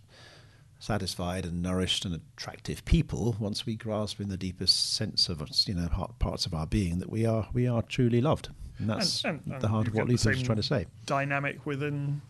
satisfied 0.78 1.44
and 1.44 1.62
nourished 1.62 2.04
and 2.06 2.14
attractive 2.36 2.84
people 2.86 3.36
once 3.38 3.66
we 3.66 3.76
grasp 3.76 4.18
in 4.20 4.28
the 4.30 4.36
deepest 4.36 4.94
sense 4.94 5.28
of 5.28 5.42
us, 5.42 5.68
you 5.68 5.74
know 5.74 5.88
parts 6.18 6.46
of 6.46 6.54
our 6.54 6.66
being 6.66 6.98
that 6.98 7.10
we 7.10 7.26
are 7.26 7.48
we 7.52 7.66
are 7.66 7.82
truly 7.82 8.20
loved. 8.20 8.48
And 8.78 8.88
that's 8.88 9.24
And- 9.24 9.42
and- 9.46 9.60
the 9.60 9.68
heart 9.68 9.88
of 9.88 9.94
what 9.94 10.00
got 10.02 10.06
the 10.06 10.12
Luther 10.12 10.30
was 10.30 10.42
trying 10.42 10.56
to 10.56 10.62
say. 10.62 10.86
Dynamic 11.04 11.66
within 11.66 12.22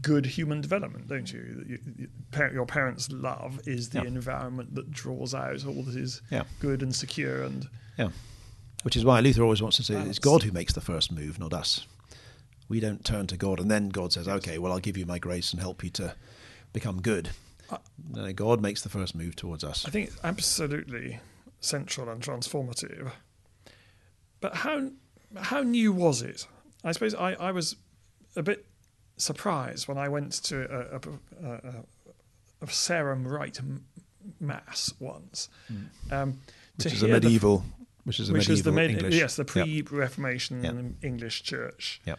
good 0.00 0.26
human 0.26 0.60
development, 0.60 1.06
don't 1.08 1.32
you? 1.32 1.64
You- 1.66 1.78
you- 1.96 2.08
Your 2.52 2.66
parents' 2.66 3.10
love 3.10 3.60
is 3.68 3.90
the 3.90 3.98
Yeah. 4.00 4.06
environment 4.06 4.74
that 4.74 4.90
draws 4.90 5.34
out 5.34 5.64
all 5.66 5.82
that 5.84 5.96
is 5.96 6.22
Yeah. 6.30 6.44
good 6.60 6.82
and 6.82 6.94
secure 6.94 7.42
and 7.42 7.68
Yeah. 7.98 8.10
Which 8.84 8.96
is 8.96 9.04
why 9.04 9.20
Luther 9.20 9.42
always 9.42 9.60
wants 9.62 9.76
to 9.76 9.84
say 9.84 9.94
it's 10.08 10.18
God 10.18 10.42
who 10.42 10.50
makes 10.50 10.72
the 10.72 10.80
first 10.80 11.12
move, 11.12 11.38
not 11.38 11.52
us. 11.52 11.86
We 12.68 12.80
don't 12.80 13.04
turn 13.04 13.26
to 13.28 13.36
God 13.36 13.60
and 13.60 13.70
then 13.70 13.90
God 13.90 14.12
says, 14.12 14.26
okay, 14.26 14.58
well, 14.58 14.72
I'll 14.72 14.80
give 14.80 14.96
you 14.96 15.04
my 15.06 15.18
grace 15.18 15.52
and 15.52 15.60
help 15.60 15.84
you 15.84 15.90
to 15.90 16.16
become 16.72 17.00
good. 17.02 17.30
I- 17.70 17.78
No, 18.10 18.32
God 18.32 18.60
makes 18.60 18.82
the 18.82 18.88
first 18.88 19.14
move 19.14 19.36
towards 19.36 19.62
us. 19.62 19.84
I 19.86 19.90
think 19.90 20.08
it's 20.08 20.18
absolutely 20.24 21.20
central 21.60 22.08
and 22.08 22.20
transformative. 22.22 23.12
But 24.40 24.56
how 24.56 24.90
how 25.36 25.62
new 25.62 25.92
was 25.92 26.20
it? 26.22 26.46
I 26.84 26.92
suppose 26.92 27.14
I, 27.14 27.32
I 27.34 27.52
was 27.52 27.76
a 28.36 28.42
bit 28.42 28.66
surprised 29.22 29.88
when 29.88 29.98
I 29.98 30.08
went 30.08 30.32
to 30.44 30.56
a, 30.70 30.96
a, 30.96 31.48
a, 31.48 31.84
a 32.62 32.66
Sarum 32.70 33.26
Rite 33.26 33.60
mass 34.40 34.92
once. 34.98 35.48
Um, 36.10 36.38
to 36.78 36.88
Hmm. 36.88 36.88
Which 36.88 36.92
is 36.94 37.02
a 37.02 37.06
hear 37.06 37.20
the- 37.20 37.26
medieval, 37.26 37.64
which 38.04 38.20
is 38.20 38.28
a 38.30 38.32
which 38.32 38.48
medieval 38.48 38.54
is 38.54 38.62
the 38.62 38.72
med- 38.72 38.90
English. 38.90 39.14
yes 39.14 39.36
the 39.36 39.44
pre-Reformation 39.44 40.64
Yep. 40.64 40.74
English 41.02 41.42
Church 41.42 42.00
Yep. 42.06 42.18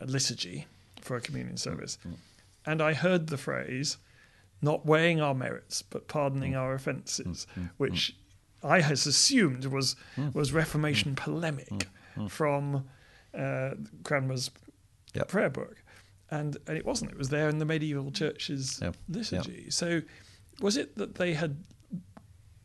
uh, 0.00 0.04
liturgy 0.06 0.66
for 1.00 1.16
a 1.16 1.20
communion 1.20 1.56
service, 1.56 1.98
Mm. 2.06 2.14
and 2.66 2.82
I 2.82 2.94
heard 2.94 3.26
the 3.28 3.36
phrase, 3.38 3.98
"Not 4.62 4.84
weighing 4.86 5.20
our 5.20 5.34
merits, 5.34 5.82
but 5.82 6.08
pardoning 6.08 6.52
Mm. 6.52 6.58
our 6.60 6.74
offences," 6.74 7.46
which 7.76 8.16
I 8.62 8.80
has 8.80 9.06
assumed 9.06 9.64
was 9.66 9.96
Mm. 10.16 10.34
was 10.34 10.52
Reformation 10.52 11.14
polemic 11.14 11.88
from 12.28 12.88
uh, 13.34 13.74
Cranmer's 14.02 14.50
Yep. 15.14 15.28
prayer 15.28 15.50
book, 15.50 15.76
and 16.30 16.56
and 16.66 16.76
it 16.76 16.84
wasn't. 16.84 17.10
It 17.10 17.18
was 17.18 17.28
there 17.28 17.48
in 17.48 17.58
the 17.58 17.64
medieval 17.64 18.04
mm. 18.04 18.14
church's 18.14 18.78
Yep. 18.80 18.96
liturgy. 19.08 19.70
So, 19.70 20.02
was 20.60 20.76
it 20.76 20.96
that 20.96 21.14
they 21.16 21.34
had 21.34 21.64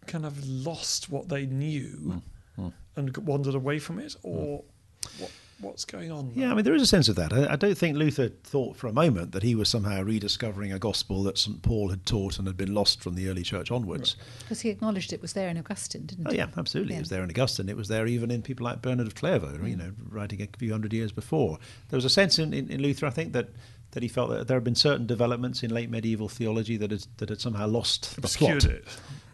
kind 0.07 0.25
of 0.25 0.45
lost 0.47 1.09
what 1.09 1.29
they 1.29 1.45
knew 1.45 2.21
Mm. 2.57 2.65
mm. 2.65 2.73
and 2.95 3.17
wandered 3.17 3.55
away 3.55 3.79
from 3.79 3.99
it, 3.99 4.15
or 4.23 4.63
mm. 4.63 5.19
what, 5.21 5.31
what's 5.61 5.85
going 5.85 6.11
on? 6.11 6.31
Yeah, 6.35 6.51
I 6.51 6.53
mean, 6.55 6.63
there 6.65 6.73
is 6.75 6.81
a 6.81 6.85
sense 6.87 7.07
of 7.09 7.15
that. 7.15 7.31
I, 7.33 7.53
I 7.53 7.55
don't 7.55 7.77
think 7.77 7.97
Luther 7.97 8.29
thought 8.43 8.75
for 8.77 8.87
a 8.87 8.93
moment 8.93 9.31
that 9.31 9.43
he 9.43 9.55
was 9.55 9.69
somehow 9.69 10.01
rediscovering 10.01 10.71
a 10.73 10.79
gospel 10.79 11.23
that 11.23 11.37
St. 11.37 11.61
Paul 11.61 11.89
had 11.89 12.05
taught 12.05 12.37
and 12.37 12.47
had 12.47 12.57
been 12.57 12.73
lost 12.73 13.01
from 13.01 13.15
the 13.15 13.29
early 13.29 13.43
church 13.43 13.71
onwards. 13.71 14.15
Because 14.39 14.61
he 14.61 14.69
acknowledged 14.69 15.13
it 15.13 15.21
was 15.21 15.33
there 15.33 15.49
in 15.49 15.57
Augustine, 15.57 16.05
didn't 16.05 16.27
Oh 16.27 16.31
he? 16.31 16.37
yeah, 16.37 16.47
absolutely. 16.57 16.93
Yeah. 16.93 16.99
It 16.99 17.01
was 17.03 17.09
there 17.09 17.23
in 17.23 17.29
Augustine. 17.29 17.69
It 17.69 17.77
was 17.77 17.87
there 17.87 18.05
even 18.07 18.31
in 18.31 18.41
people 18.41 18.65
like 18.65 18.81
Bernard 18.81 19.07
of 19.07 19.15
Clairvaux, 19.15 19.65
you 19.65 19.75
know, 19.75 19.91
writing 20.09 20.41
a 20.41 20.47
few 20.57 20.71
hundred 20.71 20.93
years 20.93 21.11
before. 21.11 21.57
There 21.89 21.97
was 21.97 22.05
a 22.05 22.09
sense 22.09 22.37
in, 22.39 22.53
in, 22.53 22.69
in 22.69 22.81
Luther, 22.81 23.05
I 23.05 23.11
think, 23.11 23.33
that 23.33 23.49
that 23.91 24.03
he 24.03 24.09
felt 24.09 24.29
that 24.29 24.47
there 24.49 24.57
had 24.57 24.63
been 24.65 24.75
certain 24.75 25.05
developments 25.07 25.63
in 25.63 25.71
late 25.73 25.89
medieval 25.89 26.27
theology 26.27 26.75
that 26.75 26.91
had, 26.91 27.05
that 27.15 27.29
had 27.29 27.39
somehow 27.39 27.65
lost 27.65 28.13
the 28.17 28.23
obscured 28.23 28.59
plot. 28.59 28.73
it. 28.73 28.85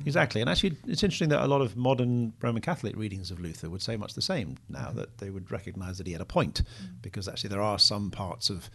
Exactly, 0.06 0.42
and 0.42 0.50
actually, 0.50 0.78
it's 0.88 1.04
interesting 1.04 1.30
that 1.30 1.44
a 1.44 1.48
lot 1.48 1.62
of 1.62 1.76
modern 1.76 2.34
Roman 2.42 2.62
Catholic 2.62 2.96
readings 2.96 3.32
of 3.32 3.40
Luther 3.40 3.70
would 3.70 3.82
say 3.82 3.96
much 3.98 4.14
the 4.14 4.22
same 4.22 4.58
now 4.70 4.92
that 4.92 5.20
they 5.20 5.30
would 5.30 5.52
recognise 5.52 5.98
that 5.98 6.08
he 6.08 6.14
had 6.14 6.22
a 6.22 6.26
point, 6.26 6.62
because 7.02 7.28
actually 7.28 7.50
there 7.50 7.62
are 7.62 7.80
some 7.80 8.12
parts 8.12 8.50
of 8.50 8.70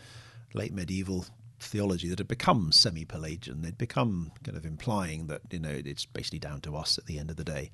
late 0.55 0.73
medieval 0.73 1.27
theology 1.59 2.09
that 2.09 2.19
had 2.19 2.29
become 2.29 2.71
semi-Pelagian. 2.71 3.63
They'd 3.63 3.79
become 3.79 4.31
kind 4.45 4.57
of 4.57 4.67
implying 4.67 5.27
that 5.27 5.43
you 5.51 5.59
know 5.59 5.71
it's 5.85 6.07
basically 6.07 6.39
down 6.39 6.61
to 6.63 6.77
us 6.77 6.99
at 6.99 7.07
the 7.07 7.19
end 7.19 7.31
of 7.31 7.37
the 7.37 7.45
day, 7.45 7.71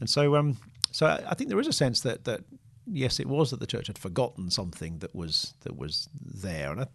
and 0.00 0.08
so 0.08 0.36
um, 0.36 0.56
so 0.90 1.06
I 1.06 1.22
I 1.30 1.34
think 1.34 1.50
there 1.50 1.60
is 1.60 1.68
a 1.68 1.72
sense 1.72 2.00
that 2.00 2.24
that 2.24 2.40
yes, 2.86 3.20
it 3.20 3.26
was 3.26 3.50
that 3.50 3.60
the 3.60 3.66
church 3.66 3.86
had 3.86 3.98
forgotten 3.98 4.50
something 4.50 4.98
that 4.98 5.14
was 5.14 5.54
that 5.60 5.76
was 5.76 6.08
there, 6.20 6.72
and 6.72 6.80
I, 6.82 6.86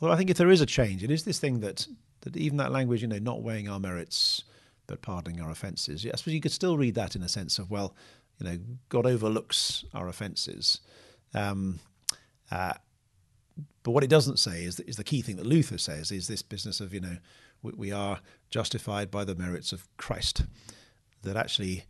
Although 0.00 0.12
I 0.12 0.16
think 0.16 0.30
if 0.30 0.36
there 0.36 0.50
is 0.50 0.60
a 0.60 0.66
change, 0.66 1.02
it 1.02 1.10
is 1.10 1.24
this 1.24 1.38
thing 1.38 1.60
that 1.60 1.86
that 2.22 2.36
even 2.36 2.58
that 2.58 2.72
language, 2.72 3.02
you 3.02 3.08
know, 3.08 3.18
not 3.18 3.42
weighing 3.42 3.68
our 3.68 3.80
merits 3.80 4.44
but 4.86 5.02
pardoning 5.02 5.40
our 5.40 5.50
offences. 5.50 6.06
I 6.06 6.16
suppose 6.16 6.34
you 6.34 6.40
could 6.40 6.52
still 6.52 6.76
read 6.76 6.94
that 6.94 7.16
in 7.16 7.22
a 7.22 7.28
sense 7.28 7.58
of 7.58 7.70
well, 7.70 7.94
you 8.38 8.46
know, 8.46 8.58
God 8.88 9.06
overlooks 9.06 9.84
our 9.94 10.08
offences. 10.08 10.80
Um, 11.34 11.80
uh, 12.50 12.74
but 13.82 13.92
what 13.92 14.04
it 14.04 14.10
doesn't 14.10 14.38
say 14.38 14.64
is, 14.64 14.80
is 14.80 14.96
the 14.96 15.04
key 15.04 15.22
thing 15.22 15.36
that 15.36 15.46
Luther 15.46 15.78
says 15.78 16.10
is 16.10 16.28
this 16.28 16.42
business 16.42 16.80
of 16.80 16.92
you 16.92 17.00
know 17.00 17.16
we, 17.62 17.72
we 17.76 17.92
are 17.92 18.20
justified 18.50 19.10
by 19.10 19.24
the 19.24 19.34
merits 19.34 19.72
of 19.72 19.86
Christ. 19.96 20.44
That 21.22 21.36
actually 21.36 21.84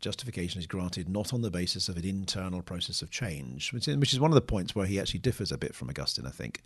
justification 0.00 0.58
is 0.60 0.66
granted 0.66 1.08
not 1.08 1.32
on 1.32 1.42
the 1.42 1.50
basis 1.50 1.88
of 1.88 1.96
an 1.96 2.04
internal 2.04 2.62
process 2.62 3.02
of 3.02 3.10
change, 3.10 3.72
which 3.72 3.88
is, 3.88 3.96
which 3.96 4.12
is 4.12 4.20
one 4.20 4.30
of 4.30 4.34
the 4.34 4.40
points 4.40 4.74
where 4.74 4.86
he 4.86 4.98
actually 4.98 5.20
differs 5.20 5.52
a 5.52 5.58
bit 5.58 5.74
from 5.74 5.88
Augustine. 5.88 6.26
I 6.26 6.30
think 6.30 6.62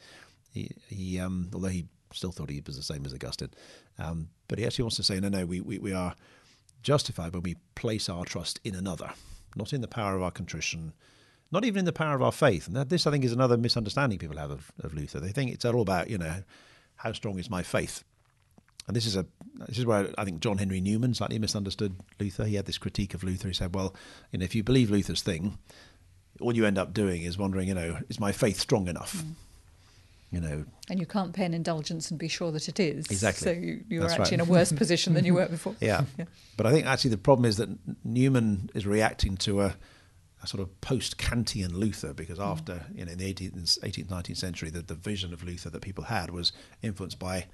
he, 0.53 0.71
he 0.89 1.21
um, 1.21 1.51
although 1.53 1.69
he 1.69 1.87
still 2.13 2.33
thought 2.33 2.51
he 2.51 2.63
was 2.67 2.77
the 2.77 2.83
same 2.83 3.05
as 3.05 3.15
Augustine, 3.15 3.51
um, 3.99 4.29
but 4.49 4.59
he 4.59 4.67
actually 4.67 4.85
wants 4.85 4.97
to 4.97 5.03
say 5.03 5.21
no, 5.21 5.29
no, 5.29 5.47
we, 5.47 5.61
we, 5.61 5.79
we 5.79 5.93
are 5.93 6.15
justified 6.83 7.35
when 7.35 7.43
we 7.43 7.57
place 7.75 8.09
our 8.09 8.25
trust 8.25 8.61
in 8.65 8.75
another, 8.75 9.11
not 9.57 9.73
in 9.73 9.81
the 9.81 9.89
power 9.89 10.17
of 10.17 10.23
our 10.23 10.31
contrition, 10.31 10.93
not 11.51 11.65
even 11.65 11.81
in 11.81 11.85
the 11.85 11.93
power 11.93 12.15
of 12.15 12.23
our 12.23 12.33
faith. 12.33 12.67
And 12.67 12.77
that, 12.77 12.89
this, 12.89 13.07
I 13.07 13.11
think, 13.11 13.25
is 13.25 13.33
another 13.33 13.57
misunderstanding 13.57 14.19
people 14.19 14.37
have 14.37 14.51
of, 14.51 14.73
of 14.81 14.95
Luther. 14.95 15.21
They 15.21 15.33
think 15.33 15.53
it's 15.53 15.65
all 15.65 15.81
about, 15.81 16.11
you 16.11 16.19
know, 16.19 16.43
how 16.97 17.13
strong 17.13 17.39
is 17.39 17.51
my 17.51 17.63
faith. 17.63 18.05
And 18.87 18.97
this 18.97 19.07
is 19.07 19.17
a 19.17 19.27
this 19.67 19.79
is 19.79 19.85
where 19.85 20.09
I 20.17 20.25
think 20.25 20.41
John 20.41 20.57
Henry 20.57 20.81
Newman 20.81 21.13
slightly 21.13 21.39
misunderstood 21.39 21.97
Luther. 22.19 22.45
He 22.45 22.55
had 22.55 22.65
this 22.65 22.79
critique 22.79 23.13
of 23.13 23.23
Luther. 23.23 23.49
He 23.49 23.55
said, 23.55 23.75
"Well, 23.75 23.95
you 24.33 24.39
know, 24.39 24.45
if 24.45 24.55
you 24.55 24.63
believe 24.63 24.89
Luther's 24.91 25.21
thing, 25.21 25.59
all 26.41 26.57
you 26.57 26.65
end 26.65 26.79
up 26.79 26.95
doing 26.95 27.23
is 27.23 27.37
wondering, 27.37 27.69
you 27.69 27.75
know, 27.75 27.99
is 28.09 28.19
my 28.19 28.33
faith 28.33 28.59
strong 28.59 28.89
enough? 28.89 29.23
You 30.31 30.41
know, 30.41 30.65
And 30.91 31.01
you 31.01 31.07
can't 31.07 31.33
pay 31.33 31.47
an 31.47 31.55
indulgence 31.55 32.11
and 32.11 32.19
be 32.19 32.29
sure 32.29 32.53
that 32.53 32.69
it 32.69 32.79
is. 32.79 33.07
Exactly. 33.07 33.45
So 33.45 33.51
you, 33.53 33.85
you 33.89 34.03
are 34.03 34.09
actually 34.09 34.25
right. 34.25 34.33
in 34.35 34.41
a 34.41 34.45
worse 34.45 34.73
position 34.73 35.15
than 35.15 35.25
you 35.25 35.33
were 35.33 35.47
before. 35.51 35.75
Yeah. 35.81 36.05
But 36.59 36.67
I 36.67 36.71
think 36.71 36.87
actually 36.87 37.11
the 37.11 37.19
problem 37.19 37.47
is 37.47 37.57
that 37.57 37.71
Newman 38.05 38.69
is 38.75 38.87
reacting 38.87 39.39
to 39.39 39.63
a, 39.63 39.77
a 40.43 40.47
sort 40.47 40.61
of 40.61 40.81
post-Kantian 40.83 41.73
Luther 41.73 42.13
because 42.13 42.39
mm. 42.39 42.47
after, 42.47 42.85
you 42.95 43.07
know, 43.07 43.13
in 43.13 43.19
the 43.19 43.33
18th, 43.33 43.79
18th 43.81 44.09
19th 44.09 44.37
century, 44.37 44.69
the, 44.69 44.83
the 44.83 44.95
vision 44.95 45.33
of 45.33 45.43
Luther 45.43 45.71
that 45.71 45.81
people 45.81 46.05
had 46.05 46.31
was 46.31 46.53
influenced 46.83 47.19
by, 47.19 47.47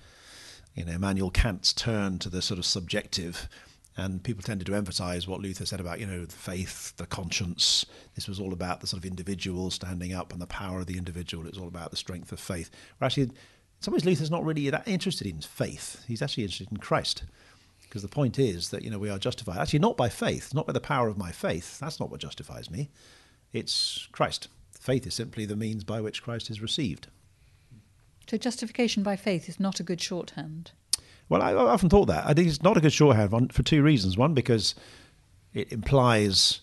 you 0.75 0.85
know, 0.85 0.93
Immanuel 0.93 1.31
Kant's 1.31 1.73
turn 1.73 2.19
to 2.19 2.29
the 2.29 2.43
sort 2.43 2.59
of 2.59 2.65
subjective. 2.65 3.49
And 3.97 4.23
people 4.23 4.43
tended 4.43 4.67
to 4.67 4.75
emphasize 4.75 5.29
what 5.29 5.41
Luther 5.41 5.65
said 5.67 5.81
about, 5.81 6.01
you 6.01 6.07
know, 6.07 6.25
the 6.25 6.33
faith, 6.33 6.97
the 6.97 7.07
conscience. 7.07 7.87
This 8.17 8.27
was 8.27 8.41
all 8.41 8.53
about 8.53 8.81
the 8.81 8.89
sort 8.89 9.03
of 9.03 9.09
individual 9.09 9.71
standing 9.71 10.13
up 10.13 10.33
and 10.33 10.43
the 10.43 10.47
power 10.47 10.81
of 10.81 10.87
the 10.87 10.99
individual. 10.99 11.47
It 11.47 11.53
was 11.53 11.59
all 11.59 11.69
about 11.69 11.93
the 11.93 11.97
strength 11.97 12.33
of 12.33 12.41
faith. 12.41 12.71
Where 12.99 13.07
actually, 13.07 13.25
in 13.25 13.33
some 13.81 13.95
ways, 13.95 14.05
Luther's 14.05 14.33
not 14.33 14.45
really 14.45 14.69
that 14.71 14.89
interested 14.89 15.29
in 15.29 15.41
faith. 15.41 16.05
He's 16.09 16.23
actually 16.23 16.43
interested 16.43 16.73
in 16.73 16.79
Christ. 16.79 17.23
Because 17.83 18.03
the 18.03 18.09
point 18.09 18.41
is 18.41 18.71
that 18.71 18.83
you 18.83 18.91
know 18.91 18.99
we 18.99 19.11
are 19.11 19.19
justified 19.21 19.59
actually 19.59 19.79
not 19.79 19.97
by 19.97 20.09
faith, 20.09 20.53
not 20.53 20.67
by 20.67 20.73
the 20.73 20.81
power 20.81 21.07
of 21.07 21.17
my 21.17 21.31
faith. 21.31 21.79
That's 21.79 22.01
not 22.01 22.11
what 22.11 22.19
justifies 22.19 22.69
me. 22.69 22.91
It's 23.53 24.09
Christ. 24.11 24.49
Faith 24.73 25.07
is 25.07 25.15
simply 25.15 25.47
the 25.47 25.55
means 25.55 25.85
by 25.85 26.01
which 26.01 26.21
Christ 26.21 26.51
is 26.51 26.61
received. 26.61 27.07
So 28.29 28.37
justification 28.37 29.05
by 29.05 29.15
faith 29.15 29.49
is 29.49 29.61
not 29.61 29.79
a 29.79 29.85
good 29.85 30.01
shorthand. 30.01 30.73
Well, 31.35 31.43
I, 31.43 31.51
I 31.51 31.71
often 31.73 31.89
thought 31.89 32.05
that. 32.07 32.25
I 32.25 32.33
think 32.33 32.47
it's 32.47 32.63
not 32.63 32.77
a 32.77 32.81
good 32.81 32.93
shorthand 32.93 33.33
one, 33.33 33.49
for 33.49 33.65
two 33.65 33.83
reasons. 33.83 34.17
One, 34.17 34.35
because 34.35 34.77
it 35.53 35.73
implies 35.73 36.61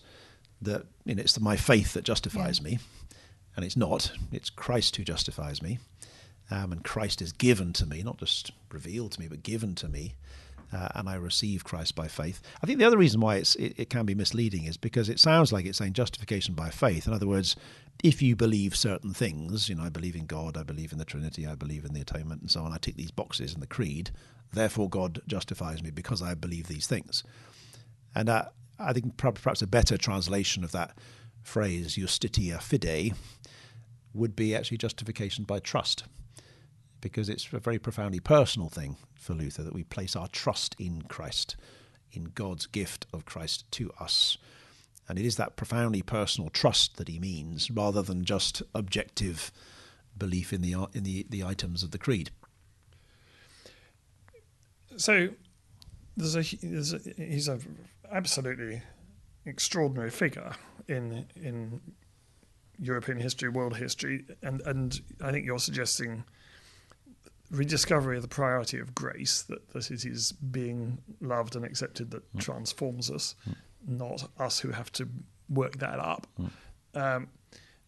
that 0.62 0.86
you 1.04 1.14
know, 1.14 1.20
it's 1.20 1.38
my 1.38 1.56
faith 1.56 1.92
that 1.92 2.04
justifies 2.04 2.58
Yeah. 2.58 2.64
me, 2.70 2.78
and 3.54 3.66
it's 3.66 3.76
not. 3.76 4.12
It's 4.32 4.48
Christ 4.48 4.96
who 4.96 5.04
justifies 5.04 5.60
me, 5.60 5.78
um, 6.50 6.72
and 6.72 6.82
Christ 6.82 7.20
is 7.20 7.32
given 7.32 7.74
to 7.74 7.84
me, 7.84 8.02
not 8.02 8.16
just 8.16 8.50
revealed 8.70 9.12
to 9.12 9.20
me, 9.20 9.28
but 9.28 9.42
given 9.42 9.74
to 9.74 9.88
me, 9.88 10.14
uh, 10.72 10.88
and 10.94 11.06
I 11.06 11.16
receive 11.16 11.64
Christ 11.64 11.94
by 11.94 12.08
faith. 12.08 12.40
I 12.62 12.66
think 12.66 12.78
the 12.78 12.86
other 12.86 12.96
reason 12.96 13.20
why 13.20 13.36
it's, 13.36 13.54
it, 13.56 13.74
it 13.76 13.90
can 13.90 14.06
be 14.06 14.14
misleading 14.14 14.64
is 14.64 14.78
because 14.78 15.10
it 15.10 15.20
sounds 15.20 15.52
like 15.52 15.66
it's 15.66 15.76
saying 15.76 15.92
justification 15.92 16.54
by 16.54 16.70
faith. 16.70 17.06
In 17.06 17.12
other 17.12 17.26
words, 17.28 17.56
if 18.02 18.20
you 18.20 18.34
believe 18.34 18.74
certain 18.74 19.14
things, 19.14 19.68
you 19.68 19.74
know, 19.74 19.84
I 19.84 19.88
believe 19.88 20.16
in 20.16 20.26
God, 20.26 20.56
I 20.56 20.62
believe 20.62 20.92
in 20.92 20.98
the 20.98 21.04
Trinity, 21.04 21.46
I 21.46 21.54
believe 21.54 21.84
in 21.84 21.94
the 21.94 22.00
atonement, 22.00 22.40
and 22.40 22.50
so 22.50 22.62
on. 22.62 22.72
I 22.72 22.78
tick 22.78 22.96
these 22.96 23.10
boxes 23.12 23.54
in 23.54 23.60
the 23.60 23.66
creed. 23.66 24.10
Therefore, 24.52 24.88
God 24.88 25.22
justifies 25.26 25.82
me 25.82 25.90
because 25.90 26.20
I 26.20 26.34
believe 26.34 26.66
these 26.66 26.86
things. 26.86 27.22
And 28.14 28.28
uh, 28.28 28.46
I 28.78 28.92
think 28.92 29.16
perhaps 29.16 29.62
a 29.62 29.66
better 29.66 29.96
translation 29.96 30.64
of 30.64 30.72
that 30.72 30.98
phrase, 31.42 31.96
justitia 31.96 32.58
fidei, 32.58 33.14
would 34.14 34.36
be 34.36 34.54
actually 34.54 34.78
justification 34.78 35.44
by 35.44 35.58
trust, 35.58 36.04
because 37.00 37.28
it's 37.28 37.48
a 37.52 37.58
very 37.60 37.78
profoundly 37.78 38.20
personal 38.20 38.68
thing 38.68 38.96
for 39.14 39.34
Luther 39.34 39.62
that 39.62 39.74
we 39.74 39.84
place 39.84 40.14
our 40.16 40.28
trust 40.28 40.76
in 40.78 41.02
Christ, 41.02 41.56
in 42.12 42.24
God's 42.34 42.66
gift 42.66 43.06
of 43.12 43.24
Christ 43.24 43.64
to 43.72 43.90
us. 43.98 44.36
And 45.12 45.18
it 45.18 45.26
is 45.26 45.36
that 45.36 45.56
profoundly 45.56 46.00
personal 46.00 46.48
trust 46.48 46.96
that 46.96 47.06
he 47.06 47.18
means, 47.18 47.70
rather 47.70 48.00
than 48.00 48.24
just 48.24 48.62
objective 48.74 49.52
belief 50.16 50.54
in 50.54 50.62
the 50.62 50.72
in 50.94 51.02
the, 51.02 51.26
the 51.28 51.44
items 51.44 51.82
of 51.82 51.90
the 51.90 51.98
creed. 51.98 52.30
So 54.96 55.28
there's 56.16 56.34
a, 56.34 56.56
there's 56.62 56.94
a 56.94 57.00
he's 57.18 57.46
a 57.46 57.58
absolutely 58.10 58.80
extraordinary 59.44 60.08
figure 60.08 60.52
in 60.88 61.26
in 61.36 61.82
European 62.78 63.20
history, 63.20 63.50
world 63.50 63.76
history, 63.76 64.24
and 64.42 64.62
and 64.62 64.98
I 65.20 65.30
think 65.30 65.44
you're 65.44 65.58
suggesting 65.58 66.24
rediscovery 67.50 68.16
of 68.16 68.22
the 68.22 68.28
priority 68.28 68.78
of 68.78 68.94
grace 68.94 69.42
that 69.42 69.74
that 69.74 69.90
it 69.90 70.06
is 70.06 70.32
being 70.32 71.02
loved 71.20 71.54
and 71.54 71.66
accepted 71.66 72.12
that 72.12 72.34
mm. 72.34 72.40
transforms 72.40 73.10
us, 73.10 73.34
mm. 73.46 73.56
Not 73.86 74.28
us 74.38 74.60
who 74.60 74.70
have 74.70 74.92
to 74.92 75.08
work 75.48 75.78
that 75.78 75.98
up. 75.98 76.26
Mm. 76.40 76.50
Um, 76.94 77.28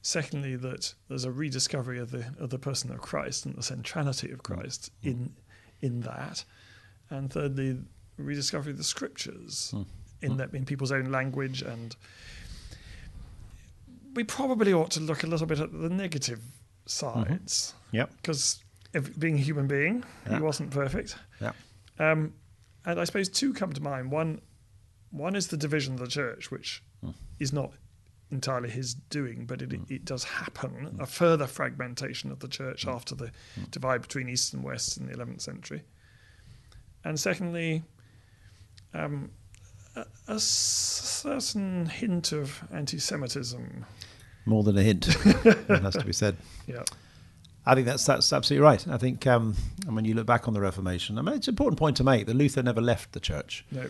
secondly, 0.02 0.56
that 0.56 0.94
there's 1.08 1.24
a 1.24 1.30
rediscovery 1.30 1.98
of 1.98 2.10
the 2.10 2.26
of 2.38 2.50
the 2.50 2.58
person 2.58 2.90
of 2.90 3.00
Christ 3.00 3.46
and 3.46 3.54
the 3.54 3.62
centrality 3.62 4.30
of 4.30 4.42
Christ 4.42 4.90
in 5.02 5.34
in 5.80 6.00
that, 6.00 6.44
and 7.10 7.32
thirdly, 7.32 7.78
rediscovery 8.16 8.72
of 8.72 8.78
the 8.78 8.84
scriptures 8.84 9.74
in 10.22 10.36
that 10.38 10.54
in 10.54 10.64
people's 10.64 10.92
own 10.92 11.10
language 11.10 11.60
and 11.60 11.96
we 14.14 14.24
probably 14.24 14.72
ought 14.72 14.90
to 14.92 15.00
look 15.00 15.24
a 15.24 15.26
little 15.26 15.46
bit 15.46 15.60
at 15.60 15.72
the 15.72 15.88
negative 15.88 16.40
sides. 16.86 17.74
Mm-hmm. 17.88 17.96
Yeah. 17.96 18.06
Because 18.16 18.62
being 19.18 19.34
a 19.34 19.38
human 19.38 19.66
being, 19.66 20.04
yeah. 20.26 20.36
he 20.36 20.42
wasn't 20.42 20.70
perfect. 20.70 21.16
Yeah. 21.40 21.52
Um, 21.98 22.34
and 22.84 23.00
I 23.00 23.04
suppose 23.04 23.28
two 23.28 23.52
come 23.52 23.72
to 23.72 23.82
mind. 23.82 24.10
One, 24.10 24.40
one 25.14 25.36
is 25.36 25.48
the 25.48 25.56
division 25.56 25.94
of 25.94 26.00
the 26.00 26.08
church, 26.08 26.50
which 26.50 26.82
mm. 27.04 27.14
is 27.38 27.52
not 27.52 27.72
entirely 28.30 28.68
his 28.68 28.94
doing, 28.94 29.46
but 29.46 29.62
it, 29.62 29.70
mm. 29.70 29.90
it 29.90 30.04
does 30.04 30.24
happen. 30.24 30.90
Mm. 30.96 31.00
A 31.00 31.06
further 31.06 31.46
fragmentation 31.46 32.32
of 32.32 32.40
the 32.40 32.48
church 32.48 32.84
mm. 32.84 32.92
after 32.92 33.14
the 33.14 33.30
mm. 33.58 33.70
divide 33.70 34.02
between 34.02 34.28
East 34.28 34.52
and 34.52 34.64
West 34.64 34.96
in 34.96 35.06
the 35.06 35.14
11th 35.14 35.40
century. 35.40 35.82
And 37.04 37.18
secondly, 37.18 37.84
um, 38.92 39.30
a, 39.94 40.04
a 40.26 40.40
certain 40.40 41.86
hint 41.86 42.32
of 42.32 42.64
anti 42.72 42.98
Semitism. 42.98 43.86
More 44.46 44.64
than 44.64 44.76
a 44.76 44.82
hint, 44.82 45.04
that 45.24 45.80
has 45.82 45.94
to 45.94 46.04
be 46.04 46.12
said. 46.12 46.36
Yeah. 46.66 46.82
I 47.66 47.74
think 47.74 47.86
that's 47.86 48.04
that's 48.04 48.30
absolutely 48.30 48.62
right. 48.62 48.86
I 48.88 48.98
think 48.98 49.26
um, 49.26 49.54
when 49.86 50.04
you 50.04 50.12
look 50.12 50.26
back 50.26 50.48
on 50.48 50.54
the 50.54 50.60
Reformation, 50.60 51.18
I 51.18 51.22
mean, 51.22 51.36
it's 51.36 51.48
an 51.48 51.52
important 51.52 51.78
point 51.78 51.96
to 51.96 52.04
make 52.04 52.26
that 52.26 52.34
Luther 52.34 52.62
never 52.62 52.82
left 52.82 53.12
the 53.12 53.20
church. 53.20 53.64
No. 53.70 53.88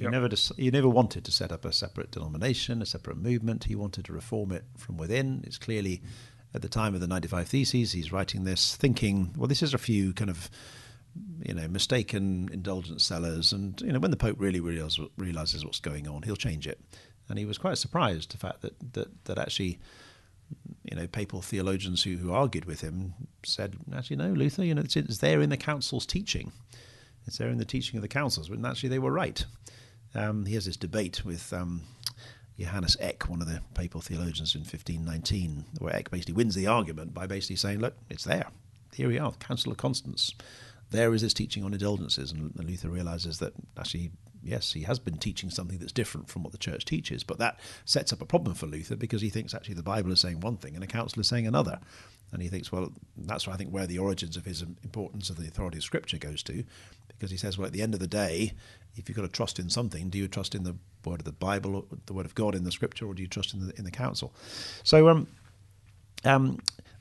He 0.00 0.04
yep. 0.04 0.12
never 0.12 0.28
he 0.56 0.70
never 0.70 0.88
wanted 0.88 1.26
to 1.26 1.30
set 1.30 1.52
up 1.52 1.66
a 1.66 1.72
separate 1.72 2.10
denomination, 2.10 2.80
a 2.80 2.86
separate 2.86 3.18
movement. 3.18 3.64
He 3.64 3.74
wanted 3.74 4.06
to 4.06 4.14
reform 4.14 4.50
it 4.50 4.64
from 4.78 4.96
within. 4.96 5.44
It's 5.46 5.58
clearly 5.58 6.00
at 6.54 6.62
the 6.62 6.70
time 6.70 6.94
of 6.94 7.02
the 7.02 7.06
95 7.06 7.46
Theses, 7.48 7.92
he's 7.92 8.10
writing 8.10 8.44
this 8.44 8.74
thinking, 8.74 9.34
well, 9.36 9.46
this 9.46 9.62
is 9.62 9.74
a 9.74 9.78
few 9.78 10.12
kind 10.14 10.30
of 10.30 10.50
you 11.44 11.54
know, 11.54 11.68
mistaken 11.68 12.48
indulgence 12.52 13.04
sellers. 13.04 13.52
And, 13.52 13.80
you 13.82 13.92
know, 13.92 13.98
when 13.98 14.10
the 14.10 14.16
Pope 14.16 14.36
really 14.38 14.60
realizes, 14.60 15.00
realizes 15.16 15.64
what's 15.64 15.80
going 15.80 16.08
on, 16.08 16.22
he'll 16.22 16.36
change 16.36 16.66
it. 16.66 16.80
And 17.28 17.38
he 17.38 17.44
was 17.44 17.58
quite 17.58 17.78
surprised 17.78 18.32
the 18.32 18.38
fact 18.38 18.62
that, 18.62 18.74
that, 18.94 19.24
that 19.26 19.38
actually, 19.38 19.78
you 20.84 20.96
know, 20.96 21.06
papal 21.06 21.42
theologians 21.42 22.02
who, 22.02 22.16
who 22.16 22.32
argued 22.32 22.64
with 22.64 22.80
him 22.80 23.14
said, 23.44 23.76
actually, 23.94 24.16
no, 24.16 24.30
Luther, 24.30 24.64
you 24.64 24.74
know, 24.74 24.82
it's, 24.82 24.96
it's 24.96 25.18
there 25.18 25.40
in 25.40 25.50
the 25.50 25.56
council's 25.56 26.06
teaching. 26.06 26.52
It's 27.26 27.38
there 27.38 27.48
in 27.48 27.58
the 27.58 27.64
teaching 27.64 27.96
of 27.96 28.02
the 28.02 28.08
councils. 28.08 28.50
And 28.50 28.66
actually, 28.66 28.88
they 28.88 28.98
were 28.98 29.12
right. 29.12 29.44
Um, 30.14 30.46
he 30.46 30.54
has 30.54 30.64
this 30.64 30.76
debate 30.76 31.24
with 31.24 31.52
um, 31.52 31.82
Johannes 32.58 32.96
Eck, 33.00 33.28
one 33.28 33.40
of 33.40 33.48
the 33.48 33.62
papal 33.74 34.00
theologians 34.00 34.54
in 34.54 34.62
1519, 34.62 35.64
where 35.78 35.94
Eck 35.94 36.10
basically 36.10 36.34
wins 36.34 36.54
the 36.54 36.66
argument 36.66 37.14
by 37.14 37.26
basically 37.26 37.56
saying, 37.56 37.80
look, 37.80 37.94
it's 38.08 38.24
there. 38.24 38.46
Here 38.92 39.08
we 39.08 39.18
are, 39.18 39.32
Council 39.32 39.70
of 39.70 39.78
Constance 39.78 40.34
there 40.90 41.14
is 41.14 41.22
this 41.22 41.34
teaching 41.34 41.64
on 41.64 41.72
indulgences, 41.72 42.32
and 42.32 42.52
Luther 42.56 42.88
realizes 42.88 43.38
that 43.38 43.52
actually, 43.78 44.10
yes, 44.42 44.72
he 44.72 44.82
has 44.82 44.98
been 44.98 45.18
teaching 45.18 45.50
something 45.50 45.78
that's 45.78 45.92
different 45.92 46.28
from 46.28 46.42
what 46.42 46.52
the 46.52 46.58
church 46.58 46.84
teaches, 46.84 47.22
but 47.22 47.38
that 47.38 47.60
sets 47.84 48.12
up 48.12 48.20
a 48.20 48.26
problem 48.26 48.54
for 48.54 48.66
Luther 48.66 48.96
because 48.96 49.22
he 49.22 49.30
thinks 49.30 49.54
actually 49.54 49.74
the 49.74 49.82
Bible 49.82 50.12
is 50.12 50.20
saying 50.20 50.40
one 50.40 50.56
thing 50.56 50.74
and 50.74 50.82
a 50.82 50.88
council 50.88 51.20
is 51.20 51.28
saying 51.28 51.46
another. 51.46 51.78
And 52.32 52.42
he 52.42 52.48
thinks, 52.48 52.70
well, 52.70 52.92
that's 53.16 53.46
why 53.46 53.54
I 53.54 53.56
think 53.56 53.70
where 53.70 53.88
the 53.88 53.98
origins 53.98 54.36
of 54.36 54.44
his 54.44 54.62
importance 54.62 55.30
of 55.30 55.36
the 55.36 55.48
authority 55.48 55.78
of 55.78 55.84
Scripture 55.84 56.18
goes 56.18 56.44
to, 56.44 56.64
because 57.08 57.30
he 57.30 57.36
says, 57.36 57.58
well, 57.58 57.66
at 57.66 57.72
the 57.72 57.82
end 57.82 57.94
of 57.94 58.00
the 58.00 58.06
day, 58.06 58.52
if 58.96 59.08
you've 59.08 59.16
got 59.16 59.22
to 59.22 59.28
trust 59.28 59.58
in 59.58 59.70
something, 59.70 60.10
do 60.10 60.18
you 60.18 60.28
trust 60.28 60.54
in 60.54 60.64
the 60.64 60.76
word 61.04 61.20
of 61.20 61.24
the 61.24 61.32
Bible, 61.32 61.76
or 61.76 61.84
the 62.06 62.12
word 62.12 62.26
of 62.26 62.34
God 62.34 62.54
in 62.54 62.64
the 62.64 62.72
Scripture, 62.72 63.06
or 63.06 63.14
do 63.14 63.22
you 63.22 63.28
trust 63.28 63.54
in 63.54 63.66
the 63.66 63.72
in 63.76 63.84
the 63.84 63.90
council? 63.90 64.34
So, 64.82 65.08
um, 65.08 65.26
um, 66.24 66.58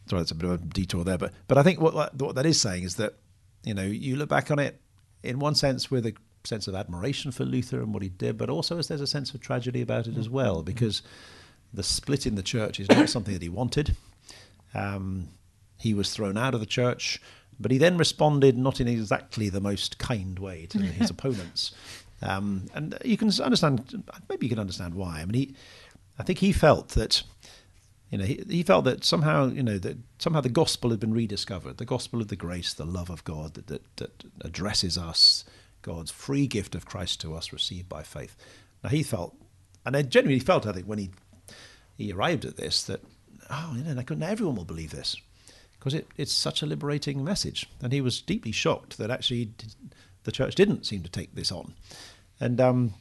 sorry, 0.07 0.21
that's 0.21 0.31
a 0.31 0.35
bit 0.35 0.49
of 0.49 0.61
a 0.61 0.63
detour 0.65 1.03
there, 1.03 1.17
but 1.17 1.33
but 1.47 1.57
I 1.57 1.63
think 1.63 1.81
what 1.81 2.15
what 2.15 2.35
that 2.35 2.45
is 2.45 2.59
saying 2.59 2.83
is 2.83 2.95
that 2.95 3.15
you 3.63 3.73
know, 3.73 3.83
you 3.83 4.15
look 4.15 4.29
back 4.29 4.51
on 4.51 4.59
it 4.59 4.79
in 5.23 5.39
one 5.39 5.55
sense 5.55 5.91
with 5.91 6.05
a 6.05 6.13
sense 6.43 6.67
of 6.67 6.75
admiration 6.75 7.31
for 7.31 7.43
Luther 7.43 7.81
and 7.81 7.93
what 7.93 8.03
he 8.03 8.09
did, 8.09 8.37
but 8.37 8.49
also 8.49 8.77
as 8.77 8.87
there's 8.87 9.01
a 9.01 9.07
sense 9.07 9.33
of 9.33 9.41
tragedy 9.41 9.81
about 9.81 10.07
it 10.07 10.17
as 10.17 10.29
well, 10.29 10.63
because 10.63 11.01
the 11.73 11.83
split 11.83 12.25
in 12.25 12.35
the 12.35 12.43
church 12.43 12.79
is 12.79 12.89
not 12.89 13.09
something 13.09 13.33
that 13.33 13.43
he 13.43 13.49
wanted. 13.49 13.95
Um, 14.73 15.29
he 15.77 15.93
was 15.93 16.13
thrown 16.13 16.37
out 16.37 16.53
of 16.53 16.59
the 16.59 16.65
church, 16.65 17.21
but 17.59 17.71
he 17.71 17.77
then 17.77 17.97
responded 17.97 18.57
not 18.57 18.79
in 18.79 18.87
exactly 18.87 19.49
the 19.49 19.61
most 19.61 19.97
kind 19.97 20.39
way 20.39 20.65
to 20.67 20.77
his 20.79 21.09
opponents. 21.09 21.71
Um, 22.21 22.65
and 22.73 22.97
you 23.03 23.17
can 23.17 23.31
understand, 23.41 24.03
maybe 24.29 24.45
you 24.45 24.49
can 24.49 24.59
understand 24.59 24.93
why. 24.93 25.19
I 25.19 25.25
mean, 25.25 25.33
he, 25.33 25.55
I 26.17 26.23
think 26.23 26.39
he 26.39 26.51
felt 26.51 26.89
that 26.89 27.23
you 28.09 28.17
know, 28.17 28.25
he, 28.25 28.43
he, 28.49 28.63
felt 28.63 28.85
that 28.85 29.03
somehow, 29.03 29.49
you 29.49 29.61
know, 29.61 29.77
that 29.77 29.97
somehow 30.17 30.41
the 30.41 30.49
gospel 30.49 30.89
had 30.89 30.99
been 30.99 31.13
rediscovered, 31.13 31.77
the 31.77 31.85
gospel 31.85 32.21
of 32.21 32.29
the 32.29 32.35
grace, 32.35 32.73
the 32.73 32.85
love 32.85 33.11
of 33.11 33.23
God 33.23 33.53
that, 33.53 33.67
that, 33.67 33.97
that 33.97 34.23
addresses 34.41 34.97
us, 34.97 35.45
God's 35.83 36.09
free 36.09 36.47
gift 36.47 36.73
of 36.73 36.87
Christ 36.87 37.21
to 37.21 37.35
us, 37.35 37.53
received 37.53 37.87
by 37.87 38.01
faith. 38.01 38.35
Now 38.83 38.89
he 38.89 39.03
felt, 39.03 39.35
and 39.85 39.95
I 39.95 40.01
genuinely 40.01 40.39
felt, 40.39 40.65
I 40.65 40.71
think, 40.71 40.87
when 40.87 40.97
he 40.97 41.11
he 41.97 42.13
arrived 42.13 42.45
at 42.45 42.55
this, 42.55 42.81
that 42.83 43.01
oh, 43.49 43.73
you 43.75 43.83
know, 43.83 43.93
now 43.93 44.27
everyone 44.27 44.55
will 44.55 44.65
believe 44.65 44.91
this 44.91 45.17
because 45.79 45.93
it, 45.93 46.07
it's 46.17 46.33
such 46.33 46.61
a 46.61 46.65
liberating 46.65 47.23
message. 47.23 47.69
And 47.81 47.93
he 47.93 48.01
was 48.01 48.21
deeply 48.21 48.51
shocked 48.51 48.97
that 48.97 49.09
actually 49.09 49.53
the 50.23 50.31
church 50.31 50.55
didn't 50.55 50.85
seem 50.85 51.03
to 51.03 51.09
take 51.09 51.33
this 51.35 51.51
on, 51.51 51.73
and 52.39 52.59
um, 52.59 52.93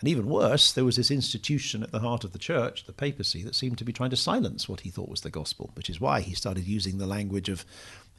and 0.00 0.08
even 0.08 0.26
worse, 0.26 0.72
there 0.72 0.84
was 0.84 0.96
this 0.96 1.10
institution 1.10 1.82
at 1.82 1.90
the 1.90 2.00
heart 2.00 2.22
of 2.22 2.32
the 2.32 2.38
church, 2.38 2.84
the 2.84 2.92
papacy, 2.92 3.42
that 3.42 3.54
seemed 3.54 3.78
to 3.78 3.84
be 3.84 3.92
trying 3.92 4.10
to 4.10 4.16
silence 4.16 4.68
what 4.68 4.80
he 4.80 4.90
thought 4.90 5.08
was 5.08 5.22
the 5.22 5.30
gospel, 5.30 5.70
which 5.74 5.88
is 5.88 6.00
why 6.00 6.20
he 6.20 6.34
started 6.34 6.66
using 6.66 6.98
the 6.98 7.06
language 7.06 7.48
of, 7.48 7.64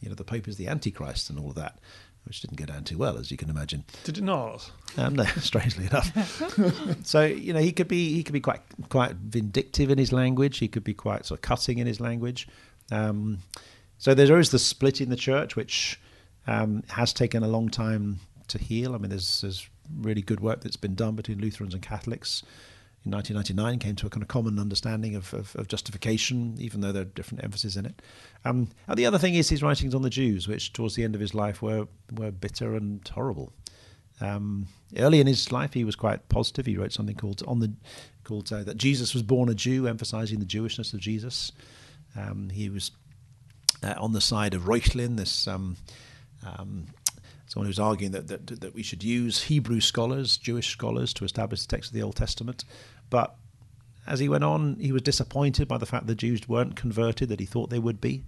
you 0.01 0.09
know, 0.09 0.15
the 0.15 0.23
Pope 0.23 0.47
is 0.47 0.57
the 0.57 0.67
Antichrist 0.67 1.29
and 1.29 1.37
all 1.37 1.49
of 1.49 1.55
that, 1.55 1.77
which 2.25 2.41
didn't 2.41 2.57
go 2.57 2.65
down 2.65 2.83
too 2.83 2.97
well, 2.97 3.17
as 3.17 3.29
you 3.29 3.37
can 3.37 3.51
imagine. 3.51 3.83
Did 4.05 4.17
it 4.17 4.23
not? 4.23 4.71
Um, 4.97 5.15
no, 5.15 5.23
strangely 5.37 5.85
enough. 5.85 7.05
so 7.05 7.23
you 7.23 7.53
know, 7.53 7.59
he 7.59 7.71
could 7.71 7.87
be 7.87 8.13
he 8.13 8.23
could 8.23 8.33
be 8.33 8.41
quite 8.41 8.61
quite 8.89 9.13
vindictive 9.13 9.91
in 9.91 9.99
his 9.99 10.11
language. 10.11 10.57
He 10.57 10.67
could 10.67 10.83
be 10.83 10.95
quite 10.95 11.27
sort 11.27 11.37
of 11.37 11.41
cutting 11.43 11.77
in 11.77 11.85
his 11.85 11.99
language. 11.99 12.47
Um, 12.91 13.39
so 13.97 14.13
there 14.13 14.39
is 14.39 14.51
the 14.51 14.59
split 14.59 15.01
in 15.01 15.09
the 15.09 15.15
church, 15.15 15.55
which 15.55 15.99
um, 16.45 16.83
has 16.89 17.13
taken 17.13 17.43
a 17.43 17.47
long 17.47 17.69
time 17.69 18.19
to 18.47 18.57
heal. 18.57 18.95
I 18.95 18.97
mean, 18.97 19.09
there's, 19.09 19.41
there's 19.41 19.69
really 19.99 20.21
good 20.21 20.39
work 20.39 20.61
that's 20.61 20.77
been 20.77 20.95
done 20.95 21.15
between 21.15 21.39
Lutherans 21.39 21.73
and 21.73 21.83
Catholics. 21.83 22.43
In 23.05 23.11
1999, 23.11 23.79
came 23.79 23.95
to 23.95 24.07
a 24.07 24.09
kind 24.09 24.21
of 24.21 24.27
common 24.27 24.59
understanding 24.59 25.15
of, 25.15 25.33
of, 25.33 25.55
of 25.55 25.67
justification, 25.67 26.55
even 26.59 26.81
though 26.81 26.91
there 26.91 27.03
are 27.03 27.05
different 27.05 27.43
emphases 27.43 27.77
in 27.77 27.85
it. 27.85 28.01
Um, 28.43 28.69
and 28.87 28.97
the 28.97 29.05
other 29.05 29.17
thing 29.17 29.35
is 29.35 29.49
his 29.49 29.63
writings 29.63 29.95
on 29.95 30.01
the 30.01 30.09
Jews, 30.09 30.47
which 30.47 30.73
towards 30.73 30.95
the 30.95 31.03
end 31.03 31.15
of 31.15 31.21
his 31.21 31.33
life 31.33 31.61
were 31.61 31.87
were 32.11 32.31
bitter 32.31 32.75
and 32.75 33.07
horrible. 33.07 33.53
Um, 34.19 34.67
early 34.97 35.21
in 35.21 35.27
his 35.27 35.51
life, 35.51 35.73
he 35.73 35.85
was 35.85 35.95
quite 35.95 36.27
positive. 36.27 36.65
He 36.65 36.75
wrote 36.75 36.91
something 36.91 37.15
called 37.15 37.43
on 37.47 37.59
the 37.59 37.71
called 38.25 38.51
uh, 38.51 38.63
that 38.63 38.77
Jesus 38.77 39.13
was 39.13 39.23
born 39.23 39.47
a 39.47 39.55
Jew, 39.55 39.87
emphasizing 39.87 40.39
the 40.39 40.45
Jewishness 40.45 40.93
of 40.93 40.99
Jesus. 40.99 41.51
Um, 42.17 42.49
he 42.49 42.69
was 42.69 42.91
uh, 43.83 43.95
on 43.97 44.13
the 44.13 44.21
side 44.21 44.53
of 44.53 44.63
Reuchlin, 44.63 45.17
this 45.17 45.47
um, 45.47 45.77
um, 46.45 46.87
someone 47.47 47.67
who's 47.67 47.79
arguing 47.79 48.11
that, 48.11 48.27
that, 48.27 48.61
that 48.61 48.73
we 48.73 48.83
should 48.83 49.03
use 49.03 49.43
Hebrew 49.43 49.79
scholars, 49.79 50.37
Jewish 50.37 50.69
scholars, 50.69 51.13
to 51.13 51.25
establish 51.25 51.61
the 51.61 51.67
text 51.67 51.91
of 51.91 51.95
the 51.95 52.03
Old 52.03 52.15
Testament. 52.15 52.65
But 53.09 53.35
as 54.05 54.19
he 54.19 54.29
went 54.29 54.43
on, 54.43 54.77
he 54.79 54.91
was 54.91 55.01
disappointed 55.01 55.67
by 55.67 55.77
the 55.77 55.85
fact 55.85 56.07
that 56.07 56.15
Jews 56.15 56.47
weren't 56.47 56.75
converted, 56.75 57.29
that 57.29 57.39
he 57.39 57.45
thought 57.45 57.69
they 57.69 57.79
would 57.79 58.01
be. 58.01 58.23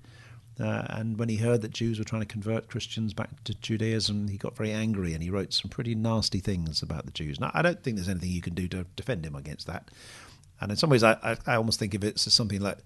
Uh, 0.59 0.85
and 0.89 1.17
when 1.17 1.29
he 1.29 1.37
heard 1.37 1.61
that 1.61 1.71
Jews 1.71 1.99
were 1.99 2.05
trying 2.05 2.21
to 2.21 2.27
convert 2.27 2.67
Christians 2.67 3.13
back 3.13 3.43
to 3.45 3.53
Judaism, 3.53 4.27
he 4.27 4.37
got 4.37 4.57
very 4.57 4.71
angry 4.71 5.13
and 5.13 5.23
he 5.23 5.29
wrote 5.29 5.53
some 5.53 5.69
pretty 5.69 5.95
nasty 5.95 6.39
things 6.39 6.81
about 6.81 7.05
the 7.05 7.11
Jews. 7.11 7.39
Now, 7.39 7.49
I 7.53 7.61
don't 7.61 7.81
think 7.81 7.95
there's 7.95 8.09
anything 8.09 8.31
you 8.31 8.41
can 8.41 8.55
do 8.55 8.67
to 8.69 8.85
defend 8.97 9.25
him 9.25 9.35
against 9.35 9.67
that. 9.67 9.89
And 10.59 10.69
in 10.69 10.75
some 10.75 10.89
ways, 10.89 11.03
I, 11.03 11.13
I, 11.23 11.37
I 11.47 11.55
almost 11.55 11.79
think 11.79 11.93
of 11.93 12.03
it 12.03 12.15
as 12.15 12.33
something 12.33 12.59
like 12.59 12.79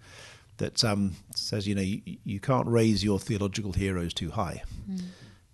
that 0.58 0.84
um, 0.84 1.16
says, 1.36 1.68
you 1.68 1.76
know, 1.76 1.82
you, 1.82 2.02
you, 2.24 2.40
can't 2.40 2.68
raise 2.68 3.04
your 3.04 3.20
theological 3.20 3.74
heroes 3.74 4.14
too 4.14 4.32
high. 4.32 4.64
Mm 4.90 5.02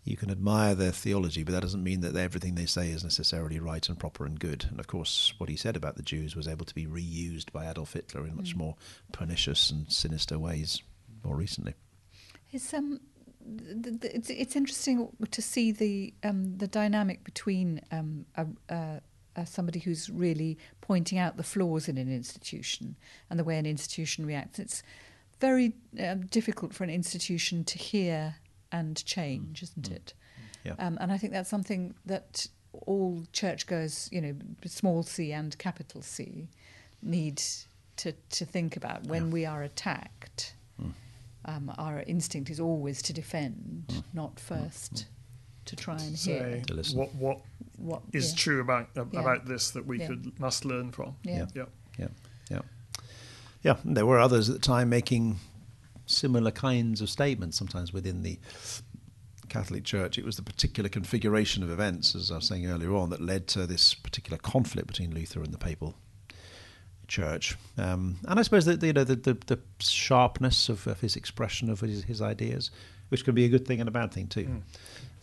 you 0.09 0.17
can 0.17 0.31
admire 0.31 0.73
their 0.73 0.91
theology, 0.91 1.43
but 1.43 1.51
that 1.51 1.61
doesn't 1.61 1.83
mean 1.83 2.01
that 2.01 2.15
everything 2.15 2.55
they 2.55 2.65
say 2.65 2.89
is 2.89 3.03
necessarily 3.03 3.59
right 3.59 3.87
and 3.87 3.99
proper 3.99 4.25
and 4.25 4.39
good. 4.39 4.65
And 4.69 4.79
of 4.79 4.87
course, 4.87 5.33
what 5.37 5.49
he 5.49 5.55
said 5.55 5.75
about 5.75 5.97
the 5.97 6.01
Jews 6.01 6.35
was 6.35 6.47
able 6.47 6.65
to 6.65 6.73
be 6.73 6.87
reused 6.87 7.51
by 7.51 7.69
Adolf 7.69 7.93
Hitler 7.93 8.25
in 8.25 8.35
much 8.35 8.55
mm. 8.55 8.59
more 8.59 8.75
pernicious 9.11 9.69
and 9.69 9.91
sinister 9.91 10.39
ways 10.39 10.81
more 11.23 11.35
recently. 11.35 11.75
It's 12.51 12.73
um, 12.73 12.99
it's 13.45 14.31
it's 14.31 14.55
interesting 14.55 15.09
to 15.29 15.41
see 15.43 15.71
the 15.71 16.13
um, 16.23 16.57
the 16.57 16.67
dynamic 16.67 17.23
between 17.23 17.81
um, 17.91 18.25
a, 18.35 18.47
a, 18.69 19.01
a 19.39 19.45
somebody 19.45 19.79
who's 19.79 20.09
really 20.09 20.57
pointing 20.81 21.17
out 21.17 21.37
the 21.37 21.43
flaws 21.43 21.87
in 21.87 21.97
an 21.97 22.11
institution 22.11 22.95
and 23.29 23.39
the 23.39 23.43
way 23.43 23.57
an 23.57 23.65
institution 23.65 24.25
reacts. 24.25 24.59
It's 24.59 24.83
very 25.39 25.73
uh, 25.99 26.15
difficult 26.29 26.73
for 26.73 26.83
an 26.83 26.89
institution 26.89 27.63
to 27.63 27.77
hear 27.77 28.35
and 28.71 29.03
change, 29.05 29.63
isn't 29.63 29.89
mm. 29.89 29.95
it? 29.95 30.13
Yeah. 30.63 30.73
Um, 30.77 30.97
and 31.01 31.11
I 31.11 31.17
think 31.17 31.33
that's 31.33 31.49
something 31.49 31.95
that 32.05 32.47
all 32.73 33.23
churchgoers, 33.31 34.09
you 34.11 34.21
know, 34.21 34.35
small 34.65 35.03
c 35.03 35.31
and 35.31 35.57
capital 35.57 36.01
C, 36.01 36.49
need 37.01 37.41
to, 37.97 38.13
to 38.31 38.45
think 38.45 38.75
about 38.75 39.07
when 39.07 39.27
yeah. 39.27 39.33
we 39.33 39.45
are 39.45 39.63
attacked. 39.63 40.53
Mm. 40.81 40.91
Um, 41.45 41.73
our 41.77 42.01
instinct 42.01 42.49
is 42.49 42.59
always 42.59 43.01
to 43.03 43.13
defend, 43.13 43.85
mm. 43.87 44.03
not 44.13 44.35
mm. 44.35 44.39
first 44.39 44.93
mm. 44.93 45.05
To 45.69 45.75
try 45.75 45.97
and 45.97 46.17
Say 46.17 46.63
hear. 46.65 46.83
What 46.93 47.13
what 47.15 47.39
what 47.77 48.01
is 48.11 48.31
yeah. 48.31 48.37
true 48.37 48.61
about 48.61 48.89
uh, 48.97 49.05
yeah. 49.11 49.19
about 49.19 49.45
this 49.45 49.71
that 49.71 49.85
we 49.85 49.99
could 49.99 50.39
must 50.39 50.65
learn 50.65 50.91
from? 50.91 51.15
Yeah. 51.23 51.45
Yeah. 51.53 51.65
Yeah. 51.97 52.07
Yeah. 52.49 52.61
Yeah. 53.61 53.75
There 53.85 54.05
were 54.05 54.19
others 54.19 54.49
at 54.49 54.55
the 54.55 54.61
time 54.61 54.89
making 54.89 55.37
similar 56.07 56.51
kinds 56.51 57.01
of 57.01 57.09
statements, 57.09 57.57
sometimes 57.57 57.93
within 57.93 58.23
the 58.23 58.39
Catholic 59.47 59.83
Church. 59.83 60.17
It 60.17 60.25
was 60.25 60.37
the 60.37 60.41
particular 60.41 60.89
configuration 60.89 61.61
of 61.61 61.69
events, 61.69 62.15
as 62.15 62.31
I 62.31 62.35
was 62.35 62.47
saying 62.47 62.65
earlier 62.65 62.95
on, 62.95 63.11
that 63.11 63.21
led 63.21 63.47
to 63.49 63.67
this 63.67 63.93
particular 63.93 64.39
conflict 64.39 64.87
between 64.87 65.13
Luther 65.13 65.43
and 65.43 65.53
the 65.53 65.59
papal 65.59 65.95
church. 67.07 67.55
Um, 67.77 68.17
and 68.27 68.39
I 68.39 68.41
suppose 68.43 68.65
that 68.65 68.81
you 68.81 68.93
know 68.93 69.03
the, 69.03 69.15
the, 69.15 69.37
the 69.45 69.59
sharpness 69.79 70.69
of, 70.69 70.87
of, 70.87 70.99
his 71.01 71.15
expression 71.15 71.69
of 71.69 71.81
his, 71.81 72.03
his, 72.03 72.21
ideas, 72.21 72.71
which 73.09 73.23
can 73.23 73.35
be 73.35 73.45
a 73.45 73.49
good 73.49 73.67
thing 73.67 73.79
and 73.79 73.87
a 73.87 73.91
bad 73.91 74.11
thing 74.11 74.27
too. 74.27 74.45
Mm. 74.45 74.61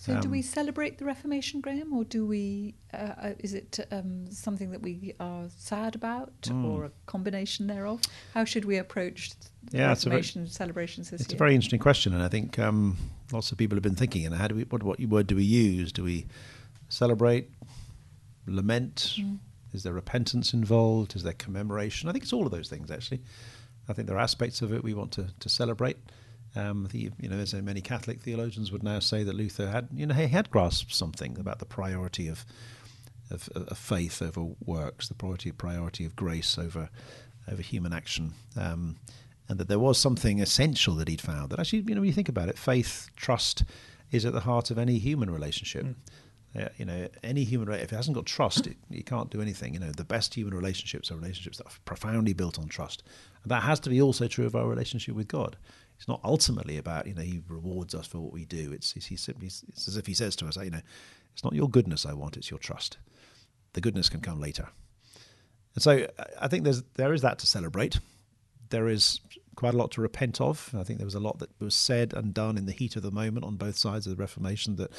So, 0.07 0.15
um, 0.15 0.21
do 0.21 0.31
we 0.31 0.41
celebrate 0.41 0.99
the 0.99 1.05
Reformation, 1.05 1.61
Graham, 1.61 1.93
or 1.93 2.05
do 2.05 2.25
we? 2.25 2.77
Uh, 2.95 2.97
uh, 2.97 3.33
is 3.41 3.55
it 3.55 3.81
um, 3.91 4.31
something 4.31 4.71
that 4.71 4.81
we 4.81 5.15
are 5.19 5.47
sad 5.59 5.97
about, 5.97 6.41
mm. 6.43 6.65
or 6.65 6.85
a 6.85 6.93
combination 7.07 7.67
thereof? 7.67 8.01
How 8.33 8.45
should 8.45 8.65
we 8.65 8.77
approach 8.77 9.33
yeah, 9.73 9.89
Reformation 9.89 10.43
very, 10.43 10.51
celebrations 10.51 11.11
this 11.11 11.23
it's 11.23 11.29
year? 11.29 11.35
It's 11.35 11.41
a 11.41 11.45
very 11.45 11.57
interesting 11.57 11.81
question, 11.81 12.15
and 12.15 12.23
I 12.23 12.29
think 12.29 12.57
um, 12.61 12.97
lots 13.33 13.51
of 13.51 13.59
people 13.59 13.75
have 13.75 13.83
been 13.83 13.97
thinking. 13.97 14.25
And 14.27 14.35
how 14.37 14.47
do 14.47 14.55
we? 14.55 14.63
What, 14.63 14.85
what 14.85 15.01
word 15.01 15.27
do 15.27 15.35
we 15.35 15.43
use? 15.43 15.91
Do 15.91 16.05
we 16.05 16.27
celebrate, 16.89 17.51
lament? 18.47 19.17
Mm. 19.19 19.39
Is 19.73 19.83
there 19.83 19.93
repentance 19.93 20.55
involved? 20.55 21.17
Is 21.17 21.25
there 21.25 21.33
commemoration? 21.33 22.09
I 22.09 22.13
think 22.13 22.23
it's 22.23 22.33
all 22.33 22.47
of 22.47 22.53
those 22.53 22.69
things 22.69 22.93
actually. 22.93 23.23
I 23.89 23.93
think 23.93 24.07
there 24.07 24.17
are 24.17 24.21
aspects 24.21 24.63
of 24.63 24.73
it 24.73 24.85
we 24.85 24.95
want 24.95 25.13
to, 25.13 25.27
to 25.39 25.49
celebrate. 25.49 25.97
Um, 26.57 26.89
the, 26.91 27.11
you 27.21 27.29
know, 27.29 27.37
there's 27.37 27.55
many 27.55 27.81
Catholic 27.81 28.21
theologians 28.21 28.73
would 28.73 28.83
now 28.83 28.99
say 28.99 29.23
that 29.23 29.35
Luther 29.35 29.69
had, 29.69 29.89
you 29.93 30.07
know, 30.07 30.15
he 30.15 30.27
had 30.27 30.51
grasped 30.51 30.95
something 30.95 31.39
about 31.39 31.59
the 31.59 31.67
priority 31.67 32.29
of, 32.29 32.47
of, 33.31 33.49
of 33.55 33.77
faith 33.77 34.23
over 34.23 34.55
works, 34.65 35.09
the 35.09 35.15
priority 35.15 35.53
priority 35.53 36.05
of 36.05 36.17
grace 36.17 36.59
over 36.59 36.89
over 37.51 37.63
human 37.63 37.93
action, 37.93 38.33
um, 38.57 38.97
and 39.49 39.59
that 39.59 39.69
there 39.69 39.79
was 39.79 39.99
something 39.99 40.41
essential 40.41 40.95
that 40.95 41.09
he'd 41.09 41.21
found. 41.21 41.51
That 41.51 41.61
actually, 41.61 41.85
you 41.87 41.95
know, 41.95 42.01
when 42.01 42.09
you 42.09 42.15
think 42.15 42.29
about 42.29 42.49
it, 42.49 42.59
faith, 42.59 43.11
trust, 43.17 43.65
is 44.11 44.25
at 44.25 44.33
the 44.33 44.41
heart 44.41 44.71
of 44.71 44.79
any 44.79 44.99
human 44.99 45.31
relationship. 45.31 45.85
Mm. 45.85 45.95
Uh, 46.59 46.69
you 46.79 46.87
know, 46.87 47.07
any 47.23 47.45
human 47.45 47.71
if 47.75 47.93
it 47.93 47.97
hasn't 47.97 48.15
got 48.15 48.25
trust, 48.25 48.67
it, 48.67 48.79
you 48.89 49.05
can't 49.05 49.31
do 49.31 49.43
anything. 49.43 49.75
You 49.75 49.81
know, 49.81 49.93
the 49.93 50.05
best 50.05 50.33
human 50.33 50.55
relationships 50.55 51.11
are 51.11 51.17
relationships 51.17 51.59
that 51.59 51.67
are 51.67 51.79
profoundly 51.85 52.33
built 52.33 52.59
on 52.59 52.67
trust, 52.67 53.03
and 53.43 53.51
that 53.51 53.63
has 53.63 53.79
to 53.81 53.91
be 53.91 54.01
also 54.01 54.27
true 54.27 54.47
of 54.47 54.57
our 54.57 54.67
relationship 54.67 55.15
with 55.15 55.29
God. 55.29 55.59
It's 55.97 56.09
not 56.09 56.21
ultimately 56.25 56.77
about 56.77 57.07
you 57.07 57.15
know 57.15 57.23
He 57.23 57.43
rewards 57.49 57.95
us 57.95 58.07
for 58.07 58.19
what 58.19 58.33
we 58.33 58.45
do. 58.45 58.73
It's 58.73 58.93
He 58.93 59.17
simply 59.17 59.47
it's 59.47 59.89
as 59.89 59.97
if 59.97 60.07
He 60.07 60.15
says 60.15 60.37
to 60.37 60.47
us, 60.47 60.57
you 60.57 60.71
know, 60.71 60.83
it's 61.33 61.45
not 61.45 61.55
your 61.55 61.69
goodness 61.69 62.07
I 62.07 62.13
want, 62.13 62.37
it's 62.37 62.51
your 62.51 62.59
trust. 62.59 62.99
The 63.73 63.81
goodness 63.81 64.09
can 64.09 64.21
come 64.21 64.41
later. 64.41 64.69
And 65.75 65.83
so 65.83 66.07
I 66.41 66.49
think 66.49 66.65
there's 66.65 66.83
there 66.95 67.13
is 67.13 67.23
that 67.23 67.39
to 67.41 67.47
celebrate. 67.47 68.01
There 68.71 68.89
is 68.89 69.21
quite 69.55 69.75
a 69.75 69.77
lot 69.77 69.91
to 69.93 70.01
repent 70.01 70.41
of. 70.41 70.71
I 70.77 70.83
think 70.83 70.99
there 70.99 71.07
was 71.07 71.15
a 71.15 71.21
lot 71.21 71.39
that 71.39 71.51
was 71.61 71.75
said 71.75 72.13
and 72.15 72.35
done 72.35 72.59
in 72.59 72.67
the 72.67 72.73
heat 72.73 72.97
of 72.97 73.03
the 73.03 73.11
moment 73.11 73.45
on 73.45 73.57
both 73.57 73.77
sides 73.77 74.07
of 74.07 74.17
the 74.17 74.23
Reformation 74.23 74.77
that 74.77 74.93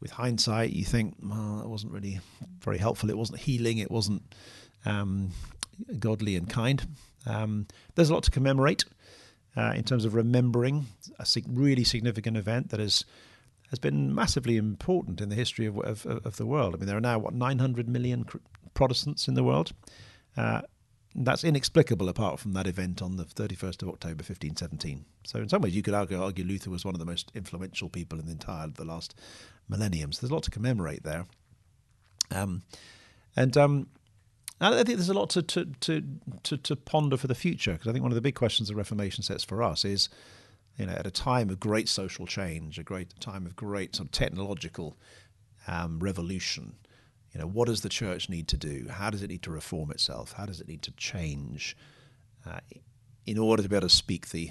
with 0.00 0.10
hindsight, 0.10 0.70
you 0.70 0.84
think, 0.84 1.16
well, 1.22 1.60
that 1.62 1.68
wasn't 1.68 1.92
really 1.92 2.20
very 2.60 2.78
helpful. 2.78 3.08
It 3.10 3.16
wasn't 3.16 3.40
healing. 3.40 3.78
It 3.78 3.90
wasn't 3.90 4.22
um, 4.84 5.30
godly 5.98 6.36
and 6.36 6.48
kind. 6.48 6.86
Um, 7.26 7.66
there's 7.94 8.10
a 8.10 8.14
lot 8.14 8.22
to 8.24 8.30
commemorate 8.30 8.84
uh, 9.56 9.72
in 9.74 9.84
terms 9.84 10.04
of 10.04 10.14
remembering 10.14 10.86
a 11.18 11.26
really 11.48 11.84
significant 11.84 12.36
event 12.36 12.70
that 12.70 12.80
has 12.80 13.04
has 13.70 13.78
been 13.80 14.14
massively 14.14 14.56
important 14.56 15.20
in 15.20 15.28
the 15.28 15.34
history 15.34 15.66
of, 15.66 15.76
of, 15.80 16.06
of 16.06 16.36
the 16.36 16.46
world. 16.46 16.72
I 16.72 16.78
mean, 16.78 16.86
there 16.86 16.96
are 16.96 17.00
now 17.00 17.18
what 17.18 17.34
900 17.34 17.88
million 17.88 18.24
Protestants 18.74 19.26
in 19.26 19.34
the 19.34 19.42
world. 19.42 19.72
Uh, 20.36 20.60
that's 21.16 21.42
inexplicable 21.42 22.08
apart 22.08 22.38
from 22.38 22.52
that 22.52 22.66
event 22.66 23.00
on 23.00 23.16
the 23.16 23.24
31st 23.24 23.82
of 23.82 23.88
October 23.88 24.22
1517. 24.22 25.06
So, 25.24 25.38
in 25.38 25.48
some 25.48 25.62
ways, 25.62 25.74
you 25.74 25.82
could 25.82 25.94
argue, 25.94 26.22
argue 26.22 26.44
Luther 26.44 26.70
was 26.70 26.84
one 26.84 26.94
of 26.94 26.98
the 26.98 27.06
most 27.06 27.32
influential 27.34 27.88
people 27.88 28.20
in 28.20 28.26
the 28.26 28.32
entire 28.32 28.68
the 28.68 28.84
last 28.84 29.14
millennium. 29.68 30.12
So, 30.12 30.20
there's 30.20 30.30
a 30.30 30.34
lot 30.34 30.42
to 30.44 30.50
commemorate 30.50 31.04
there. 31.04 31.26
Um, 32.30 32.62
and 33.34 33.56
um, 33.56 33.88
I 34.60 34.70
think 34.84 34.96
there's 34.98 35.08
a 35.08 35.14
lot 35.14 35.30
to 35.30 35.42
to 35.42 35.64
to 35.80 36.02
to, 36.44 36.56
to 36.56 36.76
ponder 36.76 37.16
for 37.16 37.26
the 37.26 37.34
future 37.34 37.72
because 37.72 37.88
I 37.88 37.92
think 37.92 38.02
one 38.02 38.12
of 38.12 38.16
the 38.16 38.22
big 38.22 38.34
questions 38.34 38.68
the 38.68 38.74
Reformation 38.74 39.22
sets 39.22 39.44
for 39.44 39.62
us 39.62 39.84
is, 39.84 40.08
you 40.78 40.86
know, 40.86 40.92
at 40.92 41.06
a 41.06 41.10
time 41.10 41.50
of 41.50 41.60
great 41.60 41.88
social 41.88 42.26
change, 42.26 42.78
a 42.78 42.82
great 42.82 43.18
time 43.20 43.44
of 43.44 43.54
great 43.54 43.96
sort 43.96 44.06
of 44.08 44.12
technological 44.12 44.96
um, 45.68 45.98
revolution, 45.98 46.76
you 47.32 47.40
know, 47.40 47.46
what 47.46 47.66
does 47.66 47.82
the 47.82 47.88
church 47.88 48.30
need 48.30 48.48
to 48.48 48.56
do? 48.56 48.86
How 48.90 49.10
does 49.10 49.22
it 49.22 49.28
need 49.28 49.42
to 49.42 49.50
reform 49.50 49.90
itself? 49.90 50.32
How 50.32 50.46
does 50.46 50.60
it 50.60 50.68
need 50.68 50.82
to 50.82 50.92
change 50.92 51.76
uh, 52.46 52.60
in 53.26 53.36
order 53.36 53.62
to 53.62 53.68
be 53.68 53.76
able 53.76 53.88
to 53.88 53.94
speak 53.94 54.30
the 54.30 54.50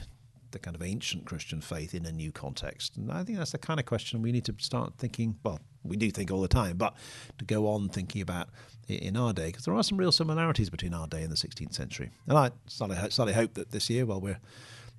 the 0.56 0.60
kind 0.60 0.76
of 0.76 0.82
ancient 0.82 1.26
Christian 1.26 1.62
faith 1.62 1.94
in 1.94 2.06
a 2.06 2.12
new 2.12 2.32
context? 2.32 2.98
And 2.98 3.12
I 3.12 3.24
think 3.24 3.38
that's 3.38 3.52
the 3.52 3.60
kind 3.60 3.80
of 3.80 3.86
question 3.86 4.22
we 4.22 4.32
need 4.32 4.46
to 4.46 4.56
start 4.58 4.94
thinking. 4.98 5.38
Well, 5.44 5.60
we 5.84 5.98
do 5.98 6.10
think 6.10 6.32
all 6.32 6.42
the 6.42 6.48
time, 6.48 6.78
but 6.78 6.96
to 7.38 7.46
go 7.46 7.68
on 7.68 7.90
thinking 7.90 8.22
about 8.22 8.50
in 8.88 9.18
our 9.18 9.34
day, 9.34 9.48
because 9.48 9.66
there 9.66 9.76
are 9.76 9.84
some 9.84 9.98
real 9.98 10.12
similarities 10.12 10.70
between 10.70 10.94
our 10.94 11.08
day 11.08 11.22
and 11.22 11.32
the 11.32 11.36
16th 11.36 11.74
century. 11.74 12.12
And 12.28 12.38
I 12.38 12.52
slightly 12.68 13.34
hope 13.34 13.54
that 13.56 13.72
this 13.72 13.90
year, 13.90 14.06
while 14.06 14.22
we're 14.22 14.40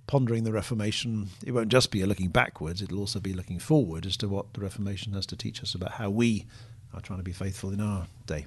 pondering 0.07 0.45
the 0.45 0.53
Reformation, 0.53 1.31
it 1.45 1.53
won't 1.53 1.69
just 1.69 1.91
be 1.91 2.03
a 2.03 2.07
looking 2.07 2.29
backwards, 2.29 2.83
it'll 2.83 3.01
also 3.01 3.19
be 3.19 3.33
looking 3.33 3.59
forward 3.59 4.07
as 4.07 4.17
to 4.19 4.29
what 4.29 4.55
the 4.55 4.61
Reformation 4.61 5.15
has 5.15 5.27
to 5.27 5.37
teach 5.37 5.63
us 5.63 5.75
about 5.75 5.93
how 5.93 6.11
we 6.11 6.47
are 6.95 7.01
trying 7.01 7.19
to 7.19 7.25
be 7.25 7.33
faithful 7.33 7.73
in 7.73 7.81
our 7.81 8.07
day. 8.27 8.47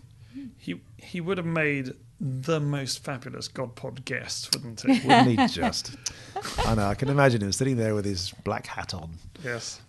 He 0.57 0.79
he 0.97 1.19
would 1.19 1.37
have 1.37 1.45
made 1.45 1.93
the 2.19 2.59
most 2.59 3.03
fabulous 3.03 3.47
God 3.47 3.75
Pod 3.75 4.03
guest, 4.05 4.53
wouldn't 4.55 4.81
he? 4.81 5.07
wouldn't 5.07 5.39
he 5.39 5.47
just? 5.47 5.95
I 6.65 6.75
know. 6.75 6.87
I 6.87 6.95
can 6.95 7.09
imagine 7.09 7.41
him 7.41 7.51
sitting 7.51 7.77
there 7.77 7.95
with 7.95 8.05
his 8.05 8.31
black 8.43 8.67
hat 8.67 8.93
on. 8.93 9.11
Yes. 9.43 9.81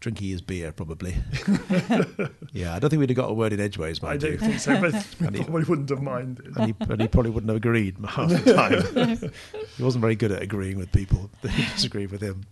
Drinking 0.00 0.28
his 0.28 0.40
beer, 0.40 0.72
probably. 0.72 1.14
yeah, 2.52 2.74
I 2.74 2.78
don't 2.78 2.88
think 2.88 3.00
we'd 3.00 3.10
have 3.10 3.16
got 3.16 3.30
a 3.30 3.34
word 3.34 3.52
in 3.52 3.60
edgeways. 3.60 4.02
I 4.02 4.16
don't 4.16 4.38
think 4.38 4.58
so, 4.58 4.80
but 4.80 4.94
he 5.34 5.42
probably 5.44 5.64
wouldn't 5.64 5.90
have 5.90 6.02
minded. 6.02 6.56
And 6.56 6.66
he, 6.66 6.74
and 6.80 7.00
he, 7.02 7.06
probably 7.06 7.30
wouldn't 7.30 7.50
have 7.50 7.58
agreed 7.58 7.96
half 8.08 8.30
the 8.30 8.54
time. 8.54 9.30
he 9.76 9.82
wasn't 9.82 10.00
very 10.00 10.16
good 10.16 10.32
at 10.32 10.42
agreeing 10.42 10.78
with 10.78 10.90
people 10.90 11.30
that 11.42 11.52
disagreed 11.74 12.10
with 12.10 12.22
him. 12.22 12.46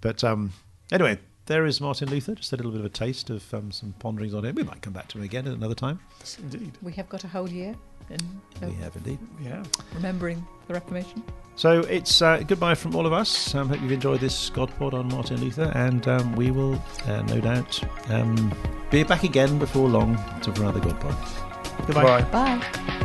But 0.00 0.22
um, 0.22 0.52
anyway, 0.92 1.18
there 1.46 1.66
is 1.66 1.80
Martin 1.80 2.10
Luther. 2.10 2.36
Just 2.36 2.52
a 2.52 2.56
little 2.56 2.70
bit 2.70 2.80
of 2.80 2.86
a 2.86 2.90
taste 2.90 3.28
of 3.28 3.52
um, 3.52 3.72
some 3.72 3.92
ponderings 3.98 4.32
on 4.32 4.44
him. 4.44 4.54
We 4.54 4.62
might 4.62 4.80
come 4.80 4.92
back 4.92 5.08
to 5.08 5.18
him 5.18 5.24
again 5.24 5.48
at 5.48 5.54
another 5.54 5.74
time. 5.74 5.98
Yes, 6.20 6.38
indeed. 6.38 6.78
We 6.80 6.92
have 6.92 7.08
got 7.08 7.24
a 7.24 7.28
whole 7.28 7.48
year. 7.48 7.74
In, 8.10 8.18
uh, 8.62 8.68
we 8.68 8.74
have 8.74 8.96
indeed. 8.96 9.18
Yeah. 9.42 9.62
Remembering 9.94 10.46
the 10.66 10.74
Reformation. 10.74 11.22
So 11.56 11.80
it's 11.80 12.22
uh, 12.22 12.42
goodbye 12.46 12.76
from 12.76 12.94
all 12.94 13.04
of 13.04 13.12
us. 13.12 13.54
I 13.54 13.60
um, 13.60 13.68
hope 13.68 13.80
you've 13.82 13.92
enjoyed 13.92 14.20
this 14.20 14.48
Godpod 14.50 14.94
on 14.94 15.08
Martin 15.08 15.40
Luther, 15.40 15.72
and 15.74 16.06
um, 16.06 16.36
we 16.36 16.50
will 16.50 16.80
uh, 17.06 17.22
no 17.22 17.40
doubt 17.40 17.82
um, 18.10 18.54
be 18.90 19.02
back 19.02 19.24
again 19.24 19.58
before 19.58 19.88
long 19.88 20.16
to 20.42 20.52
for 20.52 20.62
another 20.62 20.80
Godpod. 20.80 21.86
Goodbye. 21.86 22.22
Bye. 22.22 22.58
Bye. 22.58 22.98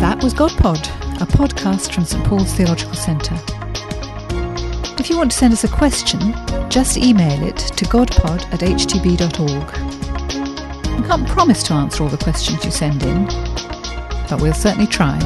That 0.00 0.20
was 0.20 0.34
GodPod, 0.34 0.80
a 1.22 1.26
podcast 1.26 1.94
from 1.94 2.04
St 2.04 2.24
Paul's 2.24 2.52
Theological 2.54 2.94
Centre. 2.94 3.38
If 5.02 5.10
you 5.10 5.16
want 5.16 5.32
to 5.32 5.36
send 5.36 5.52
us 5.52 5.64
a 5.64 5.68
question, 5.68 6.20
just 6.70 6.96
email 6.96 7.42
it 7.42 7.56
to 7.56 7.84
godpod 7.86 8.44
at 8.52 8.60
htb.org. 8.60 9.50
We 11.00 11.08
can't 11.08 11.26
promise 11.26 11.64
to 11.64 11.72
answer 11.72 12.04
all 12.04 12.08
the 12.08 12.16
questions 12.16 12.64
you 12.64 12.70
send 12.70 13.02
in, 13.02 13.24
but 13.24 14.40
we'll 14.40 14.54
certainly 14.54 14.86
try. 14.86 15.18